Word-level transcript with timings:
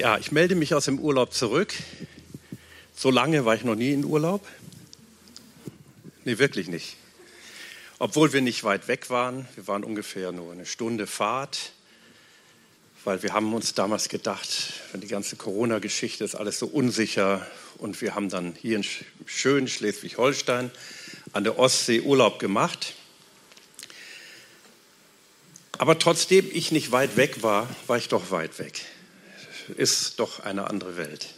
Ja, 0.00 0.16
ich 0.16 0.32
melde 0.32 0.54
mich 0.54 0.72
aus 0.72 0.86
dem 0.86 0.98
Urlaub 0.98 1.34
zurück. 1.34 1.74
So 2.96 3.10
lange 3.10 3.44
war 3.44 3.54
ich 3.54 3.64
noch 3.64 3.74
nie 3.74 3.92
in 3.92 4.06
Urlaub. 4.06 4.48
Nee, 6.24 6.38
wirklich 6.38 6.68
nicht. 6.68 6.96
Obwohl 7.98 8.32
wir 8.32 8.40
nicht 8.40 8.64
weit 8.64 8.88
weg 8.88 9.10
waren. 9.10 9.46
Wir 9.56 9.68
waren 9.68 9.84
ungefähr 9.84 10.32
nur 10.32 10.52
eine 10.52 10.64
Stunde 10.64 11.06
Fahrt, 11.06 11.72
weil 13.04 13.22
wir 13.22 13.34
haben 13.34 13.52
uns 13.52 13.74
damals 13.74 14.08
gedacht, 14.08 14.72
wenn 14.92 15.02
die 15.02 15.06
ganze 15.06 15.36
Corona-Geschichte 15.36 16.24
ist 16.24 16.34
alles 16.34 16.58
so 16.58 16.66
unsicher 16.66 17.46
und 17.76 18.00
wir 18.00 18.14
haben 18.14 18.30
dann 18.30 18.54
hier 18.58 18.76
in 18.76 18.86
schönen 19.26 19.68
Schleswig-Holstein 19.68 20.70
an 21.34 21.44
der 21.44 21.58
Ostsee 21.58 22.00
Urlaub 22.00 22.38
gemacht. 22.38 22.94
Aber 25.76 25.98
trotzdem 25.98 26.48
ich 26.50 26.72
nicht 26.72 26.90
weit 26.90 27.18
weg 27.18 27.42
war, 27.42 27.68
war 27.86 27.98
ich 27.98 28.08
doch 28.08 28.30
weit 28.30 28.58
weg 28.58 28.80
ist 29.76 30.18
doch 30.20 30.40
eine 30.40 30.68
andere 30.68 30.96
Welt. 30.96 31.28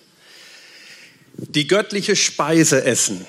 Die 1.35 1.67
göttliche 1.67 2.17
Speise 2.17 2.85
essen. 2.85 3.27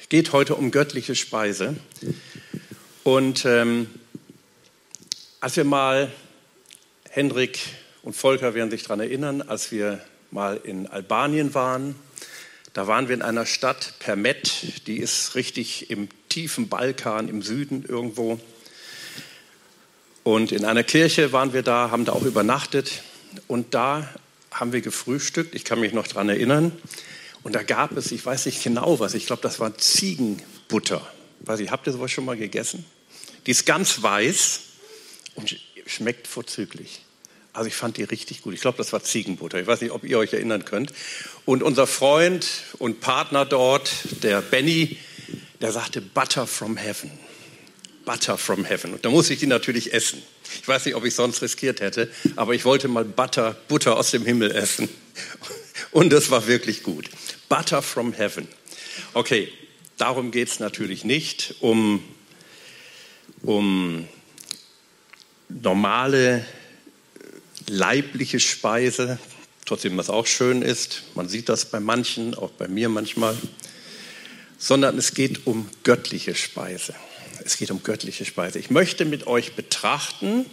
Es 0.00 0.08
geht 0.08 0.32
heute 0.32 0.54
um 0.54 0.70
göttliche 0.70 1.14
Speise. 1.14 1.76
Und 3.04 3.44
ähm, 3.44 3.88
als 5.40 5.56
wir 5.56 5.64
mal, 5.64 6.12
Hendrik 7.10 7.58
und 8.02 8.14
Volker 8.14 8.54
werden 8.54 8.70
sich 8.70 8.82
daran 8.82 9.00
erinnern, 9.00 9.42
als 9.42 9.72
wir 9.72 10.00
mal 10.30 10.60
in 10.62 10.86
Albanien 10.86 11.54
waren, 11.54 11.94
da 12.72 12.86
waren 12.86 13.08
wir 13.08 13.14
in 13.14 13.22
einer 13.22 13.46
Stadt, 13.46 13.94
Permet, 13.98 14.86
die 14.86 14.98
ist 14.98 15.34
richtig 15.34 15.90
im 15.90 16.08
tiefen 16.28 16.68
Balkan, 16.68 17.28
im 17.28 17.42
Süden 17.42 17.84
irgendwo. 17.84 18.38
Und 20.22 20.52
in 20.52 20.64
einer 20.64 20.84
Kirche 20.84 21.32
waren 21.32 21.52
wir 21.52 21.62
da, 21.62 21.90
haben 21.90 22.04
da 22.04 22.12
auch 22.12 22.22
übernachtet. 22.22 23.02
Und 23.46 23.74
da 23.74 24.08
haben 24.50 24.72
wir 24.72 24.80
gefrühstückt, 24.80 25.54
ich 25.54 25.64
kann 25.64 25.80
mich 25.80 25.92
noch 25.92 26.06
daran 26.06 26.28
erinnern. 26.28 26.72
Und 27.42 27.54
da 27.54 27.62
gab 27.62 27.96
es, 27.96 28.12
ich 28.12 28.24
weiß 28.24 28.46
nicht 28.46 28.62
genau 28.62 28.98
was, 29.00 29.14
ich 29.14 29.26
glaube, 29.26 29.42
das 29.42 29.60
war 29.60 29.76
Ziegenbutter. 29.76 31.06
Weiß 31.40 31.60
ich, 31.60 31.70
habt 31.70 31.86
ihr 31.86 31.92
sowas 31.92 32.10
schon 32.10 32.24
mal 32.24 32.36
gegessen? 32.36 32.84
Die 33.46 33.52
ist 33.52 33.64
ganz 33.64 34.02
weiß 34.02 34.60
und 35.34 35.56
schmeckt 35.86 36.26
vorzüglich. 36.26 37.00
Also 37.52 37.68
ich 37.68 37.74
fand 37.74 37.96
die 37.96 38.04
richtig 38.04 38.42
gut. 38.42 38.54
Ich 38.54 38.60
glaube, 38.60 38.78
das 38.78 38.92
war 38.92 39.02
Ziegenbutter. 39.02 39.58
Ich 39.58 39.66
weiß 39.66 39.80
nicht, 39.80 39.90
ob 39.92 40.04
ihr 40.04 40.18
euch 40.18 40.32
erinnern 40.32 40.64
könnt. 40.64 40.92
Und 41.44 41.62
unser 41.62 41.86
Freund 41.86 42.46
und 42.78 43.00
Partner 43.00 43.44
dort, 43.44 43.90
der 44.22 44.42
Benny, 44.42 44.96
der 45.60 45.72
sagte 45.72 46.00
Butter 46.00 46.46
from 46.46 46.76
Heaven. 46.76 47.10
Butter 48.08 48.38
from 48.38 48.64
Heaven. 48.64 48.94
Und 48.94 49.04
da 49.04 49.10
muss 49.10 49.28
ich 49.28 49.38
die 49.38 49.46
natürlich 49.46 49.92
essen. 49.92 50.22
Ich 50.62 50.66
weiß 50.66 50.86
nicht, 50.86 50.94
ob 50.94 51.04
ich 51.04 51.14
sonst 51.14 51.42
riskiert 51.42 51.82
hätte, 51.82 52.10
aber 52.36 52.54
ich 52.54 52.64
wollte 52.64 52.88
mal 52.88 53.04
Butter, 53.04 53.54
Butter 53.68 53.98
aus 53.98 54.12
dem 54.12 54.24
Himmel 54.24 54.50
essen. 54.50 54.88
Und 55.90 56.10
das 56.10 56.30
war 56.30 56.46
wirklich 56.46 56.82
gut. 56.82 57.10
Butter 57.50 57.82
from 57.82 58.14
Heaven. 58.14 58.48
Okay, 59.12 59.52
darum 59.98 60.30
geht 60.30 60.48
es 60.48 60.58
natürlich 60.58 61.04
nicht, 61.04 61.56
um, 61.60 62.02
um 63.42 64.08
normale 65.50 66.46
leibliche 67.66 68.40
Speise, 68.40 69.18
trotzdem 69.66 69.98
was 69.98 70.08
auch 70.08 70.26
schön 70.26 70.62
ist. 70.62 71.02
Man 71.14 71.28
sieht 71.28 71.50
das 71.50 71.66
bei 71.66 71.78
manchen, 71.78 72.34
auch 72.34 72.52
bei 72.52 72.68
mir 72.68 72.88
manchmal. 72.88 73.36
Sondern 74.56 74.96
es 74.96 75.12
geht 75.12 75.46
um 75.46 75.68
göttliche 75.82 76.34
Speise. 76.34 76.94
Es 77.48 77.56
geht 77.56 77.70
um 77.70 77.82
göttliche 77.82 78.26
Speise. 78.26 78.58
Ich 78.58 78.68
möchte 78.68 79.06
mit 79.06 79.26
euch 79.26 79.54
betrachten 79.54 80.44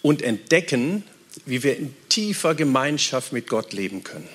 und 0.00 0.22
entdecken, 0.22 1.04
wie 1.44 1.62
wir 1.62 1.76
in 1.76 1.94
tiefer 2.08 2.54
Gemeinschaft 2.54 3.34
mit 3.34 3.46
Gott 3.46 3.74
leben 3.74 4.04
können. 4.04 4.26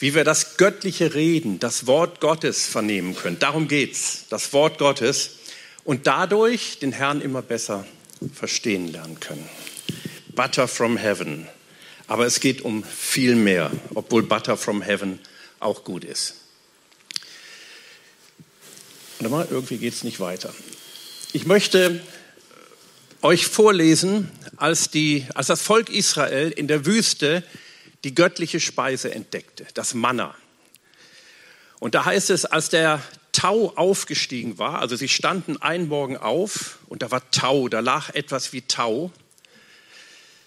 Wie 0.00 0.16
wir 0.16 0.24
das 0.24 0.56
göttliche 0.56 1.14
Reden, 1.14 1.60
das 1.60 1.86
Wort 1.86 2.20
Gottes 2.20 2.66
vernehmen 2.66 3.14
können. 3.14 3.38
Darum 3.38 3.68
geht 3.68 3.92
es, 3.92 4.24
das 4.30 4.52
Wort 4.52 4.78
Gottes. 4.78 5.36
Und 5.84 6.08
dadurch 6.08 6.80
den 6.80 6.90
Herrn 6.90 7.20
immer 7.20 7.42
besser 7.42 7.86
verstehen 8.34 8.90
lernen 8.90 9.20
können. 9.20 9.48
Butter 10.34 10.66
from 10.66 10.96
Heaven. 10.96 11.46
Aber 12.08 12.26
es 12.26 12.40
geht 12.40 12.62
um 12.62 12.82
viel 12.82 13.36
mehr, 13.36 13.70
obwohl 13.94 14.24
Butter 14.24 14.56
from 14.56 14.82
Heaven 14.82 15.20
auch 15.60 15.84
gut 15.84 16.02
ist. 16.02 16.34
Warte 19.20 19.30
mal, 19.30 19.48
irgendwie 19.50 19.78
geht 19.78 19.94
es 19.94 20.04
nicht 20.04 20.20
weiter. 20.20 20.54
Ich 21.32 21.44
möchte 21.44 22.00
euch 23.20 23.48
vorlesen, 23.48 24.30
als, 24.56 24.90
die, 24.90 25.26
als 25.34 25.48
das 25.48 25.60
Volk 25.60 25.90
Israel 25.90 26.52
in 26.52 26.68
der 26.68 26.86
Wüste 26.86 27.42
die 28.04 28.14
göttliche 28.14 28.60
Speise 28.60 29.12
entdeckte, 29.12 29.66
das 29.74 29.94
Manna. 29.94 30.36
Und 31.80 31.96
da 31.96 32.04
heißt 32.04 32.30
es, 32.30 32.44
als 32.44 32.68
der 32.68 33.02
Tau 33.32 33.72
aufgestiegen 33.74 34.56
war, 34.58 34.78
also 34.78 34.94
sie 34.94 35.08
standen 35.08 35.60
einen 35.60 35.88
Morgen 35.88 36.16
auf 36.16 36.78
und 36.86 37.02
da 37.02 37.10
war 37.10 37.28
Tau, 37.32 37.68
da 37.68 37.80
lag 37.80 38.14
etwas 38.14 38.52
wie 38.52 38.62
Tau. 38.62 39.10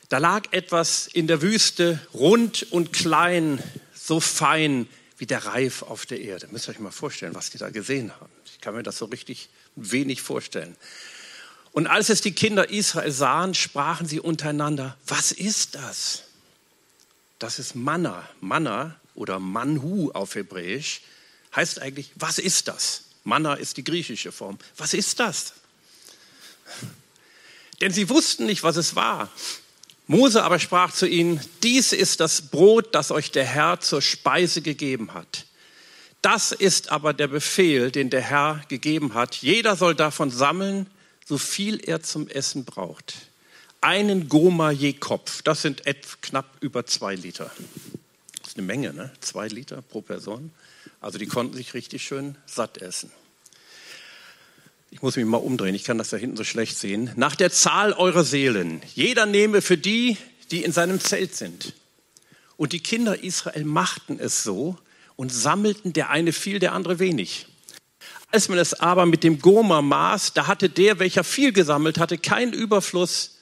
Da 0.08 0.18
lag 0.18 0.44
etwas 0.52 1.08
in 1.08 1.28
der 1.28 1.42
Wüste 1.42 2.00
rund 2.14 2.72
und 2.72 2.94
klein, 2.94 3.62
so 3.94 4.22
fein 4.22 4.88
wie 5.22 5.28
der 5.28 5.46
Reif 5.46 5.84
auf 5.84 6.08
der 6.08 6.20
Erde. 6.20 6.48
Müsst 6.50 6.68
ihr 6.68 6.72
euch 6.72 6.80
mal 6.80 6.90
vorstellen, 6.90 7.36
was 7.36 7.52
die 7.52 7.60
da 7.60 7.70
gesehen 7.70 8.12
haben. 8.20 8.32
Ich 8.44 8.60
kann 8.60 8.74
mir 8.74 8.82
das 8.82 8.98
so 8.98 9.06
richtig 9.06 9.50
wenig 9.76 10.24
vorstellen. 10.24 10.76
Und 11.74 11.86
als 11.86 12.10
es 12.10 12.22
die 12.22 12.32
Kinder 12.32 12.72
Israel 12.72 13.12
sahen, 13.12 13.54
sprachen 13.54 14.08
sie 14.08 14.20
untereinander, 14.20 14.98
was 15.06 15.32
ist 15.32 15.76
das? 15.76 16.24
Das 17.38 17.60
ist 17.60 17.76
Manna. 17.76 18.28
Manna 18.40 19.00
oder 19.14 19.38
Manhu 19.38 20.10
auf 20.10 20.34
Hebräisch 20.34 21.02
heißt 21.56 21.84
eigentlich, 21.84 22.10
was 22.16 22.40
ist 22.40 22.68
das? 22.68 23.04
Manna 23.24 23.54
ist 23.54 23.78
die 23.78 23.84
griechische 23.84 24.32
Form. 24.32 24.58
Was 24.76 24.96
ist 24.96 25.20
das? 25.20 25.54
Denn 27.80 27.94
sie 27.94 28.10
wussten 28.10 28.48
nicht, 28.48 28.64
was 28.64 28.76
es 28.76 28.96
war. 28.96 29.30
Mose 30.12 30.44
aber 30.44 30.60
sprach 30.60 30.92
zu 30.92 31.08
ihnen, 31.08 31.40
dies 31.64 31.94
ist 31.94 32.20
das 32.20 32.42
Brot, 32.42 32.94
das 32.94 33.12
euch 33.12 33.32
der 33.32 33.46
Herr 33.46 33.80
zur 33.80 34.02
Speise 34.02 34.62
gegeben 34.62 35.14
hat. 35.14 35.46
Das 36.22 36.52
ist 36.52 36.92
aber 36.92 37.14
der 37.14 37.28
Befehl, 37.28 37.92
den 37.92 38.10
der 38.10 38.20
Herr 38.20 38.62
gegeben 38.68 39.14
hat. 39.14 39.36
Jeder 39.36 39.78
soll 39.78 39.96
davon 39.96 40.30
sammeln, 40.30 40.88
so 41.26 41.38
viel 41.38 41.80
er 41.80 42.04
zum 42.04 42.28
Essen 42.28 42.66
braucht. 42.66 43.14
Einen 43.80 44.28
Goma 44.28 44.72
je 44.72 44.92
Kopf, 44.92 45.44
das 45.44 45.62
sind 45.62 45.84
knapp 46.22 46.58
über 46.60 46.86
zwei 46.86 47.16
Liter. 47.16 47.50
Das 48.42 48.50
ist 48.50 48.58
eine 48.58 48.68
Menge, 48.68 48.94
ne? 48.94 49.14
Zwei 49.22 49.48
Liter 49.48 49.82
pro 49.82 50.02
Person. 50.02 50.52
Also 51.00 51.20
die 51.20 51.28
konnten 51.28 51.56
sich 51.56 51.74
richtig 51.74 52.04
schön 52.04 52.36
satt 52.46 52.80
essen. 52.80 53.12
Ich 54.94 55.02
muss 55.02 55.16
mich 55.16 55.26
mal 55.26 55.38
umdrehen, 55.38 55.74
ich 55.74 55.86
kann 55.86 55.98
das 55.98 56.10
da 56.10 56.18
hinten 56.18 56.36
so 56.36 56.44
schlecht 56.44 56.78
sehen. 56.78 57.12
Nach 57.16 57.36
der 57.36 57.50
Zahl 57.50 57.94
eurer 57.94 58.26
Seelen. 58.26 58.82
Jeder 58.94 59.26
nehme 59.26 59.62
für 59.62 59.78
die, 59.78 60.18
die 60.52 60.64
in 60.64 60.74
seinem 60.74 61.00
Zelt 61.00 61.34
sind. 61.34 61.74
Und 62.58 62.74
die 62.74 62.82
Kinder 62.82 63.24
Israel 63.24 63.64
machten 63.64 64.20
es 64.20 64.44
so, 64.44 64.78
und 65.16 65.32
sammelten, 65.32 65.94
der 65.94 66.10
eine 66.10 66.34
viel, 66.34 66.60
der 66.60 66.74
andere 66.74 67.00
wenig. 67.00 67.48
Als 68.32 68.50
man 68.50 68.58
es 68.58 68.74
aber 68.74 69.06
mit 69.06 69.24
dem 69.24 69.40
Goma 69.40 69.82
maß, 69.82 70.34
da 70.34 70.48
hatte 70.48 70.70
der, 70.70 71.00
welcher 71.00 71.24
viel 71.24 71.54
gesammelt 71.54 71.98
hatte, 71.98 72.18
keinen 72.18 72.54
Überfluss 72.54 73.38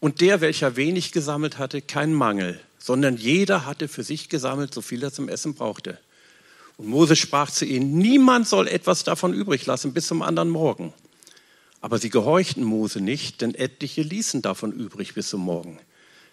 und 0.00 0.20
der, 0.20 0.40
welcher 0.40 0.76
wenig 0.76 1.12
gesammelt 1.12 1.58
hatte, 1.58 1.80
keinen 1.80 2.14
Mangel, 2.14 2.60
sondern 2.78 3.16
jeder 3.16 3.66
hatte 3.66 3.88
für 3.88 4.02
sich 4.02 4.28
gesammelt, 4.28 4.74
so 4.74 4.80
viel 4.80 5.02
er 5.02 5.12
zum 5.12 5.28
Essen 5.28 5.54
brauchte. 5.54 5.98
Und 6.78 6.86
Mose 6.86 7.16
sprach 7.16 7.50
zu 7.50 7.66
ihnen, 7.66 7.98
niemand 7.98 8.48
soll 8.48 8.66
etwas 8.66 9.04
davon 9.04 9.34
übrig 9.34 9.66
lassen 9.66 9.92
bis 9.92 10.06
zum 10.06 10.22
anderen 10.22 10.48
Morgen. 10.48 10.94
Aber 11.82 11.98
sie 11.98 12.08
gehorchten 12.08 12.64
Mose 12.64 13.02
nicht, 13.02 13.42
denn 13.42 13.54
etliche 13.54 14.00
ließen 14.00 14.40
davon 14.40 14.72
übrig 14.72 15.12
bis 15.12 15.28
zum 15.28 15.42
Morgen. 15.42 15.78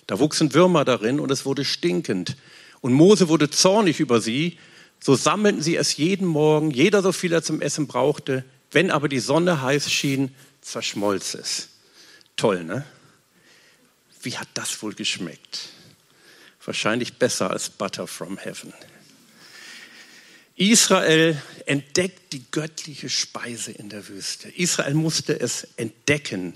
Da 0.07 0.19
wuchsen 0.19 0.53
Würmer 0.53 0.85
darin 0.85 1.19
und 1.19 1.29
es 1.31 1.45
wurde 1.45 1.65
stinkend. 1.65 2.37
Und 2.79 2.93
Mose 2.93 3.27
wurde 3.27 3.49
zornig 3.49 3.99
über 3.99 4.21
sie 4.21 4.57
so 4.99 5.15
sammelten 5.15 5.61
sie 5.61 5.75
es 5.75 5.97
jeden 5.97 6.25
Morgen, 6.25 6.71
jeder 6.71 7.01
so 7.01 7.11
viel 7.11 7.31
er 7.31 7.43
zum 7.43 7.61
Essen 7.61 7.87
brauchte. 7.87 8.43
Wenn 8.71 8.91
aber 8.91 9.07
die 9.07 9.19
Sonne 9.19 9.61
heiß 9.61 9.91
schien, 9.91 10.33
zerschmolz 10.61 11.35
es. 11.35 11.69
Toll, 12.35 12.63
ne? 12.63 12.85
Wie 14.23 14.37
hat 14.37 14.47
das 14.55 14.81
wohl 14.81 14.95
geschmeckt? 14.95 15.69
Wahrscheinlich 16.63 17.19
besser 17.19 17.51
als 17.51 17.69
Butter 17.69 18.07
from 18.07 18.39
Heaven. 18.39 18.73
Israel 20.57 21.41
entdeckt 21.65 22.31
die 22.31 22.43
göttliche 22.51 23.09
Speise 23.09 23.71
in 23.71 23.89
der 23.89 24.07
Wüste. 24.07 24.49
Israel 24.49 24.93
musste 24.93 25.37
es 25.37 25.67
entdecken. 25.75 26.55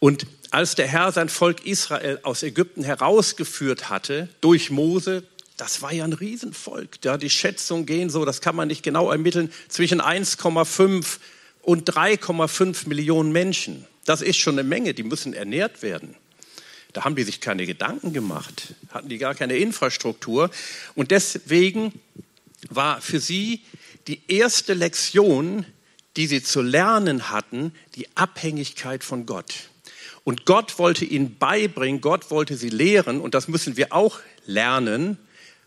Und 0.00 0.26
als 0.50 0.74
der 0.74 0.88
Herr 0.88 1.12
sein 1.12 1.28
Volk 1.28 1.64
Israel 1.64 2.18
aus 2.22 2.42
Ägypten 2.42 2.82
herausgeführt 2.82 3.90
hatte, 3.90 4.28
durch 4.40 4.70
Mose, 4.70 5.22
das 5.56 5.82
war 5.82 5.92
ja 5.92 6.04
ein 6.04 6.12
Riesenvolk. 6.12 7.04
Ja, 7.04 7.16
die 7.16 7.30
Schätzungen 7.30 7.86
gehen 7.86 8.10
so, 8.10 8.24
das 8.24 8.40
kann 8.40 8.56
man 8.56 8.68
nicht 8.68 8.82
genau 8.82 9.10
ermitteln, 9.10 9.52
zwischen 9.68 10.00
1,5 10.00 11.18
und 11.62 11.90
3,5 11.90 12.88
Millionen 12.88 13.30
Menschen. 13.30 13.84
Das 14.04 14.22
ist 14.22 14.38
schon 14.38 14.58
eine 14.58 14.66
Menge, 14.66 14.94
die 14.94 15.02
müssen 15.02 15.34
ernährt 15.34 15.82
werden. 15.82 16.16
Da 16.92 17.04
haben 17.04 17.14
die 17.14 17.24
sich 17.24 17.40
keine 17.40 17.66
Gedanken 17.66 18.12
gemacht, 18.12 18.74
hatten 18.90 19.08
die 19.08 19.18
gar 19.18 19.34
keine 19.34 19.56
Infrastruktur. 19.58 20.50
Und 20.94 21.10
deswegen 21.10 21.92
war 22.68 23.00
für 23.00 23.20
sie 23.20 23.62
die 24.06 24.20
erste 24.28 24.74
Lektion, 24.74 25.66
die 26.16 26.26
sie 26.26 26.42
zu 26.42 26.62
lernen 26.62 27.30
hatten, 27.30 27.72
die 27.94 28.08
Abhängigkeit 28.16 29.04
von 29.04 29.26
Gott. 29.26 29.54
Und 30.24 30.44
Gott 30.44 30.78
wollte 30.78 31.04
ihnen 31.04 31.38
beibringen, 31.38 32.00
Gott 32.00 32.30
wollte 32.30 32.56
sie 32.56 32.70
lehren, 32.70 33.20
und 33.20 33.34
das 33.34 33.48
müssen 33.48 33.76
wir 33.76 33.92
auch 33.92 34.18
lernen, 34.46 35.18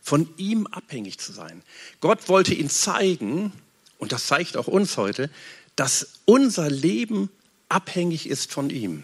von 0.01 0.29
ihm 0.38 0.67
abhängig 0.67 1.19
zu 1.19 1.31
sein. 1.31 1.61
Gott 1.99 2.27
wollte 2.27 2.53
ihnen 2.53 2.69
zeigen, 2.69 3.53
und 3.97 4.11
das 4.11 4.27
zeigt 4.27 4.57
auch 4.57 4.67
uns 4.67 4.97
heute, 4.97 5.29
dass 5.75 6.13
unser 6.25 6.69
Leben 6.69 7.29
abhängig 7.69 8.27
ist 8.27 8.51
von 8.51 8.69
ihm. 8.69 9.03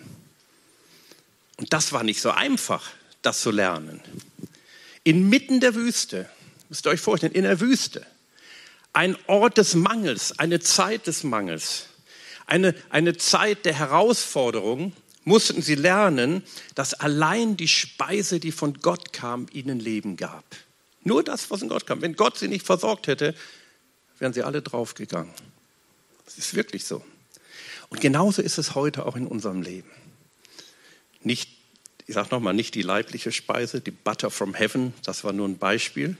Und 1.57 1.73
das 1.73 1.91
war 1.91 2.03
nicht 2.03 2.21
so 2.21 2.31
einfach, 2.31 2.91
das 3.21 3.41
zu 3.41 3.51
lernen. 3.51 4.01
Inmitten 5.03 5.59
der 5.59 5.75
Wüste, 5.75 6.29
müsst 6.69 6.85
ihr 6.85 6.91
euch 6.91 7.01
vorstellen, 7.01 7.33
in 7.33 7.43
der 7.43 7.59
Wüste, 7.59 8.05
ein 8.93 9.17
Ort 9.27 9.57
des 9.57 9.75
Mangels, 9.75 10.37
eine 10.39 10.59
Zeit 10.59 11.07
des 11.07 11.23
Mangels, 11.23 11.87
eine, 12.45 12.73
eine 12.89 13.17
Zeit 13.17 13.65
der 13.65 13.73
Herausforderung, 13.73 14.93
mussten 15.23 15.61
sie 15.61 15.75
lernen, 15.75 16.41
dass 16.73 16.93
allein 16.93 17.57
die 17.57 17.67
Speise, 17.67 18.39
die 18.39 18.53
von 18.53 18.75
Gott 18.75 19.11
kam, 19.11 19.47
ihnen 19.51 19.79
Leben 19.79 20.15
gab. 20.15 20.45
Nur 21.03 21.21
das, 21.21 21.51
was 21.51 21.59
von 21.59 21.69
Gott 21.69 21.85
kam. 21.85 22.01
Wenn 22.01 22.15
Gott 22.15 22.37
sie 22.37 22.47
nicht 22.47 22.65
versorgt 22.65 23.07
hätte, 23.07 23.35
wären 24.19 24.33
sie 24.33 24.43
alle 24.43 24.61
draufgegangen. 24.61 25.33
Das 26.25 26.37
ist 26.37 26.53
wirklich 26.53 26.85
so. 26.85 27.03
Und 27.89 28.01
genauso 28.01 28.41
ist 28.41 28.57
es 28.57 28.75
heute 28.75 29.05
auch 29.05 29.15
in 29.15 29.27
unserem 29.27 29.61
Leben. 29.61 29.89
Nicht, 31.21 31.56
ich 32.07 32.13
sage 32.13 32.29
nochmal, 32.31 32.53
nicht 32.53 32.73
die 32.73 32.81
leibliche 32.81 33.31
Speise, 33.31 33.81
die 33.81 33.91
Butter 33.91 34.31
from 34.31 34.53
Heaven, 34.53 34.93
das 35.03 35.23
war 35.23 35.33
nur 35.33 35.47
ein 35.47 35.57
Beispiel. 35.57 36.17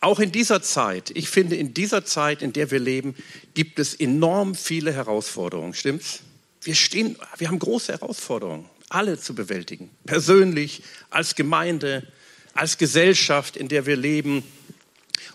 Auch 0.00 0.18
in 0.18 0.32
dieser 0.32 0.60
Zeit, 0.60 1.10
ich 1.14 1.30
finde, 1.30 1.56
in 1.56 1.72
dieser 1.72 2.04
Zeit, 2.04 2.42
in 2.42 2.52
der 2.52 2.70
wir 2.70 2.80
leben, 2.80 3.14
gibt 3.54 3.78
es 3.78 3.94
enorm 3.94 4.54
viele 4.54 4.92
Herausforderungen, 4.92 5.72
stimmt's? 5.72 6.20
Wir 6.60 6.74
stehen, 6.74 7.16
wir 7.38 7.48
haben 7.48 7.58
große 7.58 7.92
Herausforderungen, 7.92 8.68
alle 8.88 9.18
zu 9.18 9.34
bewältigen. 9.34 9.88
Persönlich, 10.04 10.82
als 11.10 11.36
Gemeinde, 11.36 12.06
als 12.52 12.76
Gesellschaft, 12.76 13.56
in 13.56 13.68
der 13.68 13.86
wir 13.86 13.96
leben. 13.96 14.42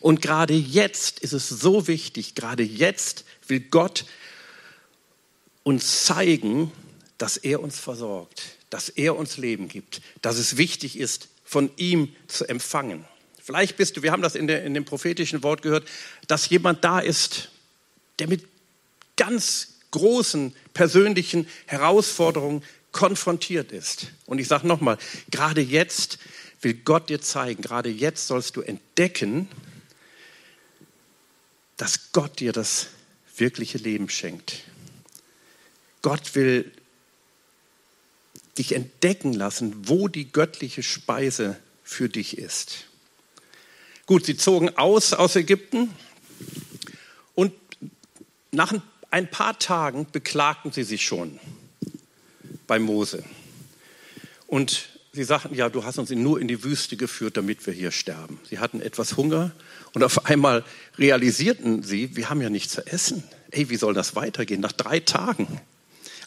Und 0.01 0.21
gerade 0.21 0.53
jetzt 0.53 1.19
ist 1.19 1.33
es 1.33 1.49
so 1.49 1.87
wichtig, 1.87 2.35
gerade 2.35 2.63
jetzt 2.63 3.25
will 3.47 3.59
Gott 3.59 4.05
uns 5.63 6.03
zeigen, 6.05 6.71
dass 7.17 7.37
er 7.37 7.61
uns 7.61 7.79
versorgt, 7.79 8.41
dass 8.69 8.89
er 8.89 9.16
uns 9.16 9.38
Leben 9.38 9.68
gibt, 9.68 10.01
dass 10.21 10.38
es 10.38 10.57
wichtig 10.57 10.98
ist, 10.98 11.30
von 11.44 11.71
ihm 11.77 12.13
zu 12.27 12.48
empfangen. 12.48 13.06
Vielleicht 13.42 13.77
bist 13.77 13.98
du, 13.98 14.04
wir 14.04 14.12
haben 14.12 14.21
das 14.21 14.36
in, 14.36 14.45
der, 14.45 14.63
in 14.63 14.75
dem 14.75 14.86
prophetischen 14.86 15.42
Wort 15.42 15.63
gehört, 15.63 15.88
dass 16.27 16.50
jemand 16.50 16.83
da 16.83 17.00
ist, 17.00 17.50
der 18.19 18.27
mit 18.27 18.45
ganz 19.18 19.80
großen 19.92 20.54
persönlichen 20.74 21.48
Herausforderungen 21.66 22.63
konfrontiert 22.92 23.71
ist. 23.71 24.07
Und 24.25 24.39
ich 24.39 24.48
sage 24.48 24.68
nochmal, 24.68 24.98
gerade 25.31 25.62
jetzt 25.62 26.19
will 26.62 26.75
Gott 26.75 27.10
dir 27.10 27.22
zeigen, 27.22 27.62
gerade 27.62 27.89
jetzt 27.89 28.27
sollst 28.27 28.56
du 28.56 28.62
entdecken, 28.62 29.48
dass 31.77 32.12
Gott 32.12 32.39
dir 32.39 32.51
das 32.51 32.88
wirkliche 33.38 33.77
Leben 33.77 34.10
schenkt. 34.10 34.63
Gott 36.01 36.36
will 36.36 36.72
dich 38.59 38.75
entdecken 38.75 39.33
lassen, 39.33 39.88
wo 39.88 40.07
die 40.07 40.31
göttliche 40.31 40.83
Speise 40.83 41.57
für 41.83 42.09
dich 42.09 42.38
ist. 42.38 42.85
Gut, 44.06 44.25
sie 44.25 44.38
zogen 44.38 44.77
aus 44.77 45.13
aus 45.13 45.35
Ägypten 45.35 45.89
und 47.35 47.53
nach 48.51 48.73
ein 49.11 49.31
paar 49.31 49.57
Tagen 49.57 50.07
beklagten 50.11 50.71
sie 50.71 50.83
sich 50.83 51.03
schon 51.03 51.39
bei 52.67 52.79
Mose. 52.79 53.23
Und 54.45 54.89
sie 55.13 55.23
sagten, 55.23 55.55
ja, 55.55 55.69
du 55.69 55.83
hast 55.83 55.97
uns 55.97 56.09
nur 56.09 56.39
in 56.39 56.47
die 56.47 56.63
Wüste 56.63 56.97
geführt, 56.97 57.38
damit 57.38 57.65
wir 57.65 57.73
hier 57.73 57.91
sterben. 57.91 58.39
Sie 58.50 58.59
hatten 58.59 58.81
etwas 58.81 59.17
Hunger 59.17 59.51
und 59.94 60.03
auf 60.03 60.25
einmal 60.25 60.63
realisierten 60.97 61.83
sie, 61.83 62.15
wir 62.15 62.29
haben 62.29 62.41
ja 62.41 62.50
nichts 62.50 62.73
zu 62.73 62.85
essen. 62.85 63.23
Ey, 63.51 63.69
wie 63.69 63.77
soll 63.77 63.94
das 63.94 64.15
weitergehen? 64.15 64.62
Nach 64.62 64.71
drei 64.71 65.00
Tagen. 65.00 65.62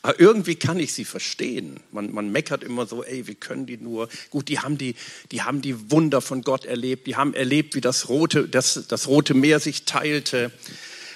Aber 0.02 0.18
irgendwie 0.18 0.56
kann 0.56 0.80
ich 0.80 0.92
sie 0.92 1.04
verstehen. 1.04 1.78
Man, 1.92 2.12
man 2.12 2.32
meckert 2.32 2.64
immer 2.64 2.86
so, 2.86 3.04
ey, 3.04 3.28
wie 3.28 3.36
können 3.36 3.66
die 3.66 3.76
nur? 3.76 4.08
Gut, 4.30 4.48
die 4.48 4.58
haben 4.58 4.76
die, 4.76 4.96
die 5.30 5.42
haben 5.42 5.62
die 5.62 5.92
Wunder 5.92 6.20
von 6.20 6.42
Gott 6.42 6.64
erlebt. 6.64 7.06
Die 7.06 7.14
haben 7.14 7.34
erlebt, 7.34 7.76
wie 7.76 7.80
das 7.80 8.08
rote, 8.08 8.48
das, 8.48 8.86
das 8.88 9.06
rote 9.06 9.34
Meer 9.34 9.60
sich 9.60 9.84
teilte. 9.84 10.50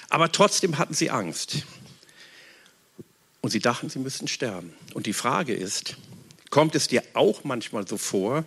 Aber 0.07 0.31
trotzdem 0.31 0.77
hatten 0.77 0.93
sie 0.93 1.09
Angst. 1.09 1.63
Und 3.41 3.51
sie 3.51 3.59
dachten, 3.59 3.89
sie 3.89 3.99
müssten 3.99 4.29
sterben. 4.29 4.73
Und 4.93 5.05
die 5.05 5.13
Frage 5.13 5.53
ist, 5.53 5.97
kommt 6.49 6.73
es 6.73 6.87
dir 6.87 7.03
auch 7.13 7.43
manchmal 7.43 7.85
so 7.85 7.97
vor, 7.97 8.45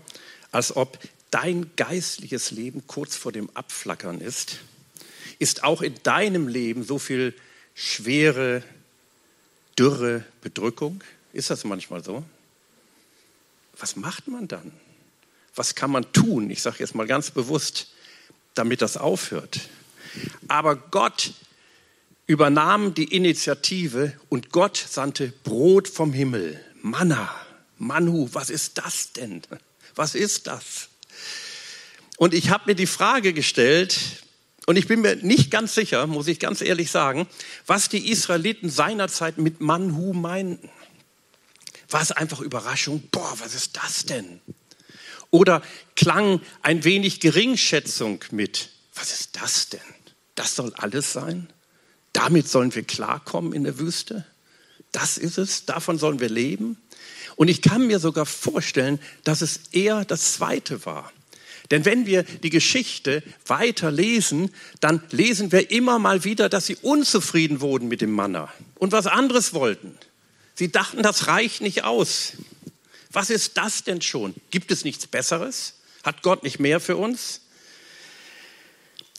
als 0.52 0.74
ob 0.74 0.98
dein 1.30 1.70
geistliches 1.76 2.50
Leben 2.50 2.86
kurz 2.86 3.14
vor 3.14 3.30
dem 3.30 3.50
Abflackern 3.54 4.22
ist? 4.22 4.60
Ist 5.38 5.64
auch 5.64 5.82
in 5.82 5.94
deinem 6.02 6.48
Leben 6.48 6.82
so 6.82 6.98
viel 6.98 7.34
Schwere, 7.74 8.62
Dürre, 9.80 10.24
Bedrückung? 10.42 11.02
Ist 11.32 11.48
das 11.48 11.64
manchmal 11.64 12.04
so? 12.04 12.22
Was 13.78 13.96
macht 13.96 14.28
man 14.28 14.46
dann? 14.46 14.72
Was 15.54 15.74
kann 15.74 15.90
man 15.90 16.12
tun? 16.12 16.50
Ich 16.50 16.60
sage 16.60 16.76
jetzt 16.80 16.94
mal 16.94 17.06
ganz 17.06 17.30
bewusst, 17.30 17.88
damit 18.52 18.82
das 18.82 18.98
aufhört. 18.98 19.60
Aber 20.48 20.76
Gott 20.76 21.32
übernahm 22.26 22.92
die 22.92 23.16
Initiative 23.16 24.12
und 24.28 24.52
Gott 24.52 24.76
sandte 24.76 25.32
Brot 25.44 25.88
vom 25.88 26.12
Himmel. 26.12 26.62
Manna, 26.82 27.34
Manu, 27.78 28.28
was 28.32 28.50
ist 28.50 28.76
das 28.76 29.14
denn? 29.14 29.40
Was 29.94 30.14
ist 30.14 30.46
das? 30.46 30.90
Und 32.18 32.34
ich 32.34 32.50
habe 32.50 32.64
mir 32.66 32.74
die 32.74 32.86
Frage 32.86 33.32
gestellt, 33.32 33.98
und 34.70 34.76
ich 34.76 34.86
bin 34.86 35.00
mir 35.00 35.16
nicht 35.16 35.50
ganz 35.50 35.74
sicher, 35.74 36.06
muss 36.06 36.28
ich 36.28 36.38
ganz 36.38 36.60
ehrlich 36.60 36.92
sagen, 36.92 37.26
was 37.66 37.88
die 37.88 38.08
Israeliten 38.08 38.70
seinerzeit 38.70 39.36
mit 39.36 39.60
Manhu 39.60 40.12
meinten. 40.12 40.70
War 41.88 42.00
es 42.00 42.12
einfach 42.12 42.38
Überraschung? 42.38 43.02
Boah, 43.10 43.34
was 43.40 43.56
ist 43.56 43.76
das 43.76 44.06
denn? 44.06 44.40
Oder 45.30 45.60
klang 45.96 46.40
ein 46.62 46.84
wenig 46.84 47.18
Geringschätzung 47.18 48.22
mit? 48.30 48.70
Was 48.94 49.10
ist 49.10 49.42
das 49.42 49.70
denn? 49.70 49.80
Das 50.36 50.54
soll 50.54 50.72
alles 50.74 51.12
sein? 51.12 51.52
Damit 52.12 52.48
sollen 52.48 52.72
wir 52.72 52.84
klarkommen 52.84 53.52
in 53.52 53.64
der 53.64 53.80
Wüste? 53.80 54.24
Das 54.92 55.18
ist 55.18 55.36
es, 55.36 55.64
davon 55.64 55.98
sollen 55.98 56.20
wir 56.20 56.28
leben? 56.28 56.76
Und 57.34 57.48
ich 57.48 57.60
kann 57.60 57.88
mir 57.88 57.98
sogar 57.98 58.24
vorstellen, 58.24 59.00
dass 59.24 59.40
es 59.40 59.62
eher 59.72 60.04
das 60.04 60.34
Zweite 60.34 60.86
war. 60.86 61.12
Denn 61.70 61.84
wenn 61.84 62.06
wir 62.06 62.24
die 62.24 62.50
Geschichte 62.50 63.22
weiter 63.46 63.90
lesen, 63.90 64.52
dann 64.80 65.02
lesen 65.10 65.52
wir 65.52 65.70
immer 65.70 65.98
mal 65.98 66.24
wieder, 66.24 66.48
dass 66.48 66.66
sie 66.66 66.76
unzufrieden 66.76 67.60
wurden 67.60 67.88
mit 67.88 68.00
dem 68.00 68.10
Manna 68.10 68.52
und 68.76 68.92
was 68.92 69.06
anderes 69.06 69.54
wollten. 69.54 69.96
Sie 70.54 70.70
dachten, 70.70 71.02
das 71.02 71.28
reicht 71.28 71.60
nicht 71.60 71.84
aus. 71.84 72.32
Was 73.12 73.30
ist 73.30 73.56
das 73.56 73.84
denn 73.84 74.02
schon? 74.02 74.34
Gibt 74.50 74.70
es 74.70 74.84
nichts 74.84 75.06
Besseres? 75.06 75.74
Hat 76.02 76.22
Gott 76.22 76.42
nicht 76.42 76.58
mehr 76.58 76.80
für 76.80 76.96
uns? 76.96 77.42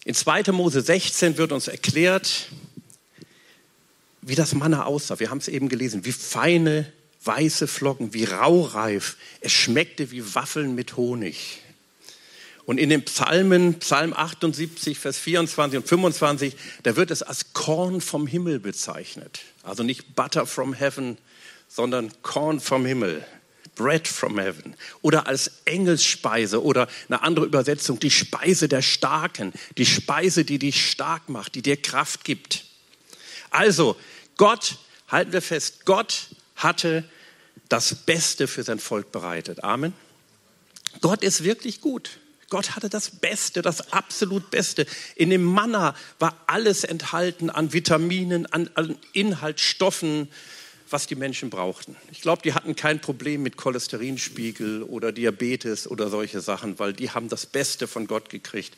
In 0.03 0.13
2. 0.13 0.51
Mose 0.51 0.81
16 0.81 1.37
wird 1.37 1.51
uns 1.51 1.67
erklärt, 1.67 2.49
wie 4.21 4.35
das 4.35 4.53
Manna 4.53 4.85
aussah. 4.85 5.19
Wir 5.19 5.29
haben 5.29 5.37
es 5.37 5.47
eben 5.47 5.69
gelesen, 5.69 6.05
wie 6.05 6.11
feine 6.11 6.91
weiße 7.23 7.67
Flocken, 7.67 8.13
wie 8.13 8.25
raureif. 8.25 9.17
Es 9.41 9.51
schmeckte 9.51 10.11
wie 10.11 10.35
Waffeln 10.35 10.75
mit 10.75 10.97
Honig. 10.97 11.60
Und 12.65 12.77
in 12.77 12.89
den 12.89 13.03
Psalmen, 13.03 13.79
Psalm 13.79 14.13
78, 14.13 14.99
Vers 14.99 15.17
24 15.17 15.79
und 15.79 15.87
25, 15.87 16.55
da 16.83 16.95
wird 16.95 17.11
es 17.11 17.23
als 17.23 17.53
Korn 17.53 18.01
vom 18.01 18.27
Himmel 18.27 18.59
bezeichnet. 18.59 19.41
Also 19.63 19.83
nicht 19.83 20.15
Butter 20.15 20.45
from 20.45 20.73
Heaven, 20.73 21.17
sondern 21.67 22.11
Korn 22.21 22.59
vom 22.59 22.85
Himmel. 22.85 23.25
Bread 23.75 24.07
from 24.07 24.37
Heaven. 24.37 24.75
Oder 25.01 25.27
als 25.27 25.51
Engelsspeise 25.65 26.63
oder 26.63 26.87
eine 27.07 27.23
andere 27.23 27.45
Übersetzung, 27.45 27.99
die 27.99 28.11
Speise 28.11 28.67
der 28.67 28.81
Starken. 28.81 29.53
Die 29.77 29.85
Speise, 29.85 30.45
die 30.45 30.59
dich 30.59 30.89
stark 30.89 31.29
macht, 31.29 31.55
die 31.55 31.61
dir 31.61 31.77
Kraft 31.77 32.23
gibt. 32.23 32.65
Also, 33.49 33.95
Gott, 34.37 34.77
halten 35.07 35.33
wir 35.33 35.41
fest, 35.41 35.85
Gott 35.85 36.27
hatte 36.55 37.03
das 37.69 37.95
Beste 37.95 38.47
für 38.47 38.63
sein 38.63 38.79
Volk 38.79 39.11
bereitet. 39.11 39.63
Amen. 39.63 39.93
Gott 40.99 41.23
ist 41.23 41.43
wirklich 41.43 41.81
gut. 41.81 42.20
Gott 42.51 42.75
hatte 42.75 42.89
das 42.89 43.09
Beste, 43.09 43.61
das 43.61 43.93
absolut 43.93 44.51
Beste. 44.51 44.85
In 45.15 45.29
dem 45.29 45.43
Manna 45.43 45.95
war 46.19 46.35
alles 46.47 46.83
enthalten 46.83 47.49
an 47.49 47.71
Vitaminen, 47.71 48.45
an, 48.45 48.69
an 48.75 48.97
Inhaltsstoffen, 49.13 50.27
was 50.89 51.07
die 51.07 51.15
Menschen 51.15 51.49
brauchten. 51.49 51.95
Ich 52.11 52.19
glaube, 52.19 52.41
die 52.41 52.53
hatten 52.53 52.75
kein 52.75 52.99
Problem 52.99 53.41
mit 53.41 53.55
Cholesterinspiegel 53.55 54.83
oder 54.83 55.13
Diabetes 55.13 55.87
oder 55.87 56.09
solche 56.09 56.41
Sachen, 56.41 56.77
weil 56.77 56.91
die 56.91 57.11
haben 57.11 57.29
das 57.29 57.45
Beste 57.45 57.87
von 57.87 58.05
Gott 58.05 58.29
gekriegt. 58.29 58.75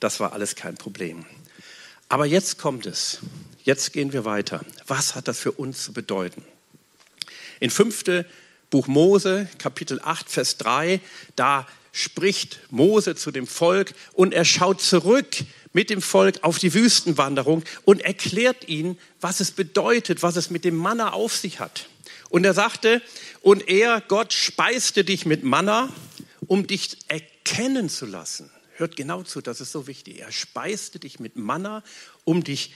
Das 0.00 0.18
war 0.18 0.32
alles 0.32 0.56
kein 0.56 0.74
Problem. 0.74 1.24
Aber 2.08 2.26
jetzt 2.26 2.58
kommt 2.58 2.86
es. 2.86 3.20
Jetzt 3.62 3.92
gehen 3.92 4.12
wir 4.12 4.24
weiter. 4.24 4.62
Was 4.88 5.14
hat 5.14 5.28
das 5.28 5.38
für 5.38 5.52
uns 5.52 5.84
zu 5.84 5.92
bedeuten? 5.92 6.44
In 7.60 7.70
5. 7.70 8.24
Buch 8.68 8.88
Mose, 8.88 9.48
Kapitel 9.58 10.00
8, 10.02 10.28
Vers 10.28 10.56
3, 10.56 11.00
da 11.36 11.68
spricht 11.96 12.60
Mose 12.70 13.16
zu 13.16 13.30
dem 13.30 13.46
Volk 13.46 13.94
und 14.12 14.34
er 14.34 14.44
schaut 14.44 14.82
zurück 14.82 15.36
mit 15.72 15.90
dem 15.90 16.02
Volk 16.02 16.42
auf 16.42 16.58
die 16.58 16.74
Wüstenwanderung 16.74 17.64
und 17.84 18.02
erklärt 18.02 18.68
ihnen, 18.68 18.98
was 19.20 19.40
es 19.40 19.50
bedeutet, 19.50 20.22
was 20.22 20.36
es 20.36 20.50
mit 20.50 20.64
dem 20.64 20.76
Manna 20.76 21.12
auf 21.12 21.34
sich 21.34 21.58
hat. 21.58 21.88
Und 22.28 22.44
er 22.44 22.54
sagte, 22.54 23.02
und 23.40 23.68
er, 23.68 24.02
Gott, 24.08 24.32
speiste 24.32 25.04
dich 25.04 25.26
mit 25.26 25.42
Manna, 25.42 25.88
um 26.46 26.66
dich 26.66 26.98
erkennen 27.08 27.88
zu 27.88 28.06
lassen. 28.06 28.50
Hört 28.74 28.96
genau 28.96 29.22
zu, 29.22 29.40
das 29.40 29.60
ist 29.60 29.72
so 29.72 29.86
wichtig. 29.86 30.20
Er 30.20 30.32
speiste 30.32 30.98
dich 30.98 31.18
mit 31.18 31.36
Manna, 31.36 31.82
um 32.24 32.44
dich 32.44 32.74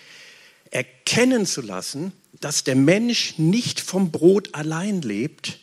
erkennen 0.71 1.45
zu 1.45 1.61
lassen, 1.61 2.13
dass 2.41 2.65
der 2.65 2.77
Mensch 2.77 3.39
nicht 3.39 3.81
vom 3.81 4.11
Brot 4.11 4.55
allein 4.55 5.03
lebt, 5.03 5.59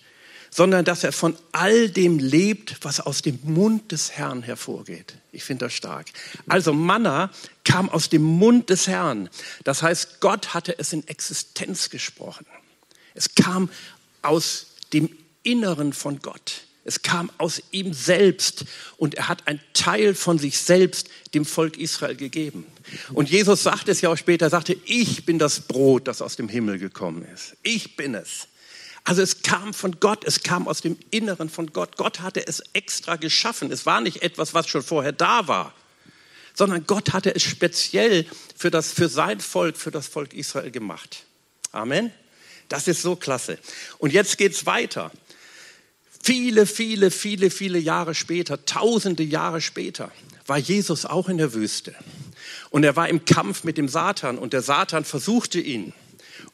sondern 0.50 0.86
dass 0.86 1.04
er 1.04 1.12
von 1.12 1.38
all 1.51 1.89
dem 1.89 2.20
lebt, 2.20 2.77
was 2.82 3.00
aus 3.00 3.22
dem 3.22 3.39
Mund 3.44 3.92
des 3.92 4.12
Herrn 4.12 4.44
hervorgeht. 4.44 5.16
Ich 5.32 5.44
finde 5.44 5.66
das 5.66 5.74
stark. 5.74 6.08
Also 6.48 6.74
Manna 6.74 7.32
kam 7.63 7.89
aus 7.89 8.10
dem 8.10 8.24
Mund 8.24 8.70
des 8.70 8.88
Herrn. 8.88 9.30
Das 9.63 9.84
heißt, 9.84 10.20
Gott 10.20 10.54
hatte 10.54 10.77
es 10.77 10.94
in 10.94 11.08
Existenz 11.08 11.89
gesprochen. 11.89 12.46
Es 13.13 13.36
kam 13.36 13.70
aus 14.22 14.68
dem 14.94 15.10
Inneren 15.44 15.94
von 15.94 16.20
Gott. 16.20 16.63
Es 16.88 17.01
kam 17.01 17.30
aus 17.38 17.62
ihm 17.72 17.94
selbst 17.94 18.63
und 18.96 19.16
er 19.16 19.27
hat 19.27 19.46
einen 19.46 19.60
Teil 19.74 20.16
von 20.16 20.39
sich 20.39 20.58
selbst 20.58 21.10
dem 21.34 21.44
Volk 21.44 21.77
Israel 21.77 22.16
gegeben. 22.16 22.66
Und 23.12 23.30
Jesus 23.30 23.63
sagte 23.63 23.92
es 23.92 24.00
ja 24.00 24.10
auch 24.10 24.16
später, 24.16 24.46
er 24.46 24.50
sagte, 24.50 24.77
ich 24.86 25.25
bin 25.25 25.38
das 25.38 25.60
Brot, 25.60 26.08
das 26.08 26.22
aus 26.22 26.38
dem 26.38 26.48
Himmel 26.48 26.80
gekommen 26.80 27.25
ist. 27.34 27.58
Ich 27.62 27.98
bin 27.98 28.16
es. 28.16 28.48
Also 29.08 29.22
es 29.22 29.42
kam 29.42 29.74
von 29.74 30.02
Gott, 30.02 30.26
es 30.26 30.44
kam 30.44 30.68
aus 30.68 30.82
dem 30.82 30.98
Inneren 31.12 31.50
von 31.50 31.72
Gott. 31.72 31.96
Gott 31.96 32.20
hatte 32.20 32.46
es 32.46 32.62
extra 32.74 33.16
geschaffen. 33.16 33.72
Es 33.72 33.86
war 33.86 34.02
nicht 34.02 34.22
etwas, 34.22 34.54
was 34.54 34.68
schon 34.68 34.84
vorher 34.84 35.14
da 35.14 35.48
war, 35.48 35.74
sondern 36.54 36.86
Gott 36.86 37.14
hatte 37.14 37.34
es 37.34 37.42
speziell 37.42 38.26
für, 38.58 38.70
das, 38.70 38.92
für 38.92 39.08
sein 39.08 39.40
Volk, 39.40 39.78
für 39.78 39.92
das 39.92 40.08
Volk 40.08 40.34
Israel 40.34 40.72
gemacht. 40.72 41.24
Amen. 41.72 42.12
Das 42.68 42.90
ist 42.90 43.02
so 43.02 43.16
klasse. 43.16 43.60
Und 43.98 44.12
jetzt 44.12 44.38
geht's 44.38 44.66
weiter. 44.66 45.10
Viele, 46.22 46.66
viele, 46.66 47.10
viele, 47.10 47.50
viele 47.50 47.80
Jahre 47.80 48.14
später, 48.14 48.66
tausende 48.66 49.24
Jahre 49.24 49.62
später, 49.62 50.12
war 50.48 50.58
Jesus 50.58 51.06
auch 51.06 51.30
in 51.30 51.38
der 51.38 51.54
Wüste. 51.54 51.96
Und 52.72 52.84
er 52.84 52.98
war 52.98 53.08
im 53.08 53.24
Kampf 53.24 53.64
mit 53.64 53.78
dem 53.78 53.88
Satan 53.88 54.38
und 54.38 54.52
der 54.52 54.64
Satan 54.64 55.06
versuchte 55.06 55.62
ihn. 55.62 55.94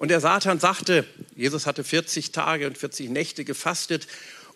Und 0.03 0.09
der 0.09 0.19
Satan 0.19 0.59
sagte, 0.59 1.07
Jesus 1.33 1.65
hatte 1.65 1.85
40 1.85 2.33
Tage 2.33 2.67
und 2.67 2.77
40 2.77 3.09
Nächte 3.09 3.45
gefastet 3.45 4.05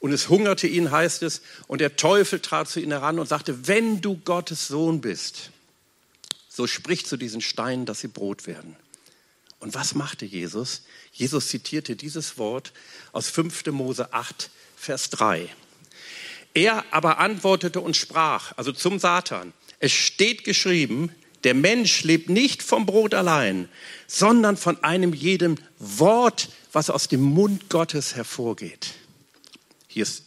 und 0.02 0.12
es 0.12 0.28
hungerte 0.28 0.68
ihn, 0.68 0.92
heißt 0.92 1.24
es. 1.24 1.42
Und 1.68 1.80
der 1.80 1.96
Teufel 1.96 2.42
trat 2.42 2.68
zu 2.68 2.82
ihm 2.82 2.92
heran 2.92 3.18
und 3.18 3.30
sagte, 3.30 3.66
wenn 3.66 4.02
du 4.02 4.18
Gottes 4.18 4.68
Sohn 4.68 5.00
bist, 5.00 5.52
so 6.50 6.68
sprich 6.68 7.06
zu 7.06 7.16
diesen 7.16 7.40
Steinen, 7.40 7.86
dass 7.86 8.02
sie 8.02 8.10
Brot 8.10 8.46
werden. 8.46 8.76
Und 9.62 9.74
was 9.74 9.96
machte 9.96 10.26
Jesus? 10.26 10.82
Jesus 11.14 11.48
zitierte 11.48 11.96
dieses 11.96 12.38
Wort 12.38 12.74
aus 13.14 13.30
5. 13.30 13.68
Mose 13.68 14.12
8, 14.12 14.50
Vers 14.76 15.12
3. 15.12 15.48
Er 16.56 16.84
aber 16.92 17.20
antwortete 17.20 17.80
und 17.80 17.96
sprach, 17.96 18.52
also 18.58 18.74
zum 18.74 19.00
Satan, 19.00 19.54
es 19.80 19.94
steht 19.94 20.44
geschrieben, 20.44 21.16
der 21.48 21.54
Mensch 21.54 22.04
lebt 22.04 22.28
nicht 22.28 22.62
vom 22.62 22.86
Brot 22.86 23.14
allein, 23.14 23.70
sondern 24.06 24.58
von 24.58 24.84
einem 24.84 25.14
jedem 25.14 25.56
Wort, 25.80 26.50
was 26.74 26.90
aus 26.90 27.08
dem 27.08 27.22
Mund 27.22 27.70
Gottes 27.70 28.18
hervorgeht. 28.18 28.96
Hier 29.88 30.04
ist 30.04 30.26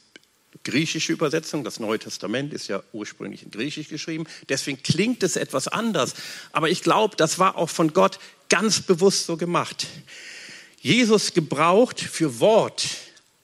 griechische 0.64 1.12
Übersetzung, 1.12 1.62
das 1.62 1.78
Neue 1.78 1.98
Testament 1.98 2.54
ist 2.54 2.68
ja 2.68 2.82
ursprünglich 2.94 3.42
in 3.42 3.50
Griechisch 3.50 3.88
geschrieben, 3.88 4.24
deswegen 4.48 4.82
klingt 4.82 5.22
es 5.22 5.36
etwas 5.36 5.68
anders, 5.68 6.14
aber 6.52 6.70
ich 6.70 6.80
glaube, 6.80 7.16
das 7.16 7.38
war 7.38 7.58
auch 7.58 7.68
von 7.68 7.92
Gott 7.92 8.18
ganz 8.48 8.80
bewusst 8.80 9.26
so 9.26 9.36
gemacht. 9.36 9.88
Jesus 10.80 11.34
gebraucht 11.34 12.00
für 12.00 12.40
Wort 12.40 12.88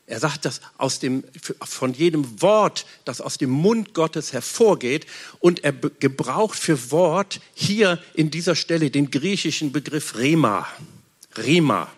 er 0.07 0.21
sagt 0.21 0.45
das 0.45 0.61
aus 0.79 1.01
dem, 1.01 1.25
von 1.65 1.93
jedem 1.93 2.41
Wort, 2.41 2.87
das 3.05 3.21
aus 3.21 3.39
dem 3.39 3.51
Mund 3.51 3.93
Gottes 3.93 4.33
hervorgeht. 4.33 5.07
Und 5.41 5.65
er 5.65 5.73
gebraucht 5.73 6.59
für 6.59 6.93
Wort 6.93 7.41
hier 7.55 8.01
in 8.15 8.31
dieser 8.31 8.55
Stelle 8.55 8.91
den 8.91 9.11
griechischen 9.11 9.73
Begriff 9.73 10.17
Rema. 10.17 10.69
Rema. 11.37 11.91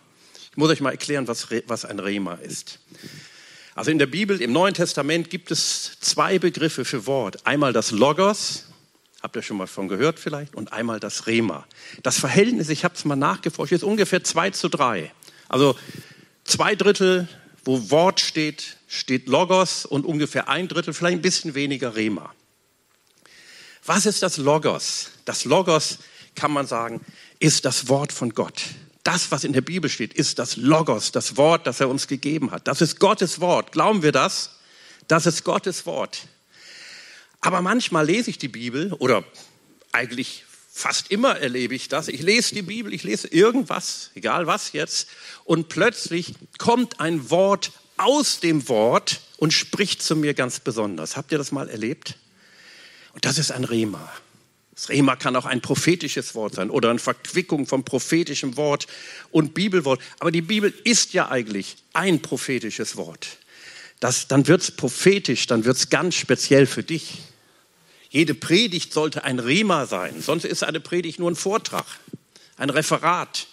Ich 0.50 0.56
muss 0.56 0.70
euch 0.70 0.80
mal 0.80 0.90
erklären, 0.90 1.28
was, 1.28 1.48
was 1.66 1.84
ein 1.84 1.98
Rema 1.98 2.34
ist. 2.34 2.78
Also 3.74 3.90
in 3.90 3.98
der 3.98 4.06
Bibel, 4.06 4.40
im 4.40 4.52
Neuen 4.52 4.74
Testament 4.74 5.28
gibt 5.28 5.50
es 5.50 5.98
zwei 6.00 6.38
Begriffe 6.38 6.84
für 6.84 7.06
Wort. 7.06 7.46
Einmal 7.46 7.74
das 7.74 7.90
Logos, 7.90 8.64
habt 9.22 9.36
ihr 9.36 9.42
schon 9.42 9.58
mal 9.58 9.66
von 9.66 9.86
gehört 9.86 10.18
vielleicht, 10.18 10.54
und 10.54 10.72
einmal 10.72 10.98
das 10.98 11.26
Rema. 11.26 11.66
Das 12.02 12.18
Verhältnis, 12.18 12.70
ich 12.70 12.84
habe 12.84 12.94
es 12.94 13.04
mal 13.04 13.16
nachgeforscht, 13.16 13.72
ist 13.72 13.84
ungefähr 13.84 14.24
zwei 14.24 14.50
zu 14.50 14.68
drei. 14.68 15.12
Also 15.48 15.76
zwei 16.44 16.74
Drittel 16.74 17.28
wo 17.68 17.90
Wort 17.90 18.18
steht, 18.18 18.78
steht 18.86 19.28
Logos 19.28 19.84
und 19.84 20.06
ungefähr 20.06 20.48
ein 20.48 20.68
Drittel, 20.68 20.94
vielleicht 20.94 21.18
ein 21.18 21.20
bisschen 21.20 21.54
weniger 21.54 21.94
Rema. 21.94 22.34
Was 23.84 24.06
ist 24.06 24.22
das 24.22 24.38
Logos? 24.38 25.10
Das 25.26 25.44
Logos, 25.44 25.98
kann 26.34 26.50
man 26.50 26.66
sagen, 26.66 27.02
ist 27.38 27.66
das 27.66 27.86
Wort 27.90 28.10
von 28.10 28.32
Gott. 28.32 28.62
Das, 29.04 29.30
was 29.30 29.44
in 29.44 29.52
der 29.52 29.60
Bibel 29.60 29.90
steht, 29.90 30.14
ist 30.14 30.38
das 30.38 30.56
Logos, 30.56 31.12
das 31.12 31.36
Wort, 31.36 31.66
das 31.66 31.80
er 31.80 31.90
uns 31.90 32.06
gegeben 32.08 32.52
hat. 32.52 32.66
Das 32.66 32.80
ist 32.80 32.98
Gottes 32.98 33.38
Wort. 33.38 33.70
Glauben 33.72 34.02
wir 34.02 34.12
das? 34.12 34.56
Das 35.06 35.26
ist 35.26 35.44
Gottes 35.44 35.84
Wort. 35.84 36.26
Aber 37.42 37.60
manchmal 37.60 38.06
lese 38.06 38.30
ich 38.30 38.38
die 38.38 38.48
Bibel 38.48 38.94
oder 38.94 39.24
eigentlich 39.92 40.46
Fast 40.78 41.10
immer 41.10 41.36
erlebe 41.36 41.74
ich 41.74 41.88
das. 41.88 42.06
Ich 42.06 42.22
lese 42.22 42.54
die 42.54 42.62
Bibel, 42.62 42.94
ich 42.94 43.02
lese 43.02 43.26
irgendwas, 43.26 44.12
egal 44.14 44.46
was 44.46 44.72
jetzt, 44.72 45.08
und 45.42 45.68
plötzlich 45.68 46.34
kommt 46.56 47.00
ein 47.00 47.30
Wort 47.30 47.72
aus 47.96 48.38
dem 48.38 48.68
Wort 48.68 49.20
und 49.38 49.52
spricht 49.52 50.04
zu 50.04 50.14
mir 50.14 50.34
ganz 50.34 50.60
besonders. 50.60 51.16
Habt 51.16 51.32
ihr 51.32 51.38
das 51.38 51.50
mal 51.50 51.68
erlebt? 51.68 52.14
Und 53.12 53.24
das 53.24 53.38
ist 53.38 53.50
ein 53.50 53.64
Rema. 53.64 54.08
Das 54.72 54.88
Rema 54.88 55.16
kann 55.16 55.34
auch 55.34 55.46
ein 55.46 55.60
prophetisches 55.60 56.36
Wort 56.36 56.54
sein 56.54 56.70
oder 56.70 56.90
eine 56.90 57.00
Verquickung 57.00 57.66
vom 57.66 57.82
prophetischen 57.82 58.56
Wort 58.56 58.86
und 59.32 59.54
Bibelwort. 59.54 60.00
Aber 60.20 60.30
die 60.30 60.42
Bibel 60.42 60.72
ist 60.84 61.12
ja 61.12 61.28
eigentlich 61.28 61.74
ein 61.92 62.22
prophetisches 62.22 62.96
Wort. 62.96 63.38
Das, 63.98 64.28
dann 64.28 64.46
wird 64.46 64.62
es 64.62 64.70
prophetisch, 64.70 65.48
dann 65.48 65.64
wird 65.64 65.76
es 65.76 65.90
ganz 65.90 66.14
speziell 66.14 66.66
für 66.66 66.84
dich. 66.84 67.18
Jede 68.10 68.34
Predigt 68.34 68.92
sollte 68.92 69.24
ein 69.24 69.38
Rema 69.38 69.86
sein, 69.86 70.22
sonst 70.22 70.44
ist 70.44 70.64
eine 70.64 70.80
Predigt 70.80 71.18
nur 71.18 71.30
ein 71.30 71.36
Vortrag, 71.36 71.84
ein 72.56 72.70
Referat. 72.70 73.46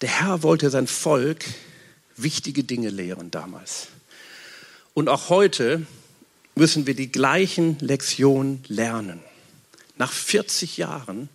Der 0.00 0.08
Herr 0.08 0.42
wollte 0.42 0.70
sein 0.70 0.86
Volk 0.86 1.44
wichtige 2.16 2.64
Dinge 2.64 2.90
lehren 2.90 3.30
damals. 3.30 3.88
Und 4.94 5.08
auch 5.08 5.28
heute 5.28 5.86
müssen 6.54 6.86
wir 6.86 6.94
die 6.94 7.10
gleichen 7.10 7.78
Lektionen 7.80 8.62
lernen. 8.68 9.20
Nach 9.96 10.12
40 10.12 10.76
Jahren 10.76 11.28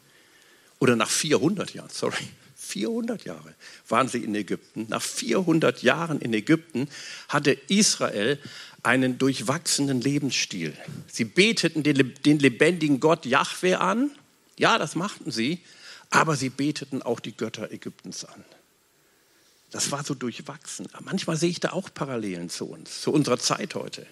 oder 0.80 0.96
nach 0.96 1.10
400 1.10 1.74
Jahren, 1.74 1.90
sorry, 1.90 2.28
400 2.70 3.26
Jahre 3.26 3.56
waren 3.88 4.08
sie 4.08 4.20
in 4.20 4.36
Ägypten. 4.36 4.86
Nach 4.90 5.02
400 5.02 5.82
Jahren 5.82 6.22
in 6.22 6.34
Ägypten 6.34 6.88
hatte 7.28 7.52
Israel 7.68 8.38
einen 8.84 9.18
durchwachsenen 9.18 10.00
Lebensstil. 10.00 10.78
Sie 11.12 11.26
beteten 11.26 11.84
den 11.84 12.40
lebendigen 12.40 13.00
Gott 13.00 13.26
Yahweh 13.26 13.76
an. 13.76 14.12
Ja, 14.58 14.78
das 14.78 14.96
machten 14.96 15.32
sie. 15.32 15.60
Aber 16.12 16.36
sie 16.36 16.50
beteten 16.50 17.02
auch 17.02 17.20
die 17.20 17.36
Götter 17.36 17.72
Ägyptens 17.72 18.26
an. 18.26 18.44
Das 19.72 19.92
war 19.92 20.04
so 20.04 20.14
durchwachsen. 20.14 20.88
Manchmal 21.02 21.38
sehe 21.38 21.50
ich 21.50 21.60
da 21.60 21.72
auch 21.72 21.94
Parallelen 21.94 22.50
zu 22.50 22.66
uns, 22.66 23.02
zu 23.02 23.12
unserer 23.12 23.38
Zeit 23.38 23.76
heute. 23.76 24.06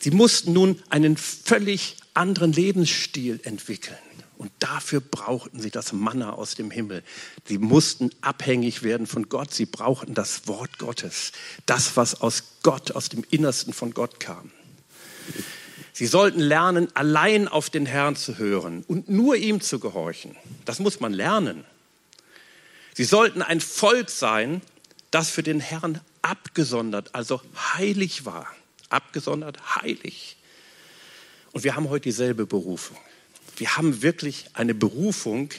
Sie 0.00 0.10
mussten 0.10 0.52
nun 0.52 0.82
einen 0.90 1.16
völlig 1.16 1.96
anderen 2.12 2.52
Lebensstil 2.52 3.40
entwickeln. 3.44 3.96
Und 4.36 4.50
dafür 4.58 5.00
brauchten 5.00 5.60
sie 5.60 5.70
das 5.70 5.92
Manna 5.92 6.32
aus 6.32 6.54
dem 6.54 6.70
Himmel. 6.70 7.02
Sie 7.44 7.58
mussten 7.58 8.10
abhängig 8.20 8.82
werden 8.82 9.06
von 9.06 9.28
Gott. 9.28 9.54
Sie 9.54 9.66
brauchten 9.66 10.14
das 10.14 10.48
Wort 10.48 10.78
Gottes. 10.78 11.32
Das, 11.66 11.96
was 11.96 12.20
aus 12.20 12.42
Gott, 12.62 12.92
aus 12.92 13.08
dem 13.08 13.24
Innersten 13.30 13.72
von 13.72 13.94
Gott 13.94 14.18
kam. 14.20 14.50
Sie 15.92 16.06
sollten 16.06 16.40
lernen, 16.40 16.88
allein 16.94 17.46
auf 17.46 17.70
den 17.70 17.86
Herrn 17.86 18.16
zu 18.16 18.36
hören 18.36 18.84
und 18.88 19.08
nur 19.08 19.36
ihm 19.36 19.60
zu 19.60 19.78
gehorchen. 19.78 20.36
Das 20.64 20.80
muss 20.80 20.98
man 20.98 21.12
lernen. 21.12 21.64
Sie 22.94 23.04
sollten 23.04 23.42
ein 23.42 23.60
Volk 23.60 24.10
sein, 24.10 24.60
das 25.12 25.30
für 25.30 25.44
den 25.44 25.60
Herrn 25.60 26.00
abgesondert, 26.22 27.14
also 27.14 27.40
heilig 27.74 28.24
war. 28.24 28.48
Abgesondert, 28.88 29.82
heilig. 29.82 30.36
Und 31.52 31.62
wir 31.62 31.76
haben 31.76 31.88
heute 31.88 32.04
dieselbe 32.04 32.46
Berufung. 32.46 32.96
Wir 33.56 33.76
haben 33.76 34.02
wirklich 34.02 34.46
eine 34.54 34.74
Berufung 34.74 35.50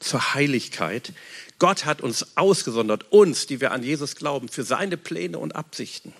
zur 0.00 0.34
Heiligkeit. 0.34 1.12
Gott 1.58 1.84
hat 1.84 2.00
uns 2.00 2.36
ausgesondert, 2.36 3.12
uns, 3.12 3.46
die 3.46 3.60
wir 3.60 3.72
an 3.72 3.82
Jesus 3.82 4.16
glauben, 4.16 4.48
für 4.48 4.64
seine 4.64 4.96
Pläne 4.96 5.38
und 5.38 5.54
Absichten. 5.54 6.12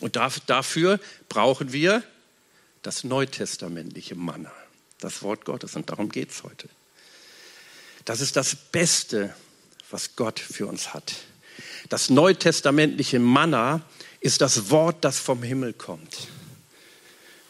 Und 0.00 0.16
dafür 0.16 1.00
brauchen 1.28 1.72
wir 1.72 2.02
das 2.82 3.04
neutestamentliche 3.04 4.14
Manna, 4.14 4.52
das 5.00 5.22
Wort 5.22 5.44
Gottes. 5.44 5.76
Und 5.76 5.90
darum 5.90 6.08
geht 6.08 6.30
es 6.30 6.42
heute. 6.42 6.68
Das 8.04 8.20
ist 8.20 8.36
das 8.36 8.54
Beste, 8.56 9.34
was 9.90 10.16
Gott 10.16 10.40
für 10.40 10.66
uns 10.66 10.92
hat. 10.92 11.14
Das 11.88 12.10
neutestamentliche 12.10 13.18
Manna 13.18 13.82
ist 14.20 14.40
das 14.40 14.70
Wort, 14.70 15.04
das 15.04 15.18
vom 15.18 15.42
Himmel 15.42 15.72
kommt. 15.72 16.28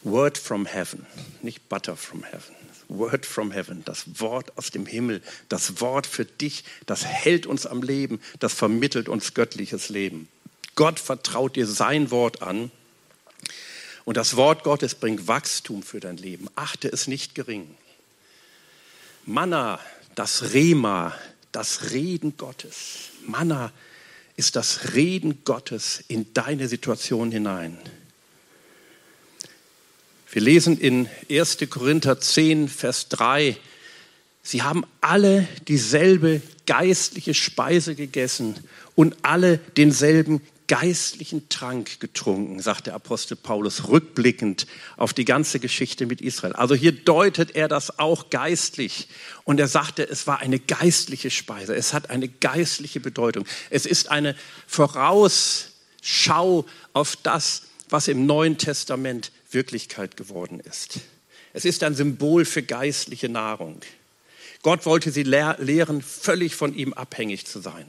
Word 0.05 0.37
from 0.37 0.67
heaven, 0.67 1.07
nicht 1.43 1.69
Butter 1.69 1.97
from 1.97 2.25
heaven. 2.25 2.55
Word 2.89 3.25
from 3.25 3.53
heaven, 3.53 3.83
das 3.85 4.21
Wort 4.21 4.57
aus 4.59 4.71
dem 4.71 4.87
Himmel, 4.87 5.23
das 5.49 5.81
Wort 5.81 6.07
für 6.07 6.25
dich, 6.25 6.65
das 6.87 7.05
hält 7.05 7.47
uns 7.47 7.67
am 7.67 7.83
Leben, 7.83 8.21
das 8.39 8.53
vermittelt 8.53 9.09
uns 9.09 9.35
göttliches 9.35 9.89
Leben. 9.89 10.29
Gott 10.75 10.99
vertraut 10.99 11.57
dir 11.57 11.67
sein 11.67 12.11
Wort 12.11 12.43
an 12.43 12.71
und 14.05 14.17
das 14.17 14.37
Wort 14.37 14.65
Gottes 14.65 14.95
bringt 14.95 15.29
Wachstum 15.29 15.83
für 15.83 16.01
dein 16.01 16.17
Leben. 16.17 16.49
Achte 16.55 16.89
es 16.89 17.07
nicht 17.07 17.35
gering. 17.35 17.75
Manna, 19.25 19.79
das 20.15 20.53
Rema, 20.53 21.15
das 21.53 21.93
Reden 21.93 22.37
Gottes. 22.37 23.11
Manna 23.27 23.73
ist 24.37 24.57
das 24.57 24.95
Reden 24.95 25.45
Gottes 25.45 26.03
in 26.09 26.35
deine 26.35 26.69
Situation 26.69 27.31
hinein. 27.31 27.79
Wir 30.33 30.41
lesen 30.41 30.79
in 30.79 31.11
1. 31.31 31.59
Korinther 31.69 32.19
10, 32.19 32.69
Vers 32.69 33.11
3, 33.11 33.55
Sie 34.43 34.63
haben 34.63 34.85
alle 35.03 35.47
dieselbe 35.69 36.41
geistliche 36.65 37.35
Speise 37.35 37.95
gegessen 37.95 38.57
und 38.95 39.15
alle 39.21 39.59
denselben 39.77 40.41
geistlichen 40.69 41.51
Trank 41.51 42.01
getrunken, 42.01 42.61
sagt 42.61 42.87
der 42.87 42.95
Apostel 42.95 43.37
Paulus 43.37 43.89
rückblickend 43.89 44.67
auf 44.97 45.13
die 45.13 45.27
ganze 45.27 45.61
Geschichte 45.61 46.07
mit 46.07 46.23
Israel. 46.23 46.55
Also 46.55 46.75
hier 46.75 46.93
deutet 46.93 47.55
er 47.55 47.69
das 47.69 47.99
auch 47.99 48.31
geistlich 48.31 49.09
und 49.45 49.61
er 49.61 49.69
sagte, 49.69 50.09
es 50.09 50.27
war 50.27 50.39
eine 50.39 50.59
geistliche 50.59 51.31
Speise, 51.31 51.77
es 51.77 51.93
hat 51.93 52.09
eine 52.09 52.29
geistliche 52.29 53.01
Bedeutung. 53.01 53.45
Es 53.69 53.85
ist 53.85 54.11
eine 54.11 54.35
Vorausschau 54.67 56.65
auf 56.95 57.17
das, 57.23 57.65
was 57.93 58.09
im 58.09 58.27
Neuen 58.27 58.59
Testament 58.59 59.33
Wirklichkeit 59.51 60.17
geworden 60.17 60.61
ist. 60.61 61.01
Es 61.53 61.65
ist 61.65 61.83
ein 61.83 61.95
Symbol 61.95 62.45
für 62.45 62.63
geistliche 62.63 63.29
Nahrung. 63.29 63.81
Gott 64.63 64.87
wollte 64.87 65.11
sie 65.11 65.25
lehren, 65.25 66.01
völlig 66.01 66.55
von 66.55 66.75
ihm 66.75 66.93
abhängig 66.95 67.47
zu 67.47 67.61
sein. 67.61 67.87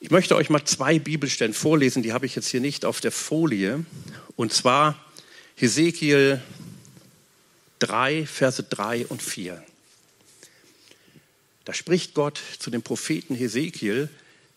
Ich 0.00 0.10
möchte 0.10 0.34
euch 0.36 0.50
mal 0.50 0.64
zwei 0.64 0.98
Bibelstellen 0.98 1.54
vorlesen, 1.54 2.02
die 2.02 2.12
habe 2.12 2.26
ich 2.26 2.34
jetzt 2.34 2.48
hier 2.48 2.60
nicht 2.60 2.84
auf 2.84 3.00
der 3.00 3.12
Folie. 3.12 3.84
Und 4.36 4.52
zwar 4.52 4.98
Hesekiel 5.56 6.42
3, 7.78 8.26
Verse 8.26 8.62
3 8.62 9.06
und 9.06 9.22
4. 9.22 9.62
Da 11.64 11.72
spricht 11.72 12.14
Gott 12.14 12.40
zu 12.58 12.70
dem 12.70 12.82
Propheten 12.82 13.34
Hesekiel, 13.34 14.08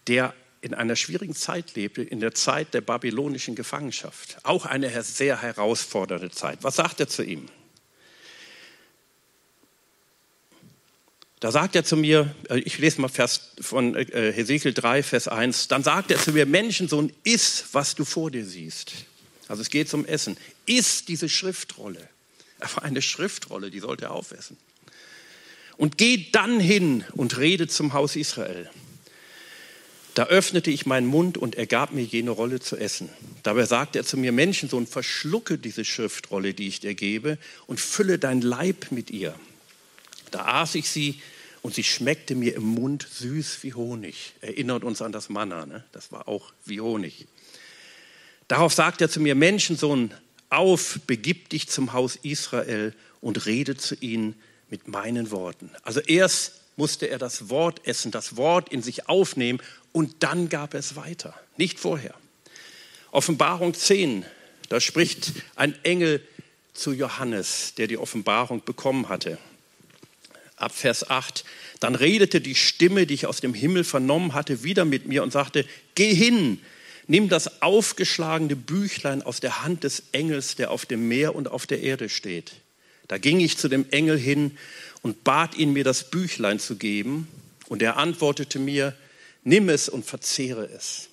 der 0.07 0.33
in 0.67 0.73
einer 0.73 0.97
schwierigen 0.97 1.33
Zeit 1.33 1.75
lebte, 1.75 2.03
in 2.03 2.19
der 2.19 2.33
Zeit 2.33 2.73
der 2.73 2.81
babylonischen 2.81 3.55
Gefangenschaft. 3.55 4.37
Auch 4.43 4.65
eine 4.65 5.01
sehr 5.01 5.41
herausfordernde 5.41 6.29
Zeit. 6.29 6.59
Was 6.61 6.75
sagt 6.75 6.99
er 6.99 7.07
zu 7.07 7.23
ihm? 7.23 7.47
Da 11.39 11.51
sagt 11.51 11.75
er 11.75 11.85
zu 11.85 11.95
mir, 11.95 12.35
äh, 12.49 12.59
ich 12.59 12.79
lese 12.79 12.99
mal 12.99 13.07
Vers 13.07 13.53
von 13.61 13.95
äh, 13.95 14.33
Hesekiel 14.33 14.73
3, 14.73 15.03
Vers 15.03 15.27
1, 15.27 15.69
dann 15.69 15.83
sagt 15.83 16.11
er 16.11 16.19
zu 16.19 16.33
mir, 16.33 16.45
Menschensohn, 16.45 17.13
iss, 17.23 17.65
was 17.71 17.95
du 17.95 18.03
vor 18.03 18.29
dir 18.29 18.45
siehst. 18.45 18.91
Also 19.47 19.61
es 19.61 19.69
geht 19.69 19.87
zum 19.87 20.03
Essen. 20.05 20.35
Iss 20.65 21.05
diese 21.05 21.29
Schriftrolle. 21.29 22.09
Aber 22.59 22.83
eine 22.83 23.01
Schriftrolle, 23.01 23.71
die 23.71 23.79
sollte 23.79 24.05
er 24.05 24.11
aufessen. 24.11 24.57
Und 25.77 25.97
geh 25.97 26.29
dann 26.31 26.59
hin 26.59 27.05
und 27.13 27.37
rede 27.37 27.67
zum 27.67 27.93
Haus 27.93 28.15
Israel. 28.15 28.69
Da 30.17 30.25
öffnete 30.25 30.71
ich 30.71 30.87
meinen 30.87 31.05
Mund 31.05 31.37
und 31.37 31.53
er 31.53 31.67
gab 31.67 31.91
mir 31.91 32.01
jene 32.03 32.31
Rolle 32.31 32.59
zu 32.59 32.75
essen. 32.75 33.07
Dabei 33.43 33.65
sagte 33.65 33.99
er 33.99 34.03
zu 34.03 34.17
mir, 34.17 34.31
Menschensohn, 34.31 34.87
verschlucke 34.87 35.59
diese 35.59 35.85
Schriftrolle, 35.85 36.55
die 36.55 36.67
ich 36.67 36.79
dir 36.79 36.95
gebe, 36.95 37.37
und 37.67 37.79
fülle 37.79 38.17
dein 38.17 38.41
Leib 38.41 38.87
mit 38.89 39.11
ihr. 39.11 39.35
Da 40.31 40.45
aß 40.45 40.73
ich 40.73 40.89
sie 40.89 41.21
und 41.61 41.75
sie 41.75 41.83
schmeckte 41.83 42.33
mir 42.33 42.55
im 42.55 42.63
Mund 42.63 43.07
süß 43.11 43.59
wie 43.61 43.75
Honig. 43.75 44.33
Erinnert 44.41 44.83
uns 44.83 45.03
an 45.03 45.11
das 45.11 45.29
Manna, 45.29 45.67
ne? 45.67 45.83
das 45.91 46.11
war 46.11 46.27
auch 46.27 46.51
wie 46.65 46.81
Honig. 46.81 47.27
Darauf 48.47 48.73
sagt 48.73 49.01
er 49.01 49.09
zu 49.11 49.19
mir, 49.19 49.35
Menschensohn, 49.35 50.11
auf, 50.49 50.99
begib 51.05 51.49
dich 51.49 51.69
zum 51.69 51.93
Haus 51.93 52.15
Israel 52.23 52.95
und 53.21 53.45
rede 53.45 53.77
zu 53.77 53.93
ihnen 53.93 54.33
mit 54.71 54.87
meinen 54.87 55.29
Worten. 55.29 55.69
Also 55.83 55.99
erst 55.99 56.53
musste 56.77 57.09
er 57.09 57.17
das 57.17 57.49
Wort 57.49 57.85
essen, 57.85 58.11
das 58.11 58.37
Wort 58.37 58.69
in 58.69 58.81
sich 58.81 59.09
aufnehmen 59.09 59.61
und 59.91 60.23
dann 60.23 60.47
gab 60.47 60.73
es 60.73 60.95
weiter, 60.95 61.33
nicht 61.57 61.79
vorher. 61.79 62.13
Offenbarung 63.11 63.73
10, 63.73 64.25
da 64.69 64.79
spricht 64.79 65.33
ein 65.55 65.75
Engel 65.83 66.25
zu 66.73 66.93
Johannes, 66.93 67.73
der 67.75 67.87
die 67.87 67.97
Offenbarung 67.97 68.63
bekommen 68.63 69.09
hatte 69.09 69.37
ab 70.57 70.75
Vers 70.75 71.09
8. 71.09 71.45
Dann 71.79 71.95
redete 71.95 72.41
die 72.41 72.55
Stimme, 72.55 73.05
die 73.07 73.13
ich 73.13 73.27
aus 73.27 73.39
dem 73.39 73.53
Himmel 73.53 73.83
vernommen 73.83 74.33
hatte, 74.33 74.63
wieder 74.63 74.83
mit 74.85 75.07
mir 75.07 75.23
und 75.23 75.31
sagte, 75.31 75.65
geh 75.95 76.13
hin, 76.13 76.59
nimm 77.07 77.29
das 77.29 77.61
aufgeschlagene 77.61 78.55
Büchlein 78.55 79.21
aus 79.21 79.39
der 79.39 79.63
Hand 79.63 79.83
des 79.83 80.03
Engels, 80.11 80.55
der 80.55 80.71
auf 80.71 80.85
dem 80.85 81.07
Meer 81.07 81.35
und 81.35 81.47
auf 81.47 81.67
der 81.67 81.81
Erde 81.81 82.09
steht. 82.09 82.53
Da 83.07 83.17
ging 83.17 83.39
ich 83.39 83.57
zu 83.57 83.69
dem 83.69 83.85
Engel 83.91 84.17
hin 84.17 84.57
und 85.01 85.23
bat 85.23 85.55
ihn, 85.55 85.73
mir 85.73 85.83
das 85.83 86.09
Büchlein 86.09 86.59
zu 86.59 86.75
geben. 86.75 87.27
Und 87.67 87.81
er 87.81 87.97
antwortete 87.97 88.59
mir, 88.59 88.95
nimm 89.43 89.69
es 89.69 89.89
und 89.89 90.05
verzehre 90.05 90.65
es. 90.65 91.09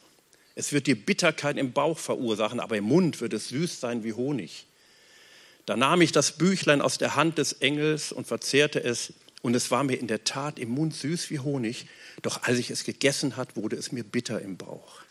Es 0.54 0.72
wird 0.72 0.86
dir 0.86 0.96
Bitterkeit 0.96 1.56
im 1.56 1.72
Bauch 1.72 1.98
verursachen, 1.98 2.60
aber 2.60 2.76
im 2.76 2.84
Mund 2.84 3.20
wird 3.20 3.32
es 3.32 3.48
süß 3.48 3.80
sein 3.80 4.04
wie 4.04 4.12
Honig. 4.12 4.66
Da 5.66 5.76
nahm 5.76 6.02
ich 6.02 6.12
das 6.12 6.32
Büchlein 6.32 6.80
aus 6.80 6.98
der 6.98 7.16
Hand 7.16 7.38
des 7.38 7.54
Engels 7.54 8.12
und 8.12 8.26
verzehrte 8.26 8.82
es 8.82 9.12
und 9.42 9.54
es 9.54 9.70
war 9.70 9.84
mir 9.84 9.96
in 9.96 10.06
der 10.06 10.24
Tat 10.24 10.58
im 10.58 10.70
Mund 10.70 10.94
süß 10.94 11.28
wie 11.28 11.38
Honig, 11.38 11.86
doch 12.22 12.44
als 12.44 12.58
ich 12.58 12.70
es 12.70 12.84
gegessen 12.84 13.36
hat, 13.36 13.56
wurde 13.56 13.76
es 13.76 13.92
mir 13.92 14.02
bitter 14.02 14.40
im 14.40 14.56
Bauch. 14.56 15.02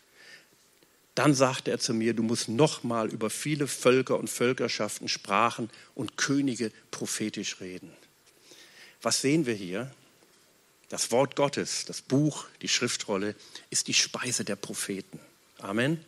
Dann 1.14 1.34
sagte 1.34 1.70
er 1.70 1.78
zu 1.78 1.94
mir, 1.94 2.14
du 2.14 2.24
musst 2.24 2.48
nochmal 2.48 3.08
über 3.08 3.30
viele 3.30 3.68
Völker 3.68 4.18
und 4.18 4.28
Völkerschaften, 4.28 5.08
Sprachen 5.08 5.70
und 5.94 6.16
Könige 6.16 6.72
prophetisch 6.90 7.60
reden. 7.60 7.92
Was 9.04 9.20
sehen 9.20 9.44
wir 9.44 9.52
hier? 9.52 9.90
Das 10.88 11.10
Wort 11.10 11.36
Gottes, 11.36 11.84
das 11.84 12.00
Buch, 12.00 12.46
die 12.62 12.68
Schriftrolle 12.68 13.34
ist 13.68 13.86
die 13.88 13.94
Speise 13.94 14.46
der 14.46 14.56
Propheten. 14.56 15.20
Amen. 15.58 16.02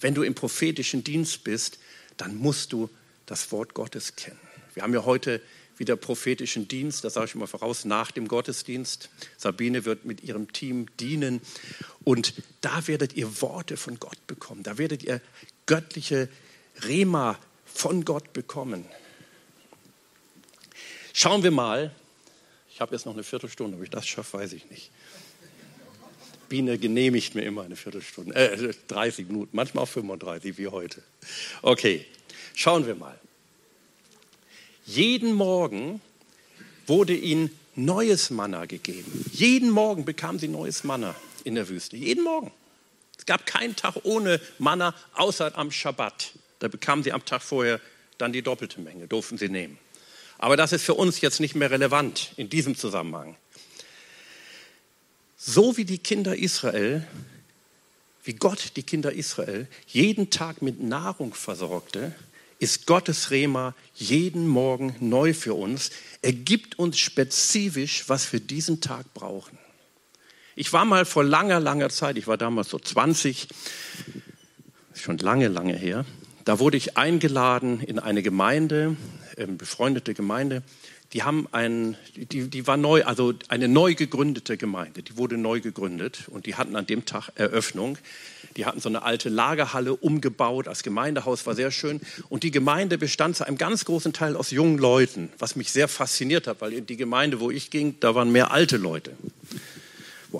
Wenn 0.00 0.14
du 0.14 0.22
im 0.22 0.34
prophetischen 0.34 1.04
Dienst 1.04 1.44
bist, 1.44 1.78
dann 2.16 2.36
musst 2.36 2.72
du 2.72 2.88
das 3.26 3.52
Wort 3.52 3.74
Gottes 3.74 4.16
kennen. 4.16 4.40
Wir 4.72 4.82
haben 4.82 4.94
ja 4.94 5.04
heute 5.04 5.42
wieder 5.76 5.96
prophetischen 5.96 6.66
Dienst, 6.66 7.04
das 7.04 7.12
sage 7.12 7.26
ich 7.26 7.34
mal 7.34 7.46
voraus, 7.46 7.84
nach 7.84 8.10
dem 8.10 8.26
Gottesdienst. 8.26 9.10
Sabine 9.36 9.84
wird 9.84 10.06
mit 10.06 10.22
ihrem 10.22 10.50
Team 10.50 10.86
dienen 10.98 11.42
und 12.04 12.32
da 12.62 12.86
werdet 12.86 13.12
ihr 13.12 13.42
Worte 13.42 13.76
von 13.76 13.98
Gott 13.98 14.26
bekommen, 14.26 14.62
da 14.62 14.78
werdet 14.78 15.02
ihr 15.02 15.20
göttliche 15.66 16.30
Rema 16.84 17.38
von 17.66 18.06
Gott 18.06 18.32
bekommen. 18.32 18.86
Schauen 21.12 21.42
wir 21.42 21.50
mal, 21.50 21.94
ich 22.80 22.82
habe 22.82 22.94
jetzt 22.94 23.04
noch 23.04 23.12
eine 23.12 23.24
Viertelstunde, 23.24 23.76
ob 23.76 23.82
ich 23.82 23.90
das 23.90 24.08
schaffe, 24.08 24.38
weiß 24.38 24.54
ich 24.54 24.70
nicht. 24.70 24.90
Biene 26.48 26.78
genehmigt 26.78 27.34
mir 27.34 27.42
immer 27.42 27.62
eine 27.62 27.76
Viertelstunde, 27.76 28.34
äh, 28.34 28.72
30 28.88 29.26
Minuten, 29.26 29.50
manchmal 29.52 29.84
auch 29.84 29.88
35 29.88 30.56
wie 30.56 30.66
heute. 30.66 31.02
Okay, 31.60 32.06
schauen 32.54 32.86
wir 32.86 32.94
mal. 32.94 33.20
Jeden 34.86 35.34
Morgen 35.34 36.00
wurde 36.86 37.14
ihnen 37.14 37.50
neues 37.74 38.30
Manna 38.30 38.64
gegeben. 38.64 39.26
Jeden 39.30 39.68
Morgen 39.68 40.06
bekamen 40.06 40.38
sie 40.38 40.48
neues 40.48 40.82
Manna 40.82 41.14
in 41.44 41.56
der 41.56 41.68
Wüste. 41.68 41.98
Jeden 41.98 42.24
Morgen. 42.24 42.50
Es 43.18 43.26
gab 43.26 43.44
keinen 43.44 43.76
Tag 43.76 43.96
ohne 44.04 44.40
Manna, 44.58 44.94
außer 45.12 45.54
am 45.58 45.70
Schabbat. 45.70 46.32
Da 46.60 46.68
bekamen 46.68 47.04
sie 47.04 47.12
am 47.12 47.26
Tag 47.26 47.42
vorher 47.42 47.78
dann 48.16 48.32
die 48.32 48.40
doppelte 48.40 48.80
Menge, 48.80 49.06
durften 49.06 49.36
sie 49.36 49.50
nehmen. 49.50 49.76
Aber 50.42 50.56
das 50.56 50.72
ist 50.72 50.84
für 50.84 50.94
uns 50.94 51.20
jetzt 51.20 51.38
nicht 51.38 51.54
mehr 51.54 51.70
relevant 51.70 52.32
in 52.38 52.48
diesem 52.48 52.74
Zusammenhang. 52.74 53.36
So 55.36 55.76
wie 55.76 55.84
die 55.84 55.98
Kinder 55.98 56.34
Israel, 56.34 57.06
wie 58.24 58.32
Gott 58.32 58.72
die 58.76 58.82
Kinder 58.82 59.12
Israel 59.12 59.68
jeden 59.86 60.30
Tag 60.30 60.62
mit 60.62 60.80
Nahrung 60.82 61.34
versorgte, 61.34 62.14
ist 62.58 62.86
Gottes 62.86 63.30
Rema 63.30 63.74
jeden 63.94 64.48
Morgen 64.48 64.96
neu 64.98 65.34
für 65.34 65.52
uns. 65.52 65.90
Er 66.22 66.32
gibt 66.32 66.78
uns 66.78 66.98
spezifisch, 66.98 68.08
was 68.08 68.32
wir 68.32 68.40
diesen 68.40 68.80
Tag 68.80 69.12
brauchen. 69.12 69.58
Ich 70.56 70.72
war 70.72 70.86
mal 70.86 71.04
vor 71.04 71.22
langer, 71.22 71.60
langer 71.60 71.90
Zeit, 71.90 72.16
ich 72.16 72.26
war 72.26 72.38
damals 72.38 72.70
so 72.70 72.78
20, 72.78 73.46
schon 74.94 75.18
lange, 75.18 75.48
lange 75.48 75.76
her, 75.76 76.06
da 76.44 76.58
wurde 76.58 76.76
ich 76.76 76.96
eingeladen 76.96 77.80
in 77.80 77.98
eine 77.98 78.22
Gemeinde, 78.22 78.96
eine 79.36 79.52
befreundete 79.52 80.14
Gemeinde. 80.14 80.62
Die 81.12 81.24
haben 81.24 81.48
ein, 81.50 81.96
die, 82.14 82.48
die 82.48 82.66
war 82.68 82.76
neu, 82.76 83.02
also 83.04 83.34
eine 83.48 83.66
neu 83.66 83.94
gegründete 83.94 84.56
Gemeinde. 84.56 85.02
Die 85.02 85.16
wurde 85.16 85.36
neu 85.36 85.60
gegründet 85.60 86.28
und 86.28 86.46
die 86.46 86.54
hatten 86.54 86.76
an 86.76 86.86
dem 86.86 87.04
Tag 87.04 87.30
Eröffnung. 87.34 87.98
Die 88.56 88.64
hatten 88.64 88.80
so 88.80 88.88
eine 88.88 89.02
alte 89.02 89.28
Lagerhalle 89.28 89.94
umgebaut 89.94 90.68
als 90.68 90.84
Gemeindehaus, 90.84 91.46
war 91.46 91.54
sehr 91.56 91.72
schön. 91.72 92.00
Und 92.28 92.44
die 92.44 92.52
Gemeinde 92.52 92.96
bestand 92.96 93.36
zu 93.36 93.46
einem 93.46 93.58
ganz 93.58 93.84
großen 93.84 94.12
Teil 94.12 94.36
aus 94.36 94.52
jungen 94.52 94.78
Leuten, 94.78 95.30
was 95.38 95.56
mich 95.56 95.72
sehr 95.72 95.88
fasziniert 95.88 96.46
hat, 96.46 96.60
weil 96.60 96.80
die 96.80 96.96
Gemeinde, 96.96 97.40
wo 97.40 97.50
ich 97.50 97.70
ging, 97.70 97.96
da 97.98 98.14
waren 98.14 98.30
mehr 98.30 98.52
alte 98.52 98.76
Leute. 98.76 99.12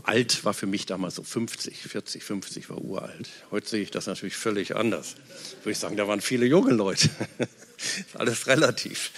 Alt 0.05 0.45
war 0.45 0.55
für 0.55 0.67
mich 0.67 0.87
damals 0.87 1.17
so 1.17 1.23
50, 1.23 1.77
40, 1.77 2.23
50 2.23 2.71
war 2.71 2.79
uralt. 2.79 3.29
Heute 3.51 3.69
sehe 3.69 3.83
ich 3.83 3.91
das 3.91 4.07
natürlich 4.07 4.37
völlig 4.37 4.77
anders. 4.77 5.17
Würde 5.63 5.73
ich 5.73 5.79
sagen, 5.79 5.97
da 5.97 6.07
waren 6.07 6.21
viele 6.21 6.47
junge 6.47 6.73
Leute. 6.73 7.11
Alles 8.15 8.47
relativ. 8.47 9.11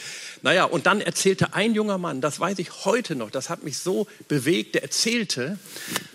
Naja, 0.43 0.65
und 0.65 0.87
dann 0.87 1.01
erzählte 1.01 1.55
ein 1.55 1.75
junger 1.75 1.99
Mann, 1.99 2.21
das 2.21 2.41
weiß 2.41 2.59
ich 2.59 2.85
heute 2.85 3.15
noch, 3.15 3.31
das 3.31 3.49
hat 3.49 3.63
mich 3.63 3.79
so 3.79 4.09
bewegt, 4.29 4.75
der 4.75 4.83
erzählte, 4.83 5.59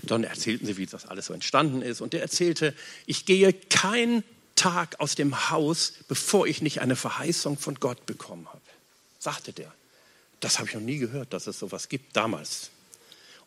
dann 0.02 0.24
erzählten 0.24 0.66
sie, 0.66 0.78
wie 0.78 0.86
das 0.86 1.06
alles 1.06 1.28
so 1.28 1.34
entstanden 1.34 1.82
ist, 1.82 2.02
und 2.02 2.12
der 2.12 2.22
erzählte, 2.22 2.74
ich 3.06 3.26
gehe 3.26 3.54
keinen 3.54 4.24
Tag 4.56 5.00
aus 5.00 5.16
dem 5.16 5.50
Haus, 5.50 5.94
bevor 6.10 6.46
ich 6.48 6.62
nicht 6.62 6.82
eine 6.82 6.98
Verheißung 6.98 7.58
von 7.58 7.76
Gott 7.76 8.06
bekommen 8.06 8.48
habe. 8.48 8.62
Sagte 9.20 9.54
der. 9.54 9.74
Das 10.40 10.60
habe 10.60 10.68
ich 10.68 10.76
noch 10.76 10.82
nie 10.82 10.98
gehört, 10.98 11.32
dass 11.34 11.48
es 11.48 11.58
sowas 11.58 11.90
gibt 11.90 12.16
damals. 12.16 12.70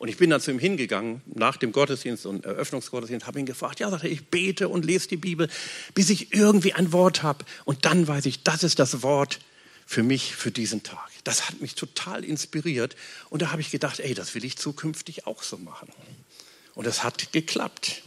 Und 0.01 0.09
ich 0.09 0.17
bin 0.17 0.31
dann 0.31 0.41
zu 0.41 0.51
ihm 0.51 0.59
hingegangen 0.59 1.21
nach 1.27 1.59
dem 1.59 1.73
Gottesdienst 1.73 2.25
und 2.25 2.47
Eröffnungsgottesdienst, 2.47 3.27
habe 3.27 3.39
ihn 3.39 3.45
gefragt, 3.45 3.81
ja, 3.81 3.91
sagte 3.91 4.09
ich 4.09 4.29
bete 4.29 4.71
und 4.71 4.87
lese 4.87 5.09
die 5.09 5.19
Bibel, 5.19 5.51
bis 5.93 6.09
ich 6.09 6.33
irgendwie 6.33 6.73
ein 6.73 6.95
Wort 6.95 7.23
habe. 7.23 7.45
Und 7.67 7.85
dann 7.85 8.09
weiß 8.09 8.25
ich, 8.25 8.43
das 8.43 8.63
ist 8.63 8.79
das 8.79 9.03
Wort 9.03 9.41
für 9.85 10.03
mich 10.03 10.35
für 10.35 10.51
diesen 10.51 10.83
Tag. 10.83 11.11
Das 11.25 11.47
hat 11.47 11.61
mich 11.61 11.75
total 11.75 12.25
inspiriert. 12.25 12.97
Und 13.29 13.43
da 13.43 13.53
habe 13.53 13.61
ich 13.61 13.71
gedacht, 13.71 14.01
ey, 14.01 14.15
das 14.15 14.35
will 14.35 14.43
ich 14.47 14.57
zukünftig 14.57 15.27
auch 15.27 15.43
so 15.43 15.59
machen. 15.59 15.91
Und 16.75 16.87
es 16.87 17.05
hat 17.05 17.31
geklappt. 17.33 18.03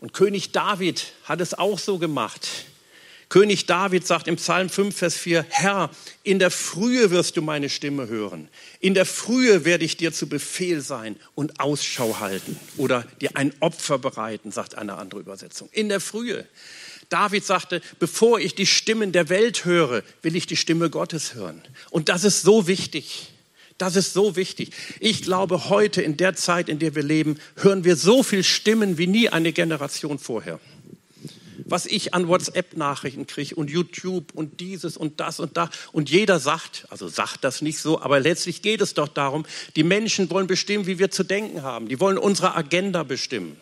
Und 0.00 0.14
König 0.14 0.52
David 0.52 1.12
hat 1.24 1.42
es 1.42 1.52
auch 1.52 1.78
so 1.78 1.98
gemacht. 1.98 2.48
König 3.28 3.66
David 3.66 4.06
sagt 4.06 4.26
im 4.26 4.36
Psalm 4.36 4.70
5, 4.70 4.96
Vers 4.96 5.16
4, 5.16 5.44
Herr, 5.50 5.90
in 6.22 6.38
der 6.38 6.50
Frühe 6.50 7.10
wirst 7.10 7.36
du 7.36 7.42
meine 7.42 7.68
Stimme 7.68 8.08
hören. 8.08 8.48
In 8.80 8.94
der 8.94 9.04
Frühe 9.04 9.66
werde 9.66 9.84
ich 9.84 9.98
dir 9.98 10.14
zu 10.14 10.30
Befehl 10.30 10.80
sein 10.80 11.16
und 11.34 11.60
Ausschau 11.60 12.20
halten 12.20 12.58
oder 12.78 13.04
dir 13.20 13.30
ein 13.34 13.52
Opfer 13.60 13.98
bereiten, 13.98 14.50
sagt 14.50 14.76
eine 14.76 14.94
andere 14.94 15.20
Übersetzung. 15.20 15.68
In 15.72 15.90
der 15.90 16.00
Frühe. 16.00 16.46
David 17.10 17.44
sagte, 17.44 17.82
bevor 17.98 18.40
ich 18.40 18.54
die 18.54 18.66
Stimmen 18.66 19.12
der 19.12 19.28
Welt 19.28 19.66
höre, 19.66 20.02
will 20.22 20.34
ich 20.34 20.46
die 20.46 20.56
Stimme 20.56 20.88
Gottes 20.88 21.34
hören. 21.34 21.60
Und 21.90 22.08
das 22.08 22.24
ist 22.24 22.42
so 22.42 22.66
wichtig. 22.66 23.28
Das 23.76 23.94
ist 23.94 24.14
so 24.14 24.36
wichtig. 24.36 24.70
Ich 25.00 25.22
glaube, 25.22 25.68
heute 25.68 26.00
in 26.02 26.16
der 26.16 26.34
Zeit, 26.34 26.68
in 26.68 26.78
der 26.78 26.94
wir 26.94 27.02
leben, 27.02 27.38
hören 27.56 27.84
wir 27.84 27.96
so 27.96 28.22
viel 28.22 28.42
Stimmen 28.42 28.96
wie 28.96 29.06
nie 29.06 29.28
eine 29.28 29.52
Generation 29.52 30.18
vorher 30.18 30.58
was 31.68 31.86
ich 31.86 32.14
an 32.14 32.28
WhatsApp-Nachrichten 32.28 33.26
kriege 33.26 33.54
und 33.54 33.70
YouTube 33.70 34.32
und 34.34 34.60
dieses 34.60 34.96
und 34.96 35.20
das 35.20 35.40
und 35.40 35.56
da. 35.56 35.70
Und 35.92 36.10
jeder 36.10 36.40
sagt, 36.40 36.86
also 36.90 37.08
sagt 37.08 37.44
das 37.44 37.62
nicht 37.62 37.78
so, 37.78 38.00
aber 38.00 38.20
letztlich 38.20 38.62
geht 38.62 38.80
es 38.80 38.94
doch 38.94 39.08
darum, 39.08 39.46
die 39.76 39.84
Menschen 39.84 40.30
wollen 40.30 40.46
bestimmen, 40.46 40.86
wie 40.86 40.98
wir 40.98 41.10
zu 41.10 41.24
denken 41.24 41.62
haben. 41.62 41.88
Die 41.88 42.00
wollen 42.00 42.18
unsere 42.18 42.54
Agenda 42.56 43.02
bestimmen. 43.02 43.56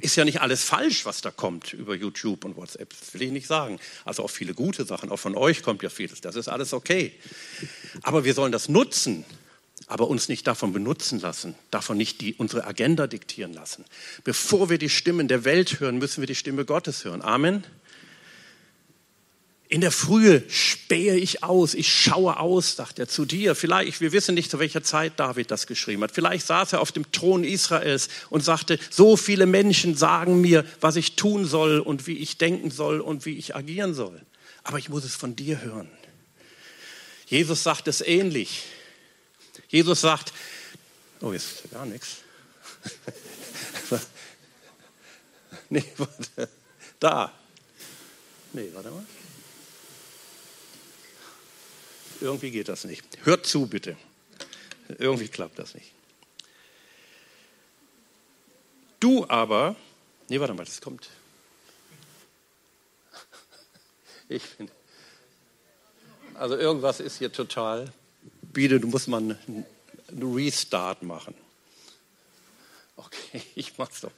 Ist 0.00 0.16
ja 0.16 0.24
nicht 0.24 0.40
alles 0.40 0.64
falsch, 0.64 1.04
was 1.04 1.20
da 1.20 1.30
kommt 1.30 1.74
über 1.74 1.94
YouTube 1.94 2.44
und 2.44 2.56
WhatsApp, 2.56 2.88
das 2.98 3.12
will 3.12 3.22
ich 3.22 3.30
nicht 3.30 3.46
sagen. 3.46 3.78
Also 4.06 4.22
auch 4.22 4.30
viele 4.30 4.54
gute 4.54 4.86
Sachen, 4.86 5.10
auch 5.10 5.18
von 5.18 5.34
euch 5.34 5.62
kommt 5.62 5.82
ja 5.82 5.90
vieles, 5.90 6.22
das 6.22 6.36
ist 6.36 6.48
alles 6.48 6.72
okay. 6.72 7.12
Aber 8.02 8.24
wir 8.24 8.32
sollen 8.32 8.52
das 8.52 8.70
nutzen, 8.70 9.26
aber 9.88 10.08
uns 10.08 10.28
nicht 10.28 10.46
davon 10.46 10.72
benutzen 10.72 11.18
lassen, 11.20 11.54
davon 11.70 11.96
nicht 11.96 12.20
die, 12.20 12.34
unsere 12.34 12.66
Agenda 12.66 13.06
diktieren 13.06 13.54
lassen. 13.54 13.84
Bevor 14.22 14.68
wir 14.70 14.78
die 14.78 14.90
Stimmen 14.90 15.28
der 15.28 15.44
Welt 15.44 15.80
hören, 15.80 15.98
müssen 15.98 16.20
wir 16.20 16.26
die 16.26 16.34
Stimme 16.34 16.66
Gottes 16.66 17.04
hören. 17.04 17.22
Amen. 17.22 17.64
In 19.70 19.80
der 19.82 19.92
Frühe 19.92 20.42
spähe 20.48 21.16
ich 21.16 21.42
aus, 21.42 21.74
ich 21.74 21.92
schaue 21.92 22.38
aus, 22.38 22.76
sagt 22.76 22.98
er 22.98 23.08
zu 23.08 23.26
dir. 23.26 23.54
Vielleicht, 23.54 24.00
wir 24.00 24.12
wissen 24.12 24.34
nicht, 24.34 24.50
zu 24.50 24.58
welcher 24.58 24.82
Zeit 24.82 25.20
David 25.20 25.50
das 25.50 25.66
geschrieben 25.66 26.02
hat. 26.02 26.12
Vielleicht 26.12 26.46
saß 26.46 26.74
er 26.74 26.80
auf 26.80 26.92
dem 26.92 27.10
Thron 27.12 27.44
Israels 27.44 28.08
und 28.30 28.42
sagte, 28.42 28.78
so 28.88 29.16
viele 29.16 29.44
Menschen 29.44 29.94
sagen 29.94 30.40
mir, 30.40 30.64
was 30.80 30.96
ich 30.96 31.16
tun 31.16 31.44
soll 31.44 31.80
und 31.80 32.06
wie 32.06 32.16
ich 32.16 32.38
denken 32.38 32.70
soll 32.70 33.00
und 33.00 33.26
wie 33.26 33.36
ich 33.36 33.56
agieren 33.56 33.92
soll. 33.92 34.20
Aber 34.64 34.78
ich 34.78 34.88
muss 34.88 35.04
es 35.04 35.14
von 35.14 35.36
dir 35.36 35.60
hören. 35.60 35.90
Jesus 37.26 37.62
sagt 37.62 37.88
es 37.88 38.00
ähnlich. 38.00 38.64
Jesus 39.68 40.00
sagt, 40.00 40.32
oh, 41.20 41.32
jetzt 41.32 41.64
ist 41.64 41.70
gar 41.70 41.84
nichts. 41.84 42.18
nee, 45.68 45.84
warte. 45.96 46.48
Da. 46.98 47.32
Nee, 48.52 48.70
warte 48.72 48.90
mal. 48.90 49.04
Irgendwie 52.20 52.50
geht 52.50 52.68
das 52.68 52.84
nicht. 52.84 53.04
Hört 53.24 53.46
zu, 53.46 53.66
bitte. 53.66 53.96
Irgendwie 54.98 55.28
klappt 55.28 55.58
das 55.58 55.74
nicht. 55.74 55.92
Du 59.00 59.28
aber, 59.28 59.76
nee, 60.28 60.40
warte 60.40 60.54
mal, 60.54 60.64
das 60.64 60.80
kommt. 60.80 61.08
Ich 64.28 64.42
bin, 64.56 64.70
also 66.34 66.56
irgendwas 66.56 67.00
ist 67.00 67.18
hier 67.18 67.32
total 67.32 67.92
Du 68.66 68.88
musst 68.88 69.06
mal 69.06 69.18
einen 69.18 69.64
Restart 70.34 71.02
machen. 71.02 71.34
Okay, 72.96 73.42
ich 73.54 73.78
mach's 73.78 74.00
doch. 74.00 74.10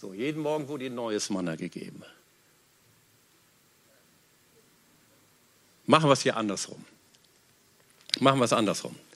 So, 0.00 0.12
jeden 0.12 0.42
Morgen 0.42 0.68
wurde 0.68 0.84
dir 0.84 0.90
neues 0.90 1.30
Manna 1.30 1.56
gegeben. 1.56 2.04
Machen 5.86 6.08
wir 6.08 6.12
es 6.12 6.22
hier 6.22 6.36
andersrum. 6.36 6.84
Machen 8.20 8.40
wir 8.40 8.44
es 8.44 8.52
andersrum. 8.52 8.94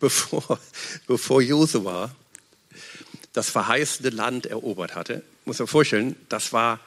Bevor, 0.00 0.58
bevor 1.06 1.40
Josua 1.40 2.10
das 3.32 3.50
verheißene 3.50 4.10
Land 4.10 4.46
erobert 4.46 4.96
hatte, 4.96 5.22
muss 5.44 5.60
man 5.60 5.68
vorstellen, 5.68 6.16
das 6.28 6.52
war 6.52 6.80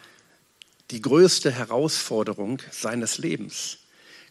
die 0.92 1.02
größte 1.02 1.52
Herausforderung 1.52 2.62
seines 2.72 3.18
Lebens. 3.18 3.80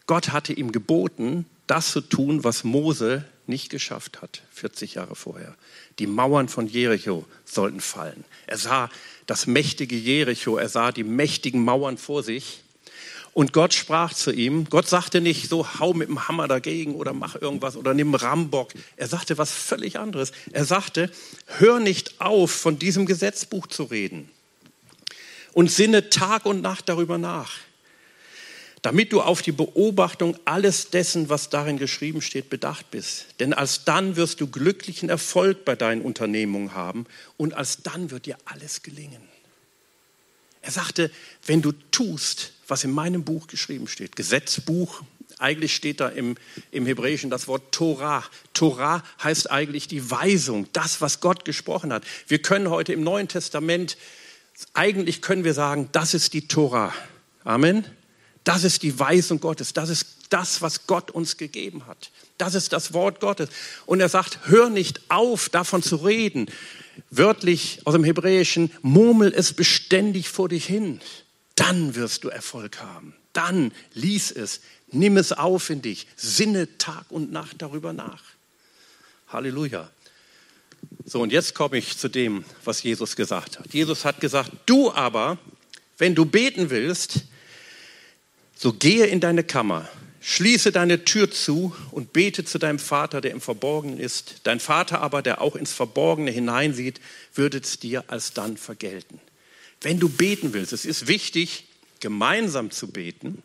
Gott 0.07 0.29
hatte 0.29 0.53
ihm 0.53 0.71
geboten, 0.71 1.45
das 1.67 1.91
zu 1.91 2.01
tun, 2.01 2.43
was 2.43 2.63
Mose 2.63 3.25
nicht 3.47 3.69
geschafft 3.69 4.21
hat, 4.21 4.41
40 4.51 4.95
Jahre 4.95 5.15
vorher. 5.15 5.55
Die 5.99 6.07
Mauern 6.07 6.47
von 6.47 6.67
Jericho 6.67 7.25
sollten 7.43 7.81
fallen. 7.81 8.23
Er 8.47 8.57
sah 8.57 8.89
das 9.25 9.47
mächtige 9.47 9.95
Jericho, 9.95 10.57
er 10.57 10.69
sah 10.69 10.91
die 10.91 11.03
mächtigen 11.03 11.63
Mauern 11.63 11.97
vor 11.97 12.23
sich. 12.23 12.61
Und 13.33 13.51
Gott 13.51 13.73
sprach 13.73 14.13
zu 14.13 14.31
ihm, 14.31 14.65
Gott 14.69 14.87
sagte 14.87 15.19
nicht 15.19 15.49
so, 15.49 15.67
hau 15.79 15.93
mit 15.93 16.07
dem 16.07 16.27
Hammer 16.27 16.47
dagegen 16.47 16.95
oder 16.95 17.11
mach 17.11 17.35
irgendwas 17.35 17.75
oder 17.75 17.93
nimm 17.93 18.15
Rambock. 18.15 18.71
Er 18.95 19.07
sagte 19.07 19.37
was 19.37 19.51
völlig 19.51 19.99
anderes. 19.99 20.31
Er 20.53 20.63
sagte, 20.63 21.11
hör 21.57 21.79
nicht 21.79 22.21
auf, 22.21 22.51
von 22.51 22.79
diesem 22.79 23.05
Gesetzbuch 23.05 23.67
zu 23.67 23.83
reden 23.83 24.29
und 25.55 25.71
sinne 25.71 26.11
Tag 26.11 26.45
und 26.45 26.61
Nacht 26.61 26.89
darüber 26.89 27.17
nach, 27.17 27.53
damit 28.83 29.13
du 29.13 29.21
auf 29.21 29.41
die 29.41 29.53
Beobachtung 29.53 30.37
alles 30.45 30.91
dessen, 30.91 31.29
was 31.29 31.49
darin 31.49 31.79
geschrieben 31.79 32.21
steht, 32.21 32.51
bedacht 32.51 32.91
bist. 32.91 33.27
Denn 33.39 33.53
alsdann 33.53 34.17
wirst 34.17 34.41
du 34.41 34.47
glücklichen 34.47 35.09
Erfolg 35.09 35.65
bei 35.65 35.75
deinen 35.75 36.01
Unternehmungen 36.01 36.75
haben 36.75 37.07
und 37.37 37.55
alsdann 37.55 38.11
wird 38.11 38.27
dir 38.27 38.37
alles 38.45 38.83
gelingen. 38.83 39.21
Er 40.61 40.71
sagte, 40.71 41.09
wenn 41.45 41.61
du 41.61 41.71
tust, 41.89 42.51
was 42.67 42.83
in 42.83 42.91
meinem 42.91 43.23
Buch 43.23 43.47
geschrieben 43.47 43.87
steht, 43.87 44.15
Gesetzbuch 44.15 45.01
Eigentlich 45.37 45.75
steht 45.75 45.99
da 45.99 46.07
im, 46.07 46.37
im 46.71 46.85
Hebräischen 46.85 47.29
das 47.29 47.49
Wort 47.49 47.73
Torah. 47.73 48.23
Torah 48.53 49.03
heißt 49.21 49.51
eigentlich 49.51 49.89
die 49.89 50.09
Weisung, 50.09 50.67
das, 50.71 51.01
was 51.01 51.19
Gott 51.19 51.43
gesprochen 51.43 51.91
hat. 51.91 52.05
Wir 52.27 52.41
können 52.41 52.69
heute 52.69 52.93
im 52.93 53.03
Neuen 53.03 53.27
Testament, 53.27 53.97
eigentlich 54.73 55.21
können 55.21 55.43
wir 55.43 55.53
sagen, 55.53 55.89
das 55.91 56.13
ist 56.13 56.33
die 56.33 56.47
Torah. 56.47 56.93
Amen. 57.43 57.85
Das 58.43 58.63
ist 58.63 58.83
die 58.83 58.97
Weisung 58.99 59.39
Gottes. 59.39 59.73
Das 59.73 59.89
ist 59.89 60.07
das, 60.29 60.61
was 60.61 60.87
Gott 60.87 61.11
uns 61.11 61.37
gegeben 61.37 61.87
hat. 61.87 62.11
Das 62.37 62.55
ist 62.55 62.73
das 62.73 62.93
Wort 62.93 63.19
Gottes. 63.19 63.49
Und 63.85 63.99
er 63.99 64.09
sagt, 64.09 64.39
hör 64.45 64.69
nicht 64.69 65.01
auf, 65.09 65.49
davon 65.49 65.81
zu 65.81 65.97
reden. 65.97 66.47
Wörtlich 67.09 67.81
aus 67.85 67.93
dem 67.93 68.03
Hebräischen, 68.03 68.71
murmel 68.81 69.33
es 69.33 69.53
beständig 69.53 70.29
vor 70.29 70.49
dich 70.49 70.65
hin. 70.65 71.01
Dann 71.55 71.95
wirst 71.95 72.23
du 72.23 72.29
Erfolg 72.29 72.79
haben. 72.81 73.15
Dann 73.33 73.71
lies 73.93 74.31
es, 74.31 74.61
nimm 74.91 75.17
es 75.17 75.33
auf 75.33 75.69
in 75.69 75.81
dich, 75.81 76.07
sinne 76.15 76.77
Tag 76.77 77.05
und 77.09 77.31
Nacht 77.31 77.61
darüber 77.61 77.93
nach. 77.93 78.23
Halleluja. 79.27 79.89
So, 81.05 81.21
und 81.21 81.31
jetzt 81.31 81.53
komme 81.53 81.77
ich 81.77 81.97
zu 81.97 82.09
dem, 82.09 82.43
was 82.63 82.81
Jesus 82.81 83.15
gesagt 83.15 83.59
hat. 83.59 83.73
Jesus 83.73 84.05
hat 84.05 84.19
gesagt, 84.19 84.51
du 84.65 84.91
aber, 84.91 85.37
wenn 85.97 86.15
du 86.15 86.25
beten 86.25 86.71
willst, 86.71 87.25
so 88.55 88.73
gehe 88.73 89.05
in 89.05 89.19
deine 89.19 89.43
Kammer, 89.43 89.87
Schließe 90.27 90.71
deine 90.71 91.05
Tür 91.05 91.29
zu 91.29 91.75
und 91.91 92.11
bete 92.11 92.43
zu 92.43 92.57
deinem 92.57 92.79
Vater, 92.79 93.21
der 93.21 93.29
im 93.29 93.41
Verborgenen 93.41 93.99
ist. 93.99 94.37
Dein 94.41 94.59
Vater 94.59 95.01
aber, 95.01 95.21
der 95.21 95.39
auch 95.39 95.55
ins 95.55 95.71
Verborgene 95.71 96.31
hineinsieht, 96.31 96.99
wird 97.35 97.53
es 97.53 97.77
dir 97.77 98.05
alsdann 98.07 98.57
vergelten. 98.57 99.21
Wenn 99.81 99.99
du 99.99 100.09
beten 100.09 100.53
willst, 100.53 100.73
es 100.73 100.83
ist 100.83 101.07
wichtig, 101.07 101.65
gemeinsam 101.99 102.71
zu 102.71 102.87
beten. 102.87 103.43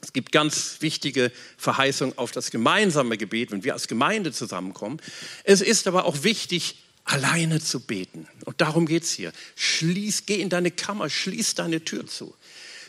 Es 0.00 0.14
gibt 0.14 0.32
ganz 0.32 0.78
wichtige 0.80 1.30
Verheißungen 1.58 2.16
auf 2.16 2.32
das 2.32 2.50
gemeinsame 2.50 3.18
Gebet, 3.18 3.50
wenn 3.50 3.62
wir 3.62 3.74
als 3.74 3.86
Gemeinde 3.86 4.32
zusammenkommen. 4.32 5.02
Es 5.44 5.60
ist 5.60 5.86
aber 5.86 6.06
auch 6.06 6.22
wichtig, 6.22 6.76
alleine 7.06 7.60
zu 7.60 7.80
beten. 7.80 8.28
Und 8.44 8.60
darum 8.60 8.84
geht 8.84 9.04
es 9.04 9.12
hier. 9.12 9.32
Schließ, 9.54 10.26
geh 10.26 10.40
in 10.40 10.50
deine 10.50 10.70
Kammer, 10.70 11.08
schließ 11.08 11.54
deine 11.54 11.82
Tür 11.84 12.06
zu. 12.06 12.34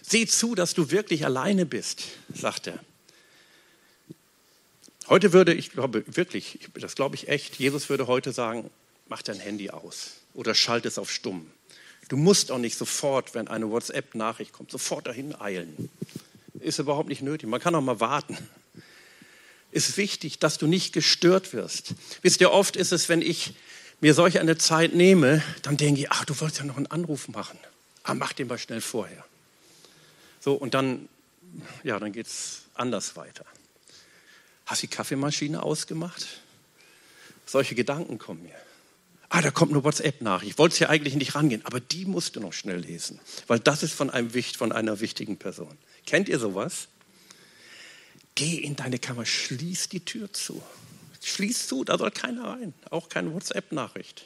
Sieh 0.02 0.28
zu, 0.28 0.56
dass 0.56 0.74
du 0.74 0.92
wirklich 0.92 1.26
alleine 1.26 1.66
bist, 1.66 2.04
sagt 2.34 2.68
er. 2.68 2.80
Heute 5.08 5.32
würde, 5.32 5.54
ich 5.54 5.72
glaube 5.72 6.04
wirklich, 6.08 6.60
das 6.74 6.96
glaube 6.96 7.16
ich 7.16 7.30
echt, 7.30 7.56
Jesus 7.56 7.90
würde 7.90 8.08
heute 8.08 8.34
sagen, 8.34 8.70
mach 9.08 9.22
dein 9.22 9.40
Handy 9.40 9.70
aus 9.70 10.16
oder 10.34 10.54
schalte 10.54 10.88
es 10.88 10.98
auf 10.98 11.12
stumm. 11.12 11.50
Du 12.10 12.18
musst 12.18 12.52
auch 12.52 12.58
nicht 12.58 12.78
sofort, 12.78 13.36
wenn 13.36 13.48
eine 13.48 13.70
WhatsApp-Nachricht 13.70 14.52
kommt, 14.52 14.72
sofort 14.72 15.08
dahin 15.08 15.40
eilen. 15.40 15.90
Ist 16.60 16.80
überhaupt 16.80 17.10
nicht 17.10 17.22
nötig. 17.22 17.48
Man 17.48 17.62
kann 17.62 17.76
auch 17.76 17.82
mal 17.82 18.00
warten. 18.00 18.38
Ist 19.72 19.98
wichtig, 19.98 20.40
dass 20.40 20.58
du 20.58 20.68
nicht 20.68 20.94
gestört 20.94 21.54
wirst. 21.54 21.94
Wisst 22.22 22.42
ihr, 22.42 22.52
oft 22.52 22.76
ist 22.76 22.92
es, 22.92 23.10
wenn 23.10 23.22
ich 23.22 23.54
mir 24.00 24.14
solch 24.14 24.40
eine 24.40 24.58
Zeit 24.58 24.94
nehme, 24.94 25.44
dann 25.64 25.78
denke 25.78 26.02
ich, 26.02 26.12
ach, 26.12 26.26
du 26.26 26.40
wolltest 26.40 26.60
ja 26.60 26.66
noch 26.66 26.78
einen 26.78 26.88
Anruf 26.88 27.28
machen. 27.30 27.58
Ah, 28.04 28.14
mach 28.14 28.34
den 28.34 28.48
mal 28.48 28.58
schnell 28.58 28.82
vorher. 28.82 29.26
So, 30.40 30.54
und 30.54 30.74
dann, 30.74 31.10
ja, 31.84 32.00
dann 32.00 32.12
geht 32.12 32.28
es 32.28 32.62
anders 32.74 33.16
weiter. 33.16 33.46
Hast 34.66 34.82
die 34.82 34.88
Kaffeemaschine 34.88 35.64
ausgemacht? 35.64 36.26
Solche 37.46 37.76
Gedanken 37.76 38.18
kommen 38.18 38.44
mir. 38.44 38.56
Ah, 39.30 39.42
da 39.42 39.52
kommt 39.52 39.74
eine 39.74 39.84
WhatsApp 39.84 40.22
nach. 40.22 40.44
Ich 40.44 40.58
wollte 40.58 40.74
es 40.74 40.80
ja 40.80 40.90
eigentlich 40.90 41.16
nicht 41.16 41.36
rangehen, 41.36 41.66
aber 41.66 41.80
die 41.80 42.06
musst 42.06 42.36
du 42.36 42.40
noch 42.40 42.54
schnell 42.54 42.78
lesen, 42.78 43.20
weil 43.48 43.60
das 43.60 43.84
ist 43.84 43.94
von, 43.94 44.10
einem, 44.10 44.30
von 44.32 44.72
einer 44.72 45.02
wichtigen 45.02 45.38
Person. 45.38 45.78
Kennt 46.06 46.30
ihr 46.30 46.40
sowas? 46.40 46.88
Geh 48.36 48.56
in 48.56 48.76
deine 48.76 49.00
Kammer, 49.00 49.26
schließ 49.26 49.90
die 49.90 50.06
Tür 50.06 50.32
zu. 50.32 50.62
Schließ 51.28 51.68
zu, 51.68 51.84
da 51.84 51.98
soll 51.98 52.12
keiner 52.12 52.46
rein, 52.46 52.74
auch 52.90 53.10
keine 53.10 53.34
WhatsApp-Nachricht. 53.34 54.26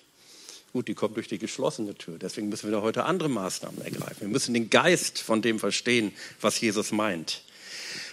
Gut, 0.72 0.88
die 0.88 0.94
kommt 0.94 1.18
durch 1.18 1.28
die 1.28 1.40
geschlossene 1.40 1.96
Tür, 1.96 2.18
deswegen 2.18 2.50
müssen 2.50 2.70
wir 2.70 2.78
da 2.78 2.82
heute 2.82 3.04
andere 3.04 3.30
Maßnahmen 3.30 3.82
ergreifen. 3.82 4.22
Wir 4.22 4.28
müssen 4.28 4.54
den 4.54 4.70
Geist 4.70 5.20
von 5.20 5.42
dem 5.42 5.60
verstehen, 5.60 6.14
was 6.40 6.62
Jesus 6.62 6.92
meint. 6.92 7.42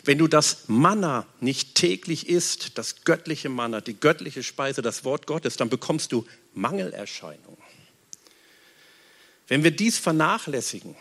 Wenn 0.05 0.19
du 0.19 0.27
das 0.27 0.65
Manna 0.67 1.27
nicht 1.41 1.75
täglich 1.75 2.29
isst, 2.29 2.79
das 2.79 3.05
göttliche 3.05 3.49
Manna, 3.49 3.81
die 3.81 3.99
göttliche 3.99 4.43
Speise, 4.43 4.83
das 4.83 5.05
Wort 5.05 5.27
Gottes, 5.27 5.57
dann 5.57 5.69
bekommst 5.69 6.11
du 6.11 6.27
Mangelerscheinungen. 6.55 7.63
Wenn 9.47 9.63
wir 9.63 9.71
dies 9.71 9.99
vernachlässigen, 9.99 10.97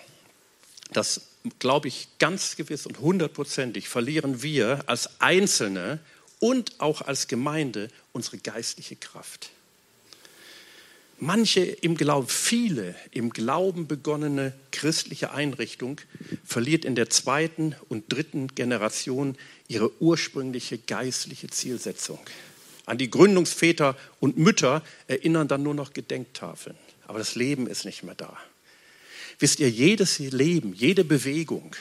das 0.91 1.21
glaube 1.60 1.88
ich 1.88 2.08
ganz 2.19 2.56
gewiss 2.56 2.86
und 2.86 3.00
hundertprozentig, 3.00 3.89
verlieren 3.89 4.43
wir 4.43 4.84
als 4.88 5.21
Einzelne 5.21 6.00
und 6.39 6.80
auch 6.80 7.02
als 7.02 7.28
Gemeinde 7.28 7.89
unsere 8.13 8.38
geistliche 8.38 8.95
Kraft. 8.95 9.50
Manche 11.19 11.62
im 11.62 11.97
Glauben, 11.97 12.28
viele 12.28 12.93
im 13.10 13.32
Glauben 13.32 13.88
begonnene 13.88 14.54
christliche 14.71 15.32
Einrichtung 15.32 16.00
verliert 16.45 16.86
in 16.86 16.93
der 16.93 17.10
zweiten 17.10 17.76
und 17.89 18.13
dritten 18.13 18.54
Generation 18.54 19.36
ihre 19.67 19.91
ursprüngliche 20.00 20.78
geistliche 20.78 21.47
Zielsetzung. 21.47 22.19
An 22.86 23.00
die 23.00 23.10
Gründungsväter 23.10 23.97
und 24.19 24.38
Mütter 24.38 24.84
erinnern 25.08 25.47
dann 25.47 25.63
nur 25.63 25.73
noch 25.73 25.93
Gedenktafeln. 25.93 26.78
Aber 27.08 27.17
das 27.17 27.34
Leben 27.34 27.65
ist 27.65 27.84
nicht 27.84 28.04
mehr 28.04 28.15
da. 28.15 28.38
Wisst 29.39 29.60
ihr, 29.60 29.69
jedes 29.69 30.19
Leben, 30.19 30.73
jede 30.73 31.04
Bewegung, 31.04 31.76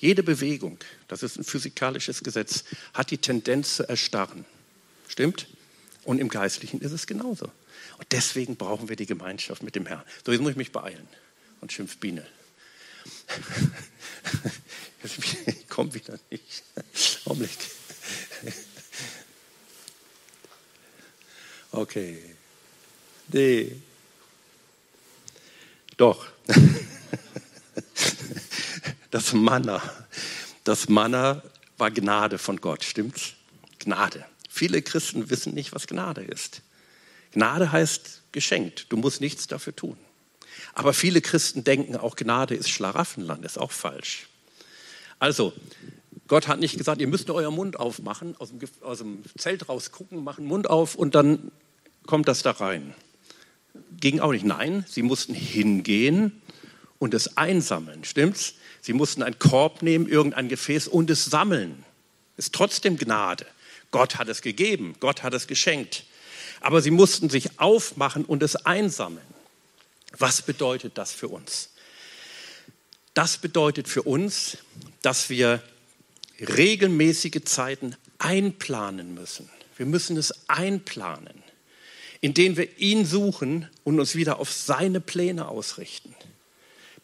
jede 0.00 0.22
Bewegung, 0.22 0.78
das 1.08 1.22
ist 1.22 1.36
ein 1.36 1.44
physikalisches 1.44 2.22
Gesetz, 2.22 2.64
hat 2.94 3.10
die 3.10 3.18
Tendenz 3.18 3.76
zu 3.76 3.88
erstarren. 3.88 4.44
Stimmt? 5.08 5.46
Und 6.04 6.18
im 6.18 6.28
Geistlichen 6.28 6.80
ist 6.80 6.92
es 6.92 7.06
genauso. 7.06 7.46
Und 7.98 8.06
deswegen 8.10 8.56
brauchen 8.56 8.88
wir 8.88 8.96
die 8.96 9.06
Gemeinschaft 9.06 9.62
mit 9.62 9.76
dem 9.76 9.84
Herrn. 9.84 10.02
So, 10.24 10.32
jetzt 10.32 10.40
muss 10.40 10.52
ich 10.52 10.56
mich 10.56 10.72
beeilen. 10.72 11.06
Und 11.60 11.72
schimpft 11.72 12.00
Biene. 12.00 12.26
Ich 15.02 15.66
komme 15.66 15.94
wieder 15.94 16.18
nicht. 16.30 16.62
Augenblick. 17.24 17.50
Okay. 21.72 22.18
Nee. 23.28 23.76
Doch. 25.96 26.26
Das 29.10 29.32
Manna. 29.32 29.82
Das 30.64 30.88
Manna 30.88 31.42
war 31.78 31.90
Gnade 31.90 32.38
von 32.38 32.60
Gott, 32.60 32.84
stimmt's? 32.84 33.34
Gnade. 33.78 34.24
Viele 34.48 34.82
Christen 34.82 35.30
wissen 35.30 35.54
nicht, 35.54 35.72
was 35.72 35.86
Gnade 35.86 36.22
ist. 36.22 36.62
Gnade 37.32 37.72
heißt 37.72 38.22
geschenkt. 38.32 38.86
Du 38.90 38.96
musst 38.96 39.20
nichts 39.20 39.46
dafür 39.46 39.74
tun. 39.74 39.96
Aber 40.74 40.92
viele 40.92 41.20
Christen 41.20 41.64
denken 41.64 41.96
auch, 41.96 42.16
Gnade 42.16 42.54
ist 42.54 42.70
Schlaraffenland. 42.70 43.44
Ist 43.44 43.58
auch 43.58 43.72
falsch. 43.72 44.28
Also, 45.18 45.52
Gott 46.28 46.46
hat 46.46 46.60
nicht 46.60 46.78
gesagt, 46.78 47.00
ihr 47.00 47.08
müsst 47.08 47.28
euren 47.30 47.54
Mund 47.54 47.78
aufmachen, 47.78 48.36
aus 48.38 48.50
dem, 48.50 48.60
aus 48.82 48.98
dem 48.98 49.22
Zelt 49.36 49.68
rausgucken, 49.68 50.22
machen 50.22 50.44
Mund 50.44 50.70
auf 50.70 50.94
und 50.94 51.14
dann 51.14 51.50
kommt 52.06 52.28
das 52.28 52.42
da 52.42 52.52
rein. 52.52 52.94
Ging 53.98 54.20
auch 54.20 54.32
nicht. 54.32 54.44
Nein, 54.44 54.84
sie 54.88 55.02
mussten 55.02 55.34
hingehen 55.34 56.40
und 56.98 57.14
es 57.14 57.36
einsammeln. 57.36 58.04
Stimmt's? 58.04 58.54
Sie 58.80 58.92
mussten 58.92 59.22
einen 59.22 59.38
Korb 59.38 59.82
nehmen, 59.82 60.08
irgendein 60.08 60.48
Gefäß 60.48 60.88
und 60.88 61.10
es 61.10 61.26
sammeln. 61.26 61.84
Ist 62.36 62.54
trotzdem 62.54 62.96
Gnade. 62.96 63.46
Gott 63.90 64.16
hat 64.16 64.28
es 64.28 64.40
gegeben, 64.40 64.94
Gott 65.00 65.22
hat 65.22 65.34
es 65.34 65.46
geschenkt. 65.46 66.04
Aber 66.60 66.80
sie 66.80 66.90
mussten 66.90 67.28
sich 67.28 67.58
aufmachen 67.58 68.24
und 68.24 68.42
es 68.42 68.56
einsammeln. 68.56 69.26
Was 70.18 70.42
bedeutet 70.42 70.98
das 70.98 71.12
für 71.12 71.28
uns? 71.28 71.70
Das 73.14 73.38
bedeutet 73.38 73.88
für 73.88 74.02
uns, 74.02 74.58
dass 75.02 75.30
wir 75.30 75.62
regelmäßige 76.40 77.42
Zeiten 77.44 77.96
einplanen 78.18 79.14
müssen. 79.14 79.48
Wir 79.76 79.86
müssen 79.86 80.16
es 80.16 80.48
einplanen, 80.48 81.42
indem 82.20 82.56
wir 82.56 82.78
ihn 82.78 83.04
suchen 83.04 83.68
und 83.84 83.98
uns 83.98 84.14
wieder 84.14 84.38
auf 84.38 84.52
seine 84.52 85.00
Pläne 85.00 85.48
ausrichten. 85.48 86.14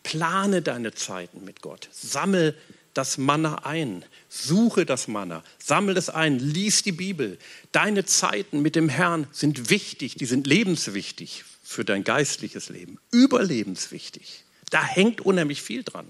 Plane 0.06 0.62
deine 0.62 0.94
Zeiten 0.94 1.44
mit 1.44 1.62
Gott. 1.62 1.88
Sammel 1.90 2.56
das 2.94 3.18
Manna 3.18 3.64
ein. 3.64 4.04
Suche 4.28 4.86
das 4.86 5.08
Manna, 5.08 5.42
sammel 5.58 5.96
es 5.96 6.08
ein, 6.10 6.38
lies 6.38 6.84
die 6.84 6.92
Bibel. 6.92 7.38
Deine 7.72 8.04
Zeiten 8.04 8.62
mit 8.62 8.76
dem 8.76 8.88
Herrn 8.88 9.26
sind 9.32 9.68
wichtig, 9.68 10.14
die 10.14 10.26
sind 10.26 10.46
lebenswichtig 10.46 11.44
für 11.64 11.84
dein 11.84 12.04
geistliches 12.04 12.68
Leben, 12.68 12.98
überlebenswichtig. 13.10 14.44
Da 14.70 14.84
hängt 14.84 15.22
unheimlich 15.22 15.60
viel 15.60 15.82
dran. 15.82 16.06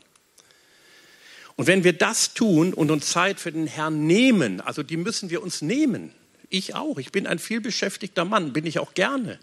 Und 1.57 1.67
wenn 1.67 1.83
wir 1.83 1.95
das 1.95 2.35
tun 2.35 2.75
und 2.75 2.91
uns 2.91 3.09
Zeit 3.09 3.41
für 3.41 3.51
den 3.51 3.67
Herrn 3.67 4.07
nehmen, 4.07 4.61
also 4.61 4.83
die 4.83 4.99
müssen 4.99 5.31
wir 5.31 5.43
uns 5.43 5.63
nehmen, 5.63 6.13
ich 6.51 6.75
auch, 6.75 6.99
ich 6.99 7.13
bin 7.13 7.27
ein 7.27 7.39
vielbeschäftigter 7.39 8.27
Mann, 8.27 8.53
bin 8.53 8.67
ich 8.67 8.79
auch 8.79 8.93
gerne. 8.93 9.39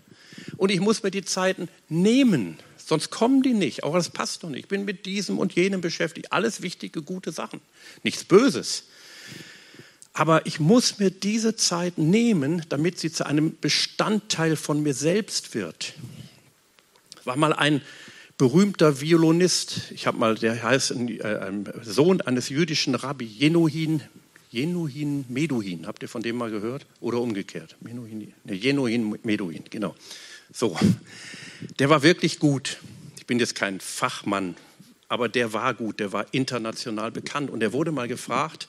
Und 0.58 0.70
ich 0.70 0.80
muss 0.80 1.02
mir 1.02 1.10
die 1.10 1.26
Zeiten 1.26 1.70
nehmen 1.90 2.60
Sonst 2.86 3.10
kommen 3.10 3.44
die 3.44 3.54
nicht. 3.54 3.84
Aber 3.84 3.98
das 3.98 4.10
passt 4.10 4.44
doch 4.44 4.50
nicht. 4.50 4.62
Ich 4.62 4.68
bin 4.68 4.86
mit 4.86 5.06
diesem 5.06 5.40
und 5.40 5.54
jenem 5.54 5.82
beschäftigt. 5.82 6.32
Alles 6.32 6.62
wichtige, 6.62 7.02
gute 7.02 7.32
Sachen. 7.32 7.62
Nichts 8.04 8.24
Böses. 8.24 8.84
Aber 10.14 10.46
ich 10.46 10.60
muss 10.60 11.00
mir 11.00 11.10
diese 11.10 11.56
Zeit 11.56 11.98
nehmen, 11.98 12.64
damit 12.70 13.00
sie 13.00 13.12
zu 13.12 13.26
einem 13.26 13.58
Bestandteil 13.60 14.56
von 14.56 14.84
mir 14.84 14.94
selbst 14.94 15.56
wird. 15.56 15.94
War 17.24 17.36
mal 17.36 17.54
ein 17.54 17.82
berühmter 18.38 19.00
Violinist, 19.00 19.92
ich 19.92 20.06
habe 20.06 20.18
mal, 20.18 20.36
der 20.36 20.62
heißt 20.62 20.92
ein, 20.92 21.08
äh, 21.20 21.24
ein, 21.24 21.72
Sohn 21.84 22.22
eines 22.22 22.50
jüdischen 22.50 22.96
Rabbi, 22.96 23.26
Jenuhin, 23.26 24.02
Jenuhin 24.52 25.26
Meduhin. 25.30 25.88
Habt 25.88 26.04
ihr 26.04 26.10
von 26.10 26.22
dem 26.22 26.38
mal 26.38 26.52
gehört? 26.52 26.86
Oder 27.00 27.20
umgekehrt? 27.20 27.76
Menuhin, 27.82 28.34
ne, 28.44 28.54
Jenuhin 28.54 29.18
Meduhin, 29.24 29.64
genau. 29.70 29.96
So, 30.56 30.78
der 31.80 31.90
war 31.90 32.04
wirklich 32.04 32.38
gut. 32.38 32.78
Ich 33.18 33.26
bin 33.26 33.40
jetzt 33.40 33.56
kein 33.56 33.80
Fachmann, 33.80 34.56
aber 35.08 35.28
der 35.28 35.52
war 35.52 35.74
gut, 35.74 36.00
der 36.00 36.14
war 36.14 36.32
international 36.32 37.10
bekannt. 37.10 37.50
Und 37.50 37.64
er 37.64 37.74
wurde 37.74 37.92
mal 37.92 38.08
gefragt, 38.08 38.68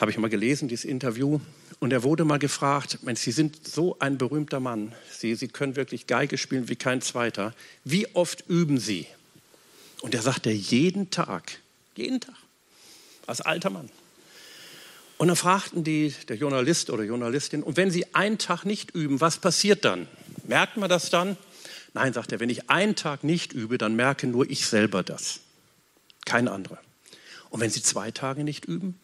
habe 0.00 0.12
ich 0.12 0.18
mal 0.18 0.30
gelesen, 0.30 0.68
dieses 0.68 0.84
Interview, 0.84 1.40
und 1.80 1.92
er 1.92 2.04
wurde 2.04 2.24
mal 2.24 2.38
gefragt, 2.38 3.02
Mensch, 3.02 3.20
Sie 3.20 3.32
sind 3.32 3.66
so 3.66 3.96
ein 3.98 4.16
berühmter 4.16 4.60
Mann, 4.60 4.94
Sie, 5.10 5.34
Sie 5.34 5.48
können 5.48 5.74
wirklich 5.74 6.06
Geige 6.06 6.38
spielen 6.38 6.68
wie 6.68 6.76
kein 6.76 7.00
zweiter. 7.02 7.52
Wie 7.84 8.06
oft 8.14 8.44
üben 8.48 8.78
Sie? 8.78 9.06
Und 10.02 10.14
er 10.14 10.22
sagte, 10.22 10.50
jeden 10.50 11.10
Tag, 11.10 11.58
jeden 11.96 12.20
Tag, 12.20 12.36
als 13.26 13.40
alter 13.40 13.70
Mann. 13.70 13.90
Und 15.18 15.28
dann 15.28 15.36
fragten 15.36 15.82
die, 15.82 16.14
der 16.28 16.36
Journalist 16.36 16.90
oder 16.90 17.02
Journalistin, 17.02 17.64
und 17.64 17.76
wenn 17.76 17.90
Sie 17.90 18.14
einen 18.14 18.38
Tag 18.38 18.64
nicht 18.64 18.92
üben, 18.92 19.20
was 19.20 19.38
passiert 19.38 19.84
dann? 19.84 20.06
Merkt 20.50 20.76
man 20.76 20.90
das 20.90 21.10
dann? 21.10 21.36
Nein, 21.94 22.12
sagt 22.12 22.32
er, 22.32 22.40
wenn 22.40 22.50
ich 22.50 22.70
einen 22.70 22.96
Tag 22.96 23.22
nicht 23.22 23.52
übe, 23.52 23.78
dann 23.78 23.94
merke 23.94 24.26
nur 24.26 24.50
ich 24.50 24.66
selber 24.66 25.04
das. 25.04 25.38
Kein 26.24 26.48
anderer. 26.48 26.80
Und 27.50 27.60
wenn 27.60 27.70
Sie 27.70 27.82
zwei 27.82 28.10
Tage 28.10 28.42
nicht 28.42 28.64
üben? 28.64 28.98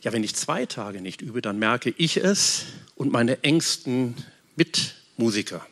Ja, 0.00 0.14
wenn 0.14 0.24
ich 0.24 0.34
zwei 0.34 0.64
Tage 0.64 1.02
nicht 1.02 1.20
übe, 1.20 1.42
dann 1.42 1.58
merke 1.58 1.92
ich 1.98 2.16
es 2.16 2.64
und 2.94 3.12
meine 3.12 3.44
engsten 3.44 4.14
Mitmusiker. 4.56 5.66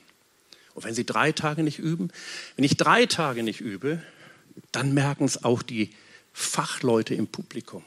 Und 0.75 0.85
wenn 0.85 0.95
Sie 0.95 1.07
drei 1.07 1.33
Tage 1.33 1.63
nicht 1.63 1.79
üben, 1.79 2.11
wenn 2.57 2.67
ich 2.67 2.77
drei 2.77 3.07
Tage 3.07 3.43
nicht 3.43 3.63
übe, 3.63 4.03
dann 4.71 4.93
merken 4.93 5.25
es 5.25 5.45
auch 5.45 5.63
die 5.63 5.95
Fachleute 6.35 7.15
im 7.15 7.27
Publikum. 7.27 7.85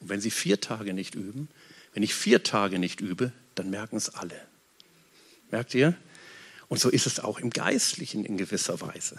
Und 0.00 0.08
wenn 0.08 0.20
sie 0.20 0.32
vier 0.32 0.60
Tage 0.60 0.94
nicht 0.94 1.14
üben, 1.14 1.46
wenn 1.94 2.02
ich 2.02 2.12
vier 2.12 2.42
Tage 2.42 2.80
nicht 2.80 3.00
übe, 3.00 3.30
dann 3.54 3.70
merken 3.70 3.96
es 3.96 4.08
alle. 4.08 4.40
Merkt 5.52 5.72
ihr? 5.72 5.94
Und 6.68 6.80
so 6.80 6.88
ist 6.88 7.06
es 7.06 7.20
auch 7.20 7.38
im 7.38 7.50
Geistlichen 7.50 8.24
in 8.24 8.36
gewisser 8.36 8.80
Weise. 8.80 9.16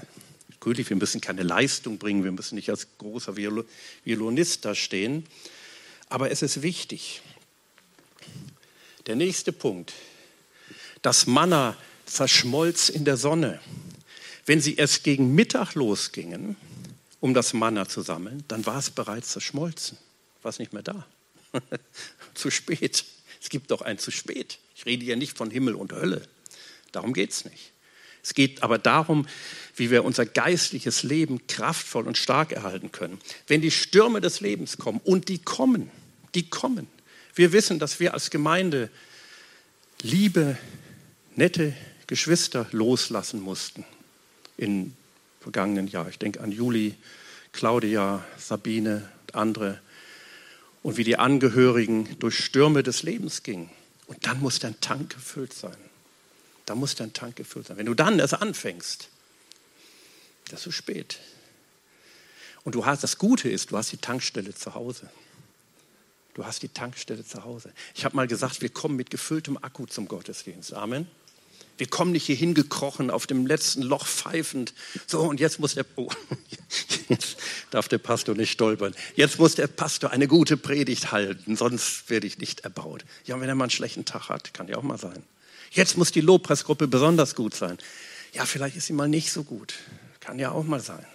Natürlich, 0.49 0.89
wir 0.89 0.97
müssen 0.97 1.21
keine 1.21 1.43
Leistung 1.43 1.97
bringen, 1.97 2.23
wir 2.23 2.31
müssen 2.31 2.55
nicht 2.55 2.69
als 2.69 2.87
großer 2.97 3.35
Violonist 3.37 4.65
da 4.65 4.75
stehen, 4.75 5.25
aber 6.09 6.31
es 6.31 6.41
ist 6.41 6.61
wichtig. 6.61 7.21
Der 9.05 9.15
nächste 9.15 9.51
Punkt. 9.51 9.93
Das 11.01 11.27
Manna 11.27 11.77
verschmolz 12.05 12.89
in 12.89 13.05
der 13.05 13.17
Sonne. 13.17 13.61
Wenn 14.45 14.59
sie 14.61 14.75
erst 14.75 15.03
gegen 15.03 15.35
Mittag 15.35 15.75
losgingen, 15.75 16.57
um 17.19 17.33
das 17.33 17.53
Manna 17.53 17.87
zu 17.87 18.01
sammeln, 18.01 18.43
dann 18.47 18.65
war 18.65 18.79
es 18.79 18.89
bereits 18.89 19.31
zerschmolzen 19.31 19.97
war 20.47 20.51
es 20.51 20.59
nicht 20.59 20.71
mehr 20.71 20.81
da. 20.81 21.05
zu 22.33 22.49
spät. 22.49 23.03
Es 23.41 23.49
gibt 23.49 23.69
doch 23.71 23.81
ein 23.81 23.99
zu 23.99 24.11
spät. 24.11 24.59
Ich 24.75 24.85
rede 24.85 25.03
ja 25.03 25.17
nicht 25.17 25.37
von 25.37 25.51
Himmel 25.51 25.75
und 25.75 25.91
Hölle. 25.91 26.21
Darum 26.91 27.13
geht 27.13 27.31
es 27.31 27.45
nicht. 27.45 27.71
Es 28.23 28.33
geht 28.33 28.61
aber 28.61 28.77
darum, 28.77 29.25
wie 29.75 29.89
wir 29.89 30.03
unser 30.03 30.25
geistliches 30.25 31.03
Leben 31.03 31.47
kraftvoll 31.47 32.07
und 32.07 32.17
stark 32.17 32.51
erhalten 32.51 32.91
können. 32.91 33.19
Wenn 33.47 33.61
die 33.61 33.71
Stürme 33.71 34.19
des 34.19 34.41
Lebens 34.41 34.77
kommen, 34.77 34.99
und 35.03 35.29
die 35.29 35.39
kommen, 35.39 35.89
die 36.35 36.49
kommen. 36.49 36.87
Wir 37.35 37.53
wissen, 37.53 37.79
dass 37.79 37.99
wir 37.99 38.13
als 38.13 38.29
Gemeinde 38.29 38.89
liebe, 40.01 40.57
nette 41.35 41.73
Geschwister 42.07 42.67
loslassen 42.71 43.39
mussten 43.39 43.85
im 44.57 44.93
vergangenen 45.39 45.87
Jahr. 45.87 46.09
Ich 46.09 46.17
denke 46.17 46.41
an 46.41 46.51
Juli, 46.51 46.95
Claudia, 47.53 48.25
Sabine 48.37 49.09
und 49.21 49.35
andere 49.35 49.79
und 50.83 50.97
wie 50.97 51.03
die 51.03 51.17
Angehörigen 51.17 52.17
durch 52.19 52.37
Stürme 52.37 52.83
des 52.83 53.03
Lebens 53.03 53.43
gingen. 53.43 53.69
Und 54.07 54.25
dann 54.25 54.39
muss 54.39 54.59
dein 54.59 54.79
Tank 54.81 55.13
gefüllt 55.13 55.53
sein. 55.53 55.77
Da 56.67 56.75
muss 56.75 56.95
dein 56.95 57.13
Tank 57.13 57.37
gefüllt 57.37 57.67
sein. 57.67 57.77
Wenn 57.77 57.85
du 57.85 57.93
dann 57.93 58.19
erst 58.19 58.35
anfängst, 58.35 59.07
das 60.49 60.59
ist 60.59 60.63
zu 60.63 60.71
spät. 60.71 61.19
Und 62.65 62.75
du 62.75 62.85
hast, 62.85 63.03
das 63.03 63.17
Gute 63.17 63.49
ist, 63.49 63.71
du 63.71 63.77
hast 63.77 63.93
die 63.93 63.97
Tankstelle 63.97 64.53
zu 64.53 64.75
Hause. 64.75 65.09
Du 66.33 66.45
hast 66.45 66.61
die 66.61 66.69
Tankstelle 66.69 67.25
zu 67.25 67.45
Hause. 67.45 67.71
Ich 67.95 68.03
habe 68.03 68.17
mal 68.17 68.27
gesagt, 68.27 68.61
wir 68.61 68.67
kommen 68.67 68.97
mit 68.97 69.09
gefülltem 69.09 69.57
Akku 69.57 69.85
zum 69.85 70.09
Gottesdienst. 70.09 70.73
Amen. 70.73 71.07
Wir 71.77 71.87
kommen 71.87 72.11
nicht 72.11 72.25
hier 72.25 72.35
hingekrochen, 72.35 73.11
auf 73.11 73.27
dem 73.27 73.47
letzten 73.47 73.81
Loch 73.83 74.05
pfeifend. 74.05 74.73
So, 75.05 75.21
und 75.21 75.39
jetzt 75.39 75.59
muss 75.59 75.75
der, 75.75 75.85
oh, 75.95 76.09
jetzt 77.07 77.37
darf 77.71 77.87
der 77.87 77.99
Pastor 77.99 78.35
nicht 78.35 78.51
stolpern. 78.51 78.93
Jetzt 79.15 79.39
muss 79.39 79.55
der 79.55 79.67
Pastor 79.67 80.11
eine 80.11 80.27
gute 80.27 80.57
Predigt 80.57 81.13
halten, 81.13 81.55
sonst 81.55 82.09
werde 82.09 82.27
ich 82.27 82.39
nicht 82.39 82.61
erbaut. 82.61 83.05
Ja, 83.23 83.35
und 83.35 83.41
wenn 83.41 83.47
er 83.47 83.55
mal 83.55 83.65
einen 83.65 83.71
schlechten 83.71 84.03
Tag 84.03 84.27
hat, 84.27 84.53
kann 84.53 84.67
ja 84.67 84.75
auch 84.75 84.83
mal 84.83 84.97
sein. 84.97 85.23
Jetzt 85.71 85.97
muss 85.97 86.11
die 86.11 86.21
Lobpreisgruppe 86.21 86.87
besonders 86.87 87.35
gut 87.35 87.53
sein. 87.53 87.77
Ja, 88.33 88.45
vielleicht 88.45 88.75
ist 88.75 88.87
sie 88.87 88.93
mal 88.93 89.07
nicht 89.07 89.31
so 89.31 89.43
gut. 89.43 89.75
Kann 90.19 90.39
ja 90.39 90.51
auch 90.51 90.63
mal 90.63 90.79
sein. 90.79 91.05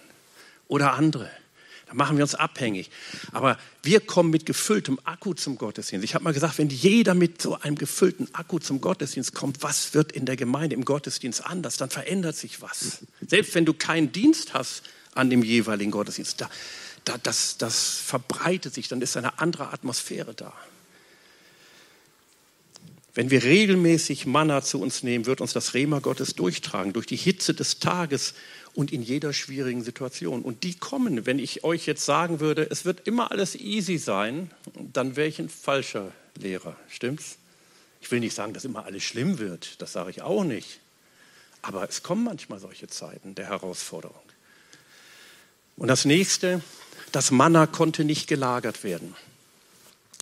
Oder 0.67 0.93
andere. 0.93 1.29
Da 1.87 1.93
machen 1.93 2.17
wir 2.17 2.23
uns 2.23 2.33
abhängig. 2.33 2.89
Aber 3.31 3.57
wir 3.83 3.99
kommen 3.99 4.31
mit 4.31 4.45
gefülltem 4.45 4.99
Akku 5.03 5.33
zum 5.33 5.57
Gottesdienst. 5.57 6.03
Ich 6.03 6.15
habe 6.15 6.23
mal 6.23 6.33
gesagt, 6.33 6.57
wenn 6.57 6.69
jeder 6.69 7.13
mit 7.13 7.41
so 7.41 7.59
einem 7.59 7.75
gefüllten 7.75 8.33
Akku 8.33 8.59
zum 8.59 8.81
Gottesdienst 8.81 9.35
kommt, 9.35 9.61
was 9.61 9.93
wird 9.93 10.11
in 10.11 10.25
der 10.25 10.35
Gemeinde 10.35 10.75
im 10.75 10.85
Gottesdienst 10.85 11.45
anders? 11.45 11.77
Dann 11.77 11.89
verändert 11.89 12.35
sich 12.35 12.61
was. 12.61 12.99
Selbst 13.25 13.53
wenn 13.53 13.65
du 13.65 13.73
keinen 13.73 14.11
Dienst 14.11 14.53
hast 14.53 14.83
an 15.13 15.29
dem 15.29 15.43
jeweiligen 15.43 15.91
Gottesdienst, 15.91 16.41
da, 16.41 16.49
da, 17.05 17.17
das, 17.21 17.57
das 17.57 17.97
verbreitet 17.97 18.73
sich, 18.73 18.87
dann 18.87 19.01
ist 19.01 19.15
eine 19.15 19.39
andere 19.39 19.71
Atmosphäre 19.71 20.33
da. 20.33 20.53
Wenn 23.15 23.29
wir 23.29 23.43
regelmäßig 23.43 24.25
Manna 24.25 24.63
zu 24.63 24.81
uns 24.81 25.03
nehmen, 25.03 25.27
wird 25.27 25.39
uns 25.39 25.53
das 25.53 25.75
Rema 25.75 25.99
Gottes 25.99 26.33
durchtragen, 26.33 26.93
durch 26.93 27.05
die 27.05 27.15
Hitze 27.15 27.53
des 27.53 27.79
Tages 27.79 28.33
und 28.73 28.91
in 28.91 29.03
jeder 29.03 29.33
schwierigen 29.33 29.83
Situation. 29.83 30.41
Und 30.41 30.63
die 30.63 30.73
kommen, 30.73 31.27
wenn 31.27 31.37
ich 31.37 31.63
euch 31.63 31.85
jetzt 31.85 32.05
sagen 32.05 32.39
würde, 32.39 32.67
es 32.71 32.85
wird 32.85 33.07
immer 33.07 33.29
alles 33.31 33.55
easy 33.55 33.99
sein, 33.99 34.49
dann 34.93 35.15
wäre 35.15 35.27
ich 35.27 35.37
ein 35.37 35.49
falscher 35.49 36.11
Lehrer. 36.35 36.75
Stimmt's? 36.89 37.37
Ich 38.01 38.09
will 38.11 38.19
nicht 38.19 38.35
sagen, 38.35 38.53
dass 38.53 38.65
immer 38.65 38.85
alles 38.85 39.03
schlimm 39.03 39.37
wird, 39.37 39.81
das 39.81 39.93
sage 39.93 40.09
ich 40.09 40.23
auch 40.23 40.43
nicht. 40.43 40.79
Aber 41.61 41.87
es 41.87 42.03
kommen 42.03 42.23
manchmal 42.23 42.59
solche 42.59 42.87
Zeiten 42.87 43.35
der 43.35 43.45
Herausforderung. 43.45 44.17
Und 45.77 45.87
das 45.87 46.03
nächste, 46.03 46.61
das 47.11 47.31
Manna 47.31 47.67
konnte 47.67 48.03
nicht 48.03 48.27
gelagert 48.27 48.83
werden. 48.83 49.15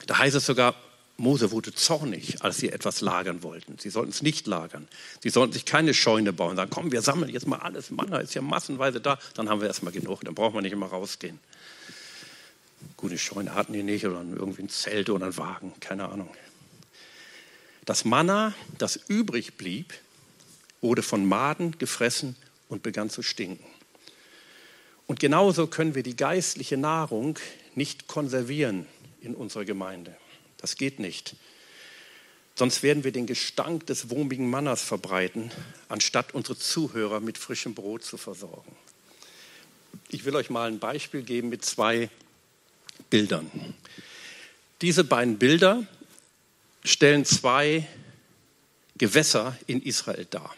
Da 0.08 0.18
heißt 0.20 0.36
es 0.36 0.46
sogar, 0.46 0.76
Mose 1.22 1.52
wurde 1.52 1.72
zornig, 1.74 2.42
als 2.42 2.58
sie 2.58 2.70
etwas 2.70 3.02
lagern 3.02 3.44
wollten. 3.44 3.78
Sie 3.78 3.92
sollten 3.92 4.10
es 4.10 4.24
nicht 4.24 4.48
lagern. 4.48 4.88
Sie 5.22 5.30
sollten 5.30 5.54
sich 5.54 5.66
keine 5.66 5.94
Scheune 5.94 6.34
bauen. 6.34 6.56
Sagen, 6.56 6.72
komm, 6.72 6.92
wir 6.92 7.02
sammeln 7.02 7.32
jetzt 7.32 7.48
mal 7.48 7.60
alles. 7.60 7.92
Manna 7.92 8.18
ist 8.18 8.34
ja 8.34 8.42
massenweise 8.42 9.00
da. 9.00 9.20
Dann 9.36 9.48
haben 9.48 9.62
wir 9.62 9.68
erstmal 9.68 9.94
genug. 9.94 10.22
Dann 10.22 10.34
brauchen 10.34 10.56
wir 10.56 10.62
nicht 10.62 10.72
immer 10.72 10.88
rausgehen. 10.88 11.40
Gute 12.98 13.20
Scheune 13.20 13.54
hatten 13.54 13.74
die 13.74 13.84
nicht 13.84 14.06
oder 14.06 14.22
irgendwie 14.22 14.64
ein 14.64 14.70
Zelt 14.70 15.12
oder 15.12 15.28
ein 15.28 15.38
Wagen. 15.38 15.74
Keine 15.80 16.10
Ahnung. 16.10 16.30
Das 17.86 18.04
Manna, 18.04 18.56
das 18.80 18.96
übrig 19.08 19.54
blieb, 19.58 19.94
wurde 20.82 21.04
von 21.04 21.26
Maden 21.26 21.78
gefressen 21.78 22.36
und 22.68 22.82
begann 22.82 23.12
zu 23.12 23.22
stinken. 23.22 23.66
Und 25.06 25.20
genauso 25.20 25.68
können 25.68 25.94
wir 25.94 26.04
die 26.04 26.16
geistliche 26.16 26.78
Nahrung 26.78 27.38
nicht 27.76 28.08
konservieren 28.08 28.88
in 29.22 29.36
unserer 29.36 29.66
Gemeinde. 29.66 30.16
Das 30.62 30.76
geht 30.76 31.00
nicht. 31.00 31.36
Sonst 32.56 32.84
werden 32.84 33.04
wir 33.04 33.12
den 33.12 33.28
Gestank 33.28 33.88
des 33.88 34.10
wurmigen 34.10 34.50
Mannas 34.50 34.82
verbreiten, 34.84 35.52
anstatt 35.90 36.34
unsere 36.34 36.58
Zuhörer 36.58 37.20
mit 37.20 37.38
frischem 37.38 37.74
Brot 37.74 38.04
zu 38.04 38.18
versorgen. 38.18 38.76
Ich 40.10 40.26
will 40.26 40.36
euch 40.36 40.50
mal 40.50 40.68
ein 40.68 40.80
Beispiel 40.80 41.24
geben 41.24 41.50
mit 41.50 41.66
zwei 41.66 42.10
Bildern. 43.10 43.50
Diese 44.82 45.04
beiden 45.04 45.38
Bilder 45.38 45.86
stellen 46.84 47.26
zwei 47.26 47.88
Gewässer 48.98 49.58
in 49.68 49.82
Israel 49.82 50.26
dar. 50.30 50.56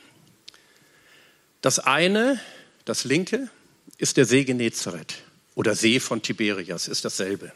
Das 1.62 1.80
eine, 1.80 2.40
das 2.86 3.06
linke, 3.06 3.50
ist 3.98 4.18
der 4.18 4.26
See 4.26 4.44
Genezareth 4.44 5.24
oder 5.56 5.76
See 5.76 6.00
von 6.00 6.22
Tiberias, 6.22 6.88
ist 6.88 7.06
dasselbe. 7.06 7.54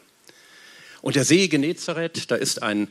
Und 1.00 1.16
der 1.16 1.24
See 1.24 1.48
Genezareth, 1.48 2.30
da 2.30 2.36
ist 2.36 2.62
ein, 2.62 2.88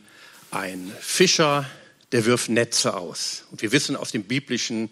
ein 0.50 0.92
Fischer, 1.00 1.68
der 2.12 2.24
wirft 2.24 2.48
Netze 2.48 2.96
aus. 2.96 3.44
Und 3.50 3.62
wir 3.62 3.72
wissen 3.72 3.96
aus 3.96 4.12
den 4.12 4.24
biblischen 4.24 4.90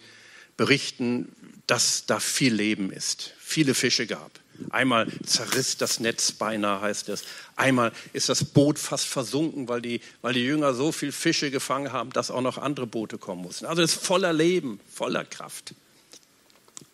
Berichten, 0.56 1.32
dass 1.66 2.06
da 2.06 2.20
viel 2.20 2.54
Leben 2.54 2.92
ist, 2.92 3.32
viele 3.38 3.74
Fische 3.74 4.06
gab. 4.06 4.30
Einmal 4.70 5.06
zerriss 5.24 5.76
das 5.76 6.00
Netz 6.00 6.32
beinahe, 6.32 6.80
heißt 6.80 7.10
es. 7.10 7.24
Einmal 7.56 7.92
ist 8.14 8.28
das 8.28 8.42
Boot 8.42 8.78
fast 8.78 9.06
versunken, 9.06 9.68
weil 9.68 9.82
die, 9.82 10.00
weil 10.22 10.32
die 10.32 10.44
Jünger 10.44 10.72
so 10.72 10.92
viel 10.92 11.12
Fische 11.12 11.50
gefangen 11.50 11.92
haben, 11.92 12.10
dass 12.10 12.30
auch 12.30 12.40
noch 12.40 12.56
andere 12.56 12.86
Boote 12.86 13.18
kommen 13.18 13.42
mussten. 13.42 13.66
Also 13.66 13.82
es 13.82 13.96
ist 13.96 14.04
voller 14.04 14.32
Leben, 14.32 14.80
voller 14.92 15.24
Kraft. 15.24 15.74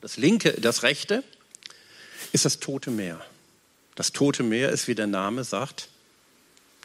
Das 0.01 0.17
linke, 0.17 0.53
das 0.53 0.83
rechte 0.83 1.23
ist 2.33 2.45
das 2.45 2.59
Tote 2.59 2.91
Meer. 2.91 3.25
Das 3.95 4.11
Tote 4.11 4.43
Meer 4.43 4.71
ist, 4.71 4.89
wie 4.89 4.95
der 4.97 5.07
Name 5.07 5.45
sagt, 5.45 5.89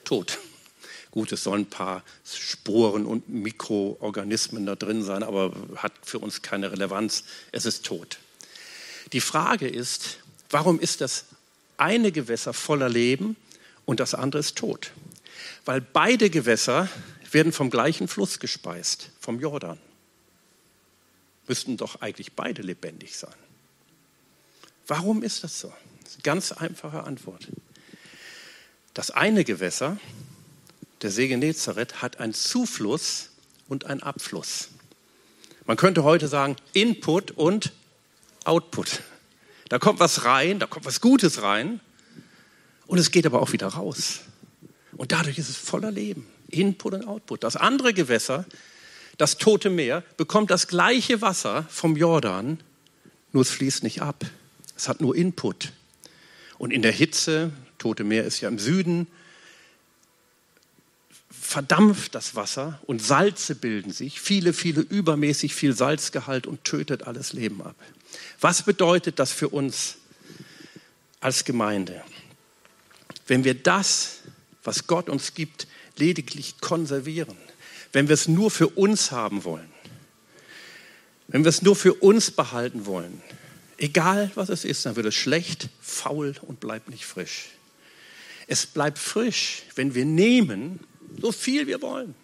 tot. 0.07 0.39
Gut, 1.11 1.31
es 1.31 1.43
sollen 1.43 1.63
ein 1.63 1.69
paar 1.69 2.03
Sporen 2.25 3.05
und 3.05 3.29
Mikroorganismen 3.29 4.65
da 4.65 4.75
drin 4.75 5.03
sein, 5.03 5.23
aber 5.23 5.53
hat 5.77 5.93
für 6.03 6.19
uns 6.19 6.41
keine 6.41 6.71
Relevanz. 6.71 7.23
Es 7.51 7.65
ist 7.65 7.85
tot. 7.85 8.19
Die 9.13 9.21
Frage 9.21 9.67
ist, 9.67 10.17
warum 10.49 10.79
ist 10.79 11.01
das 11.01 11.25
eine 11.77 12.11
Gewässer 12.11 12.53
voller 12.53 12.89
Leben 12.89 13.35
und 13.85 13.99
das 13.99 14.13
andere 14.13 14.39
ist 14.39 14.57
tot? 14.57 14.91
Weil 15.65 15.81
beide 15.81 16.29
Gewässer 16.29 16.89
werden 17.31 17.51
vom 17.51 17.69
gleichen 17.69 18.07
Fluss 18.07 18.39
gespeist, 18.39 19.09
vom 19.19 19.39
Jordan. 19.39 19.77
Müssten 21.47 21.77
doch 21.77 22.01
eigentlich 22.01 22.33
beide 22.33 22.61
lebendig 22.61 23.17
sein. 23.17 23.33
Warum 24.87 25.23
ist 25.23 25.43
das 25.43 25.59
so? 25.59 25.73
Das 26.03 26.13
eine 26.13 26.23
ganz 26.23 26.51
einfache 26.51 27.03
Antwort. 27.03 27.47
Das 28.97 29.11
eine 29.11 29.43
Gewässer, 29.43 29.99
der 31.03 31.11
See 31.11 31.27
Genezareth, 31.27 32.01
hat 32.01 32.19
einen 32.19 32.33
Zufluss 32.33 33.29
und 33.67 33.85
einen 33.85 34.01
Abfluss. 34.01 34.69
Man 35.67 35.77
könnte 35.77 36.03
heute 36.03 36.27
sagen 36.27 36.55
Input 36.73 37.29
und 37.29 37.73
Output. 38.43 39.03
Da 39.69 39.77
kommt 39.77 39.99
was 39.99 40.25
rein, 40.25 40.57
da 40.57 40.65
kommt 40.65 40.87
was 40.87 40.99
Gutes 40.99 41.43
rein 41.43 41.79
und 42.87 42.97
es 42.97 43.11
geht 43.11 43.27
aber 43.27 43.39
auch 43.39 43.51
wieder 43.51 43.67
raus. 43.67 44.21
Und 44.93 45.11
dadurch 45.11 45.37
ist 45.37 45.49
es 45.49 45.57
voller 45.57 45.91
Leben. 45.91 46.25
Input 46.49 46.95
und 46.95 47.07
Output. 47.07 47.43
Das 47.43 47.55
andere 47.55 47.93
Gewässer, 47.93 48.45
das 49.19 49.37
Tote 49.37 49.69
Meer, 49.69 50.01
bekommt 50.17 50.49
das 50.49 50.67
gleiche 50.67 51.21
Wasser 51.21 51.67
vom 51.69 51.97
Jordan, 51.97 52.59
nur 53.31 53.43
es 53.43 53.51
fließt 53.51 53.83
nicht 53.83 54.01
ab. 54.01 54.25
Es 54.75 54.89
hat 54.89 55.01
nur 55.01 55.15
Input. 55.15 55.71
Und 56.57 56.71
in 56.71 56.81
der 56.81 56.91
Hitze, 56.91 57.51
Tote 57.87 58.03
Meer 58.03 58.25
ist 58.25 58.41
ja 58.41 58.49
im 58.49 58.59
Süden, 58.59 59.07
verdampft 61.31 62.15
das 62.15 62.35
Wasser 62.35 62.81
und 62.85 63.01
Salze 63.01 63.55
bilden 63.55 63.93
sich, 63.93 64.19
viele, 64.19 64.51
viele 64.51 64.81
übermäßig 64.81 65.55
viel 65.55 65.73
Salzgehalt 65.73 66.47
und 66.47 66.65
tötet 66.65 67.03
alles 67.03 67.31
Leben 67.31 67.61
ab. 67.61 67.77
Was 68.41 68.63
bedeutet 68.63 69.19
das 69.19 69.31
für 69.31 69.47
uns 69.47 69.95
als 71.21 71.45
Gemeinde? 71.45 72.03
Wenn 73.25 73.45
wir 73.45 73.53
das, 73.53 74.19
was 74.65 74.87
Gott 74.87 75.07
uns 75.07 75.33
gibt, 75.33 75.65
lediglich 75.95 76.59
konservieren, 76.59 77.37
wenn 77.93 78.09
wir 78.09 78.15
es 78.15 78.27
nur 78.27 78.51
für 78.51 78.67
uns 78.67 79.11
haben 79.11 79.45
wollen, 79.45 79.71
wenn 81.29 81.45
wir 81.45 81.49
es 81.49 81.61
nur 81.61 81.77
für 81.77 81.93
uns 81.93 82.31
behalten 82.31 82.85
wollen, 82.85 83.21
Egal 83.77 84.31
was 84.33 84.49
es 84.49 84.65
ist, 84.65 84.85
dann 84.85 84.95
wird 84.95 85.05
es 85.05 85.15
schlecht, 85.15 85.69
faul 85.81 86.35
und 86.41 86.59
bleibt 86.59 86.89
nicht 86.89 87.05
frisch. 87.05 87.49
Es 88.47 88.65
bleibt 88.65 88.97
frisch, 88.97 89.63
wenn 89.75 89.93
wir 89.93 90.05
nehmen, 90.05 90.79
so 91.21 91.31
viel 91.31 91.67
wir 91.67 91.81
wollen. 91.81 92.15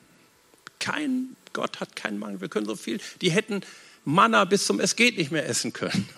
Kein 0.80 1.36
Gott 1.54 1.80
hat 1.80 1.96
keinen 1.96 2.18
Mangel. 2.18 2.42
Wir 2.42 2.50
können 2.50 2.66
so 2.66 2.76
viel. 2.76 3.00
Die 3.22 3.32
hätten 3.32 3.62
Manna 4.06 4.44
bis 4.46 4.66
zum 4.66 4.80
Es 4.80 4.96
geht 4.96 5.18
nicht 5.18 5.32
mehr 5.32 5.48
essen 5.48 5.72
können. 5.72 6.10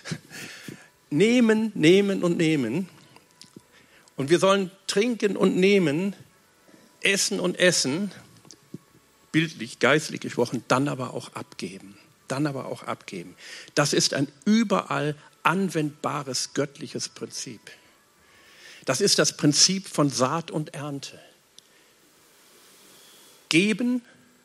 nehmen, 1.10 1.70
nehmen 1.74 2.22
und 2.24 2.36
nehmen. 2.36 2.88
Und 4.16 4.28
wir 4.28 4.38
sollen 4.38 4.70
trinken 4.86 5.36
und 5.36 5.56
nehmen, 5.56 6.16
essen 7.00 7.38
und 7.40 7.58
essen, 7.58 8.10
bildlich, 9.32 9.78
geistlich 9.78 10.20
gesprochen, 10.20 10.64
dann 10.66 10.88
aber 10.88 11.14
auch 11.14 11.32
abgeben 11.34 11.96
dann 12.30 12.46
aber 12.46 12.66
auch 12.66 12.84
abgeben. 12.84 13.34
Das 13.74 13.92
ist 13.92 14.14
ein 14.14 14.28
überall 14.44 15.16
anwendbares 15.42 16.54
göttliches 16.54 17.08
Prinzip. 17.08 17.60
Das 18.84 19.00
ist 19.00 19.18
das 19.18 19.36
Prinzip 19.36 19.88
von 19.88 20.10
Saat 20.10 20.50
und 20.50 20.74
Ernte. 20.74 21.18
Geben 23.48 24.02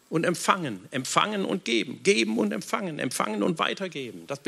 und 0.09 0.23
empfangen, 0.23 0.85
empfangen 0.91 1.45
und 1.45 1.65
geben, 1.65 2.01
geben 2.03 2.37
und 2.37 2.51
empfangen, 2.51 2.99
empfangen 2.99 3.43
und 3.43 3.59
weitergeben. 3.59 4.27
Das, 4.27 4.39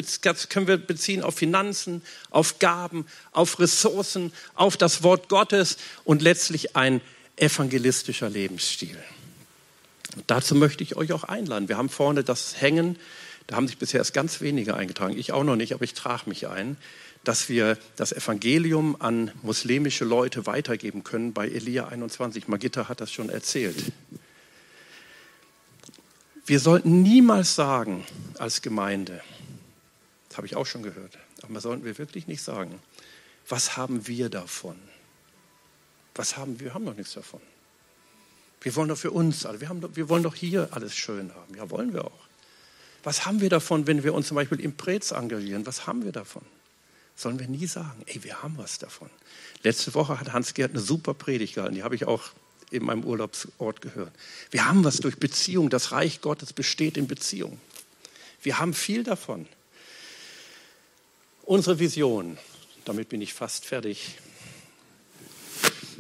können 0.50 0.68
wir 0.68 0.78
beziehen 0.78 1.24
auf 1.24 1.36
Finanzen, 1.36 2.02
auf 2.30 2.60
Gaben, 2.60 3.06
auf 3.32 3.60
Ressourcen, 3.60 4.34
auf 4.56 4.78
das 4.78 5.04
Wort 5.04 5.30
Gottes 5.30 5.78
und 6.04 6.22
letztlich 6.22 6.76
ein 6.76 7.02
evangelistischer 7.36 8.30
Lebensstil. 8.30 8.98
Und 10.16 10.24
dazu 10.28 10.56
möchte 10.56 10.84
ich 10.84 10.96
euch 10.96 11.12
auch 11.12 11.24
einladen. 11.24 11.70
Wir 11.70 11.78
haben 11.78 11.90
vorne 11.90 12.24
das 12.24 12.62
Hängen 12.62 12.98
da 13.48 13.56
haben 13.56 13.68
sich 13.68 13.78
bisher 13.78 14.00
erst 14.00 14.14
ganz 14.14 14.42
wenige 14.42 14.76
eingetragen, 14.76 15.18
ich 15.18 15.32
auch 15.32 15.46
noch 15.46 15.56
nicht, 15.56 15.74
aber 15.74 15.86
ich 15.86 15.94
trage 15.94 16.24
mich 16.26 16.48
ein, 16.48 16.76
dass 17.28 17.50
wir 17.50 17.78
das 17.98 18.14
Evangelium 18.14 18.96
an 19.02 19.32
muslimische 19.42 20.06
Leute 20.06 20.46
weitergeben 20.46 21.04
können 21.04 21.34
bei 21.34 21.50
Elia 21.50 21.90
21. 21.90 22.48
Magitta 22.48 22.88
hat 22.88 23.02
das 23.02 23.12
schon 23.12 23.30
erzählt. 23.30 23.92
Wir 26.46 26.62
sollten 26.62 27.02
niemals 27.02 27.54
sagen 27.56 28.06
als 28.38 28.62
Gemeinde, 28.62 29.22
das 30.30 30.38
habe 30.38 30.48
ich 30.48 30.56
auch 30.56 30.66
schon 30.66 30.84
gehört, 30.84 31.18
aber 31.42 31.60
sollten 31.60 31.84
wir 31.84 31.98
wirklich 31.98 32.28
nicht 32.28 32.42
sagen, 32.42 32.80
was 33.50 33.76
haben 33.76 34.08
wir 34.08 34.30
davon? 34.30 34.78
Was 36.16 36.38
haben 36.38 36.62
wir? 36.62 36.68
Wir 36.68 36.74
haben 36.76 36.86
doch 36.86 36.96
nichts 36.96 37.14
davon. 37.14 37.42
Wir 38.62 38.74
wollen 38.78 38.88
doch 38.88 38.98
für 38.98 39.12
uns 39.12 39.46
alle, 39.46 39.60
wir, 39.60 39.68
haben, 39.68 39.84
wir 39.98 40.08
wollen 40.08 40.24
doch 40.24 40.36
hier 40.36 40.70
alles 40.72 40.96
schön 40.96 41.34
haben. 41.36 41.56
Ja, 41.58 41.70
wollen 41.70 41.92
wir 41.92 42.06
auch. 42.06 42.28
Was 43.04 43.26
haben 43.26 43.42
wir 43.42 43.50
davon, 43.50 43.86
wenn 43.86 44.06
wir 44.06 44.14
uns 44.14 44.28
zum 44.28 44.36
Beispiel 44.36 44.62
im 44.62 44.78
Prez 44.78 45.12
engagieren? 45.12 45.66
Was 45.66 45.88
haben 45.88 46.06
wir 46.06 46.14
davon? 46.14 46.44
Sollen 47.18 47.40
wir 47.40 47.48
nie 47.48 47.66
sagen, 47.66 48.04
ey, 48.06 48.24
wir 48.24 48.44
haben 48.44 48.58
was 48.58 48.78
davon. 48.78 49.10
Letzte 49.64 49.96
Woche 49.96 50.20
hat 50.20 50.34
Hans-Gerd 50.34 50.72
eine 50.72 50.80
super 50.80 51.16
Predigt 51.16 51.56
gehalten, 51.56 51.74
die 51.74 51.84
habe 51.84 51.96
ich 51.96 52.06
auch 52.06 52.30
in 52.70 52.86
meinem 52.86 53.04
Urlaubsort 53.04 53.82
gehört. 53.82 54.12
Wir 54.52 54.68
haben 54.68 54.84
was 54.84 54.98
durch 54.98 55.18
Beziehung. 55.18 55.70
Das 55.70 55.92
Reich 55.92 56.22
Gottes 56.22 56.54
besteht 56.54 56.96
in 56.96 57.08
Beziehung. 57.08 57.60
Wir 58.44 58.60
haben 58.60 58.74
viel 58.74 59.04
davon. 59.04 59.48
Unsere 61.44 61.80
Vision, 61.80 62.38
damit 62.86 63.10
bin 63.10 63.22
ich 63.22 63.34
fast 63.34 63.66
fertig. 63.66 64.20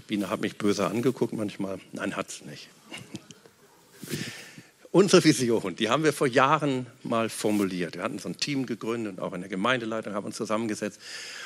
Biene 0.07 0.29
hat 0.29 0.41
mich 0.41 0.57
böse 0.57 0.85
angeguckt 0.85 1.33
manchmal. 1.33 1.79
Nein, 1.93 2.15
hat 2.15 2.29
sie 2.29 2.45
nicht. 2.45 2.69
Unsere 4.97 5.23
Vision, 5.23 5.75
die 5.75 5.89
haben 5.89 6.03
wir 6.03 6.11
vor 6.11 6.25
Jahren 6.25 6.87
mal 7.03 7.29
formuliert. 7.29 7.97
Wir 7.97 8.01
hatten 8.01 8.17
so 8.17 8.29
ein 8.29 8.37
Team 8.37 8.65
gegründet 8.65 9.19
und 9.19 9.19
auch 9.19 9.33
in 9.33 9.41
der 9.41 9.49
Gemeindeleitung 9.49 10.15
haben 10.15 10.25
uns 10.25 10.37
zusammengesetzt. 10.37 10.99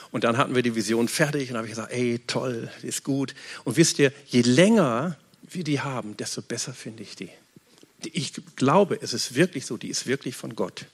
Und 0.09 0.23
dann 0.23 0.37
hatten 0.37 0.55
wir 0.55 0.63
die 0.63 0.73
Vision 0.73 1.09
fertig 1.09 1.49
und 1.49 1.57
habe 1.57 1.67
ich 1.67 1.73
gesagt, 1.73 1.91
ey, 1.91 2.21
toll, 2.27 2.71
ist 2.81 3.03
gut. 3.03 3.35
Und 3.65 3.75
wisst 3.75 3.99
ihr, 3.99 4.13
je 4.27 4.39
länger 4.39 5.17
wir 5.41 5.65
die 5.65 5.81
haben, 5.81 6.15
desto 6.15 6.41
besser 6.41 6.73
finde 6.73 7.03
ich 7.03 7.17
die. 7.17 7.29
Ich 8.13 8.31
glaube, 8.55 8.97
es 9.01 9.11
ist 9.11 9.35
wirklich 9.35 9.65
so, 9.65 9.75
die 9.75 9.89
ist 9.89 10.07
wirklich 10.07 10.37
von 10.37 10.55
Gott. 10.55 10.85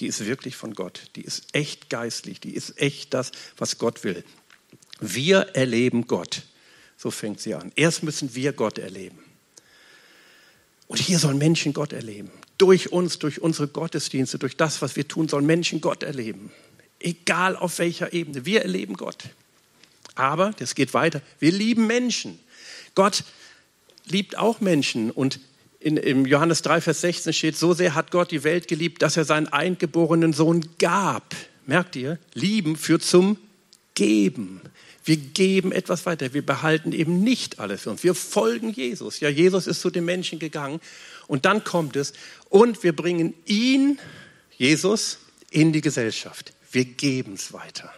Die 0.00 0.08
ist 0.08 0.26
wirklich 0.26 0.56
von 0.56 0.74
Gott. 0.74 1.02
Die 1.14 1.22
ist 1.22 1.44
echt 1.52 1.88
geistlich. 1.88 2.40
Die 2.40 2.56
ist 2.56 2.80
echt 2.80 3.14
das, 3.14 3.30
was 3.56 3.78
Gott 3.78 4.02
will. 4.02 4.24
Wir 4.98 5.38
erleben 5.54 6.08
Gott. 6.08 6.42
So 6.96 7.12
fängt 7.12 7.38
sie 7.38 7.54
an. 7.54 7.70
Erst 7.76 8.02
müssen 8.02 8.34
wir 8.34 8.52
Gott 8.52 8.78
erleben. 8.78 9.20
Und 10.92 10.98
hier 10.98 11.18
sollen 11.18 11.38
Menschen 11.38 11.72
Gott 11.72 11.94
erleben. 11.94 12.30
Durch 12.58 12.92
uns, 12.92 13.18
durch 13.18 13.40
unsere 13.40 13.66
Gottesdienste, 13.66 14.38
durch 14.38 14.58
das, 14.58 14.82
was 14.82 14.94
wir 14.94 15.08
tun, 15.08 15.26
sollen 15.26 15.46
Menschen 15.46 15.80
Gott 15.80 16.02
erleben. 16.02 16.52
Egal 17.00 17.56
auf 17.56 17.78
welcher 17.78 18.12
Ebene. 18.12 18.44
Wir 18.44 18.60
erleben 18.60 18.92
Gott. 18.98 19.24
Aber, 20.16 20.50
das 20.58 20.74
geht 20.74 20.92
weiter, 20.92 21.22
wir 21.38 21.50
lieben 21.50 21.86
Menschen. 21.86 22.38
Gott 22.94 23.24
liebt 24.04 24.36
auch 24.36 24.60
Menschen. 24.60 25.10
Und 25.10 25.40
in, 25.80 25.96
im 25.96 26.26
Johannes 26.26 26.60
3, 26.60 26.82
Vers 26.82 27.00
16 27.00 27.32
steht, 27.32 27.56
so 27.56 27.72
sehr 27.72 27.94
hat 27.94 28.10
Gott 28.10 28.30
die 28.30 28.44
Welt 28.44 28.68
geliebt, 28.68 29.00
dass 29.00 29.16
er 29.16 29.24
seinen 29.24 29.48
eingeborenen 29.48 30.34
Sohn 30.34 30.62
gab. 30.78 31.34
Merkt 31.64 31.96
ihr? 31.96 32.18
Lieben 32.34 32.76
führt 32.76 33.02
zum 33.02 33.38
Geben. 33.94 34.60
Wir 35.04 35.16
geben 35.16 35.72
etwas 35.72 36.06
weiter. 36.06 36.32
Wir 36.32 36.46
behalten 36.46 36.92
eben 36.92 37.24
nicht 37.24 37.58
alles 37.58 37.82
für 37.82 37.90
uns. 37.90 38.04
Wir 38.04 38.14
folgen 38.14 38.72
Jesus. 38.72 39.20
Ja, 39.20 39.28
Jesus 39.28 39.66
ist 39.66 39.80
zu 39.80 39.90
den 39.90 40.04
Menschen 40.04 40.38
gegangen. 40.38 40.80
Und 41.26 41.44
dann 41.44 41.64
kommt 41.64 41.96
es. 41.96 42.12
Und 42.48 42.82
wir 42.82 42.94
bringen 42.94 43.34
ihn, 43.46 43.98
Jesus, 44.56 45.18
in 45.50 45.72
die 45.72 45.80
Gesellschaft. 45.80 46.52
Wir 46.70 46.84
geben 46.84 47.34
es 47.34 47.52
weiter. 47.52 47.92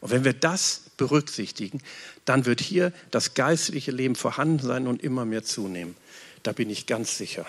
Und 0.00 0.10
wenn 0.10 0.24
wir 0.24 0.32
das 0.32 0.82
berücksichtigen, 0.96 1.82
dann 2.24 2.46
wird 2.46 2.60
hier 2.60 2.92
das 3.10 3.34
geistliche 3.34 3.90
Leben 3.90 4.14
vorhanden 4.14 4.66
sein 4.66 4.86
und 4.86 5.02
immer 5.02 5.24
mehr 5.24 5.44
zunehmen. 5.44 5.96
Da 6.42 6.52
bin 6.52 6.70
ich 6.70 6.86
ganz 6.86 7.18
sicher. 7.18 7.46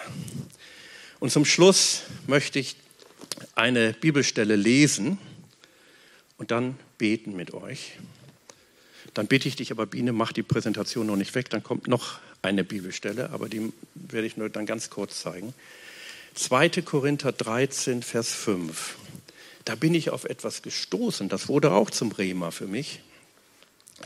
Und 1.19 1.31
zum 1.31 1.45
Schluss 1.45 2.03
möchte 2.27 2.59
ich 2.59 2.75
eine 3.55 3.93
Bibelstelle 3.93 4.55
lesen 4.55 5.17
und 6.37 6.51
dann 6.51 6.77
beten 6.97 7.35
mit 7.35 7.53
euch. 7.53 7.93
Dann 9.13 9.27
bitte 9.27 9.47
ich 9.47 9.55
dich 9.55 9.71
aber, 9.71 9.85
Biene, 9.85 10.13
mach 10.13 10.31
die 10.31 10.43
Präsentation 10.43 11.07
noch 11.07 11.15
nicht 11.15 11.35
weg, 11.35 11.49
dann 11.49 11.63
kommt 11.63 11.87
noch 11.87 12.19
eine 12.41 12.63
Bibelstelle, 12.63 13.31
aber 13.31 13.49
die 13.49 13.73
werde 13.95 14.27
ich 14.27 14.37
nur 14.37 14.49
dann 14.49 14.65
ganz 14.65 14.89
kurz 14.89 15.21
zeigen. 15.21 15.53
2. 16.35 16.69
Korinther 16.83 17.31
13, 17.31 18.03
Vers 18.03 18.33
5. 18.33 18.95
Da 19.65 19.75
bin 19.75 19.93
ich 19.93 20.09
auf 20.09 20.23
etwas 20.23 20.61
gestoßen, 20.61 21.29
das 21.29 21.47
wurde 21.47 21.71
auch 21.71 21.89
zum 21.89 22.11
Rema 22.11 22.51
für 22.51 22.67
mich. 22.67 23.01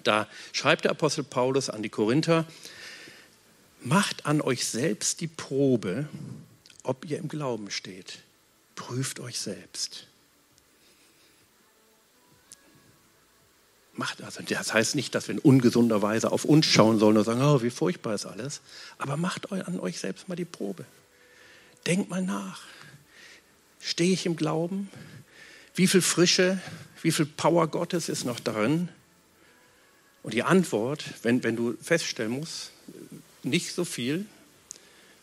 Da 0.03 0.27
schreibt 0.51 0.85
der 0.85 0.91
Apostel 0.91 1.23
Paulus 1.23 1.69
an 1.69 1.83
die 1.83 1.89
Korinther, 1.89 2.45
macht 3.81 4.25
an 4.25 4.41
euch 4.41 4.65
selbst 4.65 5.21
die 5.21 5.27
Probe, 5.27 6.07
ob 6.83 7.05
ihr 7.05 7.19
im 7.19 7.27
Glauben 7.27 7.69
steht. 7.69 8.19
Prüft 8.75 9.19
euch 9.19 9.39
selbst. 9.39 10.07
Macht 13.95 14.23
also, 14.23 14.41
das 14.41 14.73
heißt 14.73 14.95
nicht, 14.95 15.13
dass 15.13 15.27
wir 15.27 15.35
in 15.35 15.39
ungesunder 15.39 16.01
Weise 16.01 16.31
auf 16.31 16.45
uns 16.45 16.65
schauen 16.65 16.97
sollen 16.97 17.15
und 17.15 17.23
sagen, 17.25 17.41
oh, 17.41 17.61
wie 17.61 17.69
furchtbar 17.69 18.15
ist 18.15 18.25
alles. 18.25 18.61
Aber 18.97 19.17
macht 19.17 19.51
an 19.51 19.79
euch 19.79 19.99
selbst 19.99 20.27
mal 20.27 20.35
die 20.35 20.45
Probe. 20.45 20.85
Denkt 21.85 22.09
mal 22.09 22.21
nach. 22.21 22.63
Stehe 23.79 24.11
ich 24.11 24.25
im 24.25 24.35
Glauben? 24.35 24.89
Wie 25.75 25.87
viel 25.87 26.01
Frische, 26.01 26.59
wie 27.03 27.11
viel 27.11 27.25
Power 27.25 27.67
Gottes 27.67 28.09
ist 28.09 28.25
noch 28.25 28.39
darin? 28.39 28.89
Und 30.23 30.33
die 30.33 30.43
Antwort, 30.43 31.03
wenn, 31.21 31.43
wenn 31.43 31.55
du 31.55 31.75
feststellen 31.81 32.31
musst, 32.31 32.71
nicht 33.43 33.73
so 33.73 33.85
viel, 33.85 34.25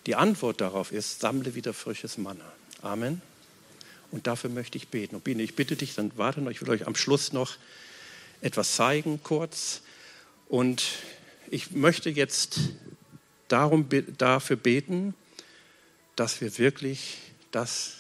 die 0.07 0.15
Antwort 0.15 0.61
darauf 0.61 0.93
ist, 0.93 1.21
sammle 1.21 1.55
wieder 1.55 1.73
frisches 1.73 2.19
Manna. 2.19 2.45
Amen. 2.83 3.21
Und 4.13 4.27
dafür 4.27 4.51
möchte 4.51 4.79
ich 4.79 4.89
beten. 4.89 5.17
Und 5.17 5.25
Biene, 5.25 5.43
ich 5.43 5.57
bitte 5.57 5.77
dich, 5.77 5.95
dann 5.95 6.13
warte 6.17 6.41
noch, 6.41 6.51
ich 6.51 6.61
will 6.61 6.71
euch 6.71 6.87
am 6.87 6.95
Schluss 6.95 7.33
noch 7.33 7.57
etwas 8.41 8.75
zeigen, 8.75 9.21
kurz. 9.23 9.83
Und 10.49 10.85
ich 11.51 11.73
möchte 11.73 12.11
jetzt 12.11 12.61
darum, 13.49 13.89
dafür 14.19 14.57
beten, 14.57 15.15
dass 16.17 16.41
wir 16.41 16.59
wirklich 16.59 17.19
das 17.51 17.95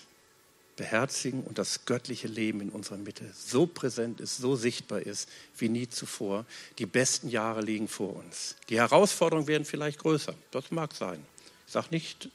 beherzigen 0.76 1.42
und 1.42 1.58
das 1.58 1.84
göttliche 1.84 2.26
Leben 2.26 2.62
in 2.62 2.70
unserer 2.70 2.96
Mitte 2.96 3.30
so 3.36 3.66
präsent 3.66 4.18
ist, 4.20 4.38
so 4.38 4.56
sichtbar 4.56 5.00
ist 5.00 5.28
wie 5.58 5.68
nie 5.68 5.88
zuvor. 5.88 6.46
Die 6.78 6.86
besten 6.86 7.28
Jahre 7.28 7.60
liegen 7.60 7.86
vor 7.86 8.16
uns. 8.16 8.56
Die 8.70 8.78
Herausforderungen 8.78 9.46
werden 9.46 9.66
vielleicht 9.66 9.98
größer. 9.98 10.34
Das 10.50 10.70
mag 10.70 10.94
sein. 10.94 11.22
Ich 11.66 11.72
sage 11.74 11.88
nicht 11.90 12.30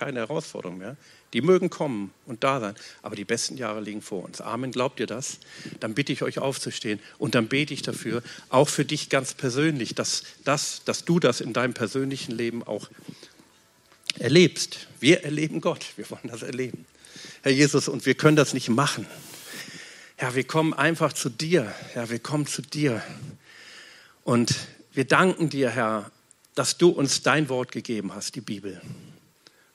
keine 0.00 0.20
Herausforderung 0.20 0.78
mehr. 0.78 0.96
Die 1.34 1.42
mögen 1.42 1.68
kommen 1.68 2.10
und 2.24 2.42
da 2.42 2.58
sein, 2.58 2.74
aber 3.02 3.16
die 3.16 3.26
besten 3.26 3.58
Jahre 3.58 3.80
liegen 3.82 4.00
vor 4.00 4.24
uns. 4.24 4.40
Amen. 4.40 4.72
Glaubt 4.72 4.98
ihr 4.98 5.06
das? 5.06 5.38
Dann 5.78 5.94
bitte 5.94 6.12
ich 6.12 6.22
euch 6.22 6.38
aufzustehen 6.38 7.00
und 7.18 7.34
dann 7.34 7.48
bete 7.48 7.74
ich 7.74 7.82
dafür, 7.82 8.22
auch 8.48 8.68
für 8.68 8.86
dich 8.86 9.10
ganz 9.10 9.34
persönlich, 9.34 9.94
dass, 9.94 10.22
dass, 10.44 10.82
dass 10.84 11.04
du 11.04 11.20
das 11.20 11.42
in 11.42 11.52
deinem 11.52 11.74
persönlichen 11.74 12.32
Leben 12.32 12.62
auch 12.62 12.88
erlebst. 14.18 14.88
Wir 15.00 15.22
erleben 15.22 15.60
Gott, 15.60 15.84
wir 15.96 16.08
wollen 16.10 16.28
das 16.28 16.42
erleben. 16.42 16.86
Herr 17.42 17.52
Jesus, 17.52 17.86
und 17.86 18.06
wir 18.06 18.14
können 18.14 18.36
das 18.36 18.54
nicht 18.54 18.70
machen. 18.70 19.06
Herr, 20.16 20.34
wir 20.34 20.44
kommen 20.44 20.72
einfach 20.72 21.12
zu 21.12 21.28
dir. 21.28 21.72
Herr, 21.92 22.08
wir 22.08 22.18
kommen 22.20 22.46
zu 22.46 22.62
dir. 22.62 23.02
Und 24.24 24.54
wir 24.94 25.04
danken 25.04 25.50
dir, 25.50 25.68
Herr, 25.68 26.10
dass 26.54 26.78
du 26.78 26.88
uns 26.88 27.22
dein 27.22 27.50
Wort 27.50 27.70
gegeben 27.70 28.14
hast, 28.14 28.34
die 28.34 28.40
Bibel 28.40 28.80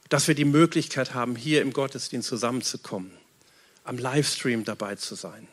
dass 0.10 0.28
wir 0.28 0.36
die 0.36 0.46
Möglichkeit 0.46 1.14
haben, 1.14 1.36
hier 1.36 1.62
im 1.62 1.74
Gottesdienst 1.74 2.28
zusammenzukommen, 2.28 3.12
am 3.84 3.98
Livestream 3.98 4.64
dabei 4.64 4.96
zu 4.96 5.16
sein, 5.16 5.48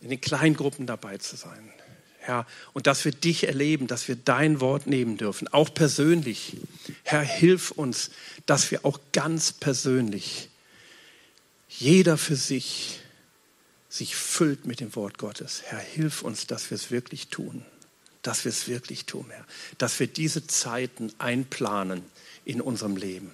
in 0.00 0.10
den 0.10 0.20
Kleingruppen 0.20 0.86
dabei 0.86 1.18
zu 1.18 1.36
sein. 1.36 1.72
Herr, 2.18 2.46
und 2.72 2.86
dass 2.86 3.04
wir 3.04 3.10
dich 3.10 3.48
erleben, 3.48 3.88
dass 3.88 4.06
wir 4.06 4.14
dein 4.14 4.60
Wort 4.60 4.86
nehmen 4.86 5.16
dürfen, 5.16 5.48
auch 5.48 5.74
persönlich. 5.74 6.56
Herr, 7.02 7.22
hilf 7.22 7.72
uns, 7.72 8.10
dass 8.46 8.70
wir 8.70 8.84
auch 8.84 9.00
ganz 9.12 9.52
persönlich, 9.52 10.48
jeder 11.68 12.16
für 12.16 12.36
sich, 12.36 13.00
sich 13.88 14.14
füllt 14.14 14.66
mit 14.66 14.78
dem 14.78 14.94
Wort 14.94 15.18
Gottes. 15.18 15.62
Herr, 15.66 15.80
hilf 15.80 16.22
uns, 16.22 16.46
dass 16.46 16.70
wir 16.70 16.76
es 16.76 16.92
wirklich 16.92 17.26
tun, 17.26 17.64
dass 18.22 18.44
wir 18.44 18.50
es 18.50 18.68
wirklich 18.68 19.04
tun, 19.04 19.26
Herr, 19.28 19.44
dass 19.78 19.98
wir 19.98 20.06
diese 20.06 20.46
Zeiten 20.46 21.12
einplanen 21.18 22.04
in 22.44 22.60
unserem 22.60 22.96
Leben, 22.96 23.32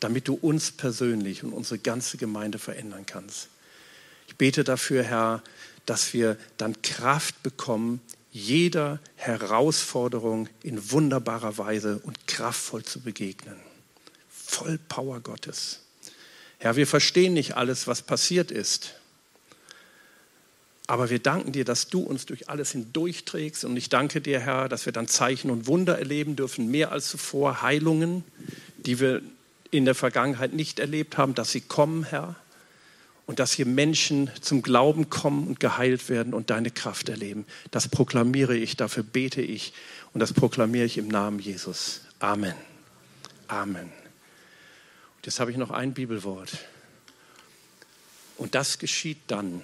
damit 0.00 0.28
du 0.28 0.34
uns 0.34 0.70
persönlich 0.70 1.42
und 1.44 1.52
unsere 1.52 1.78
ganze 1.78 2.16
Gemeinde 2.16 2.58
verändern 2.58 3.06
kannst. 3.06 3.48
Ich 4.28 4.36
bete 4.36 4.64
dafür, 4.64 5.02
Herr, 5.02 5.42
dass 5.86 6.12
wir 6.12 6.36
dann 6.56 6.82
Kraft 6.82 7.42
bekommen, 7.42 8.00
jeder 8.32 9.00
Herausforderung 9.14 10.48
in 10.62 10.90
wunderbarer 10.90 11.56
Weise 11.56 12.00
und 12.02 12.26
kraftvoll 12.26 12.84
zu 12.84 13.00
begegnen. 13.00 13.56
Voll 14.28 14.78
Power 14.88 15.20
Gottes. 15.20 15.80
Herr, 16.58 16.76
wir 16.76 16.86
verstehen 16.86 17.34
nicht 17.34 17.56
alles, 17.56 17.86
was 17.86 18.02
passiert 18.02 18.50
ist. 18.50 18.94
Aber 20.86 21.10
wir 21.10 21.18
danken 21.18 21.52
dir, 21.52 21.64
dass 21.64 21.88
du 21.88 22.00
uns 22.00 22.26
durch 22.26 22.48
alles 22.48 22.72
hindurchträgst. 22.72 23.64
Und 23.64 23.76
ich 23.76 23.88
danke 23.88 24.20
dir, 24.20 24.38
Herr, 24.40 24.68
dass 24.68 24.86
wir 24.86 24.92
dann 24.92 25.08
Zeichen 25.08 25.50
und 25.50 25.66
Wunder 25.66 25.98
erleben 25.98 26.36
dürfen, 26.36 26.70
mehr 26.70 26.92
als 26.92 27.08
zuvor, 27.08 27.62
Heilungen, 27.62 28.22
die 28.78 29.00
wir 29.00 29.22
in 29.70 29.84
der 29.84 29.96
Vergangenheit 29.96 30.52
nicht 30.52 30.78
erlebt 30.78 31.18
haben, 31.18 31.34
dass 31.34 31.50
sie 31.50 31.60
kommen, 31.60 32.04
Herr. 32.04 32.36
Und 33.26 33.40
dass 33.40 33.52
hier 33.52 33.66
Menschen 33.66 34.30
zum 34.40 34.62
Glauben 34.62 35.10
kommen 35.10 35.48
und 35.48 35.58
geheilt 35.58 36.08
werden 36.08 36.32
und 36.32 36.50
deine 36.50 36.70
Kraft 36.70 37.08
erleben. 37.08 37.44
Das 37.72 37.88
proklamiere 37.88 38.56
ich, 38.56 38.76
dafür 38.76 39.02
bete 39.02 39.42
ich 39.42 39.72
und 40.12 40.20
das 40.20 40.32
proklamiere 40.32 40.84
ich 40.84 40.96
im 40.96 41.08
Namen 41.08 41.40
Jesus. 41.40 42.02
Amen. 42.20 42.54
Amen. 43.48 43.90
Und 45.16 45.26
jetzt 45.26 45.40
habe 45.40 45.50
ich 45.50 45.56
noch 45.56 45.72
ein 45.72 45.92
Bibelwort. 45.92 46.52
Und 48.36 48.54
das 48.54 48.78
geschieht 48.78 49.18
dann, 49.26 49.62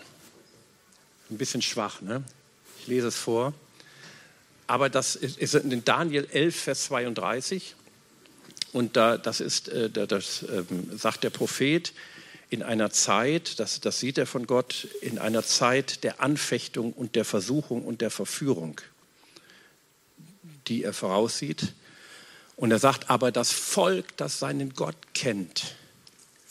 ein 1.32 1.38
bisschen 1.38 1.62
schwach, 1.62 2.00
ne? 2.00 2.22
Ich 2.80 2.86
lese 2.88 3.08
es 3.08 3.16
vor. 3.16 3.54
Aber 4.66 4.88
das 4.88 5.16
ist 5.16 5.54
in 5.54 5.84
Daniel 5.84 6.26
11, 6.30 6.56
Vers 6.56 6.84
32. 6.84 7.74
Und 8.72 8.96
da, 8.96 9.18
das, 9.18 9.40
ist, 9.40 9.68
äh, 9.68 9.90
das 9.90 10.44
ähm, 10.50 10.96
sagt 10.96 11.24
der 11.24 11.30
Prophet 11.30 11.92
in 12.48 12.62
einer 12.62 12.90
Zeit, 12.90 13.60
das, 13.60 13.80
das 13.80 14.00
sieht 14.00 14.18
er 14.18 14.26
von 14.26 14.46
Gott, 14.46 14.88
in 15.00 15.18
einer 15.18 15.42
Zeit 15.42 16.04
der 16.04 16.20
Anfechtung 16.20 16.92
und 16.92 17.14
der 17.16 17.24
Versuchung 17.24 17.84
und 17.84 18.00
der 18.00 18.10
Verführung, 18.10 18.80
die 20.68 20.84
er 20.84 20.92
voraussieht. 20.92 21.72
Und 22.56 22.70
er 22.70 22.78
sagt, 22.78 23.10
aber 23.10 23.32
das 23.32 23.52
Volk, 23.52 24.16
das 24.16 24.38
seinen 24.38 24.74
Gott 24.74 24.96
kennt, 25.14 25.74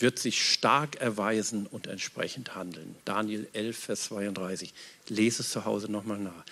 wird 0.01 0.19
sich 0.19 0.49
stark 0.51 0.97
erweisen 0.97 1.67
und 1.67 1.87
entsprechend 1.87 2.55
handeln. 2.55 2.95
Daniel 3.05 3.47
11, 3.53 3.77
Vers 3.77 4.03
32. 4.05 4.73
Lese 5.07 5.41
es 5.41 5.51
zu 5.51 5.65
Hause 5.65 5.91
nochmal 5.91 6.19
nach. 6.19 6.45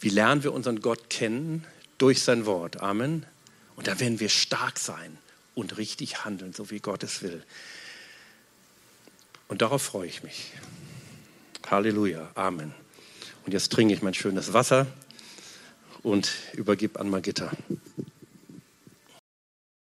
Wie 0.00 0.08
lernen 0.08 0.42
wir 0.42 0.52
unseren 0.52 0.80
Gott 0.80 1.10
kennen? 1.10 1.66
Durch 1.98 2.22
sein 2.22 2.46
Wort. 2.46 2.80
Amen. 2.80 3.26
Und 3.76 3.86
da 3.86 4.00
werden 4.00 4.20
wir 4.20 4.28
stark 4.28 4.78
sein 4.78 5.18
und 5.54 5.76
richtig 5.76 6.24
handeln, 6.24 6.52
so 6.52 6.70
wie 6.70 6.80
Gott 6.80 7.02
es 7.02 7.22
will. 7.22 7.42
Und 9.48 9.62
darauf 9.62 9.82
freue 9.82 10.06
ich 10.08 10.22
mich. 10.22 10.52
Halleluja. 11.68 12.30
Amen. 12.34 12.74
Und 13.44 13.52
jetzt 13.52 13.72
trinke 13.72 13.94
ich 13.94 14.02
mein 14.02 14.14
schönes 14.14 14.52
Wasser 14.52 14.86
und 16.02 16.30
übergib 16.54 16.98
an 16.98 17.10
Magitta. 17.10 17.50